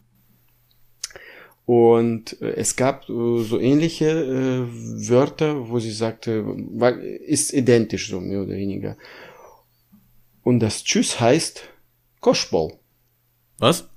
Und 1.66 2.42
äh, 2.42 2.56
es 2.56 2.76
gab 2.76 3.10
äh, 3.10 3.44
so 3.44 3.60
ähnliche 3.60 4.10
äh, 4.10 5.10
Wörter, 5.10 5.70
wo 5.70 5.80
sie 5.80 5.92
sagte, 5.92 6.44
weil 6.46 7.00
ist 7.02 7.54
identisch 7.54 8.10
so 8.10 8.20
mehr 8.20 8.42
oder 8.42 8.54
weniger. 8.54 8.98
Und 10.44 10.60
das 10.60 10.84
Tschüss 10.84 11.20
heißt 11.20 11.64
Koschbol. 12.20 12.74
Was? 13.58 13.90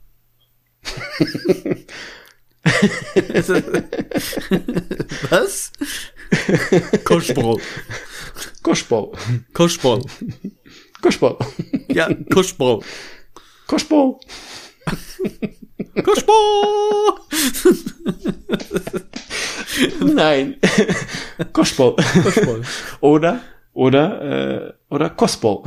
Was? 5.31 5.73
Koschbol. 7.05 7.61
Koschbol. 8.63 9.13
Koschbol. 9.53 10.03
Koschbol. 11.01 11.37
Ja, 11.89 12.09
Koschbol. 12.33 12.83
Koschbol. 13.67 14.19
Koschbol. 16.05 16.35
Nein. 20.15 20.57
Koschbol. 21.53 21.97
Koschbol. 22.23 22.63
Oder, 23.01 23.41
oder, 23.73 24.23
äh, 24.23 24.73
oder 24.89 25.11
Kospol. 25.11 25.63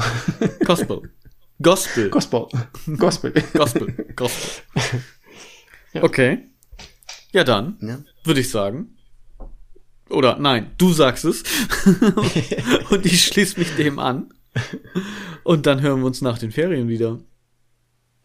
Kospol. 0.66 1.10
Gospel. 1.62 2.10
Gospel. 2.10 2.48
Gospel. 2.98 3.34
Gospel. 3.54 3.94
Gospel. 4.16 4.64
Ja. 5.92 6.04
Okay. 6.04 6.48
Ja, 7.32 7.44
dann 7.44 7.78
ja. 7.82 8.00
würde 8.24 8.40
ich 8.40 8.50
sagen. 8.50 8.96
Oder 10.10 10.38
nein, 10.40 10.72
du 10.78 10.92
sagst 10.92 11.26
es. 11.26 11.44
und 12.90 13.06
ich 13.06 13.26
schließe 13.26 13.60
mich 13.60 13.76
dem 13.76 14.00
an. 14.00 14.34
Und 15.44 15.66
dann 15.66 15.82
hören 15.82 16.00
wir 16.00 16.08
uns 16.08 16.22
nach 16.22 16.40
den 16.40 16.52
Ferien 16.52 16.88
wieder. 16.88 17.20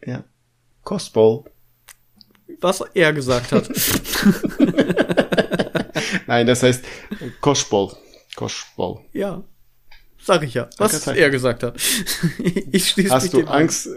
Ja. 0.05 0.23
Gospel. 0.83 1.43
Was 2.61 2.81
er 2.93 3.13
gesagt 3.13 3.51
hat. 3.51 3.69
nein, 6.27 6.47
das 6.47 6.63
heißt 6.63 6.83
Koschbol. 7.41 7.91
Koschbol. 8.35 9.01
Ja. 9.13 9.43
Sag 10.21 10.41
ich 10.41 10.55
ja, 10.55 10.69
was 10.77 11.05
er 11.05 11.29
gesagt 11.29 11.61
hat. 11.61 11.77
ich 12.71 12.89
schließe 12.89 13.13
hast 13.13 13.33
du 13.33 13.45
Angst, 13.45 13.89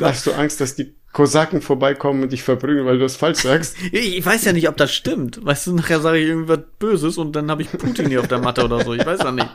Hast 0.00 0.26
du 0.26 0.32
Angst, 0.32 0.60
dass 0.60 0.74
die 0.74 0.96
Kosaken 1.12 1.60
vorbeikommen 1.60 2.22
und 2.22 2.32
dich 2.32 2.42
verprügeln, 2.42 2.86
weil 2.86 2.98
du 2.98 3.04
es 3.04 3.16
falsch 3.16 3.40
sagst? 3.40 3.76
ich 3.92 4.24
weiß 4.24 4.46
ja 4.46 4.52
nicht, 4.52 4.68
ob 4.68 4.78
das 4.78 4.92
stimmt. 4.92 5.44
Weißt 5.44 5.66
du, 5.66 5.74
nachher 5.74 6.00
sage 6.00 6.18
ich 6.18 6.28
irgendwas 6.28 6.60
Böses 6.78 7.18
und 7.18 7.36
dann 7.36 7.50
habe 7.50 7.62
ich 7.62 7.70
Putin 7.70 8.08
hier 8.08 8.20
auf 8.20 8.28
der 8.28 8.38
Matte 8.38 8.64
oder 8.64 8.82
so. 8.82 8.94
Ich 8.94 9.04
weiß 9.04 9.20
ja 9.20 9.30
nicht. 9.30 9.48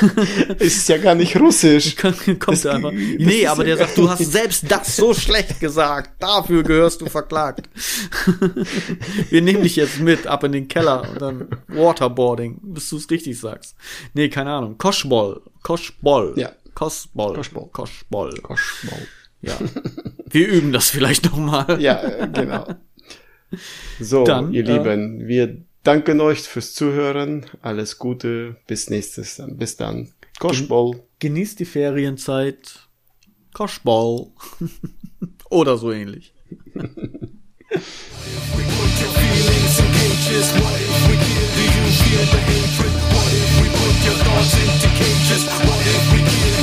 ist 0.60 0.88
ja 0.88 0.98
gar 0.98 1.16
nicht 1.16 1.36
russisch. 1.36 1.96
Kommt 1.96 2.38
das, 2.48 2.66
einfach. 2.66 2.92
Nee, 2.92 3.46
aber 3.46 3.64
der 3.64 3.76
sagt, 3.76 3.98
du 3.98 4.08
hast 4.08 4.24
selbst 4.24 4.70
das 4.70 4.96
so 4.96 5.14
schlecht 5.14 5.58
gesagt. 5.58 6.22
Dafür 6.22 6.62
gehörst 6.62 7.00
du 7.00 7.06
verklagt. 7.06 7.68
Wir 9.30 9.42
nehmen 9.42 9.64
dich 9.64 9.74
jetzt 9.76 9.98
mit 9.98 10.28
ab 10.28 10.44
in 10.44 10.52
den 10.52 10.68
Keller 10.68 11.08
und 11.10 11.20
dann 11.20 11.48
Waterboarding, 11.66 12.60
bis 12.62 12.88
du 12.90 12.98
es 12.98 13.10
richtig 13.10 13.38
sagst. 13.38 13.74
Nee, 14.12 14.28
keine 14.28 14.52
Ahnung. 14.52 14.78
Koschbol. 14.78 15.42
Koschbol. 15.62 16.34
Ja. 16.36 16.52
Koschbol. 16.74 17.34
Koschbol. 17.34 17.68
Koschbol. 17.72 18.40
Koschbol. 18.42 19.08
Ja. 19.42 19.58
Wir 20.34 20.48
üben 20.48 20.72
das 20.72 20.90
vielleicht 20.90 21.26
nochmal. 21.26 21.80
Ja, 21.80 22.26
genau. 22.26 22.66
So, 24.00 24.24
dann, 24.24 24.52
ihr 24.52 24.68
äh, 24.68 24.72
Lieben, 24.72 25.28
wir 25.28 25.58
danken 25.84 26.20
euch 26.20 26.40
fürs 26.40 26.74
Zuhören. 26.74 27.46
Alles 27.62 27.98
Gute. 27.98 28.56
Bis 28.66 28.90
nächstes 28.90 29.36
dann. 29.36 29.56
Bis 29.58 29.76
dann. 29.76 30.10
Koschball. 30.40 31.00
Genießt 31.20 31.60
die 31.60 31.64
Ferienzeit. 31.64 32.88
Koschball. 33.52 34.26
Oder 35.50 35.78
so 35.78 35.92
ähnlich. 35.92 36.34
your 44.04 44.14
thoughts 44.24 44.54
into 44.58 44.88
cages? 44.98 46.53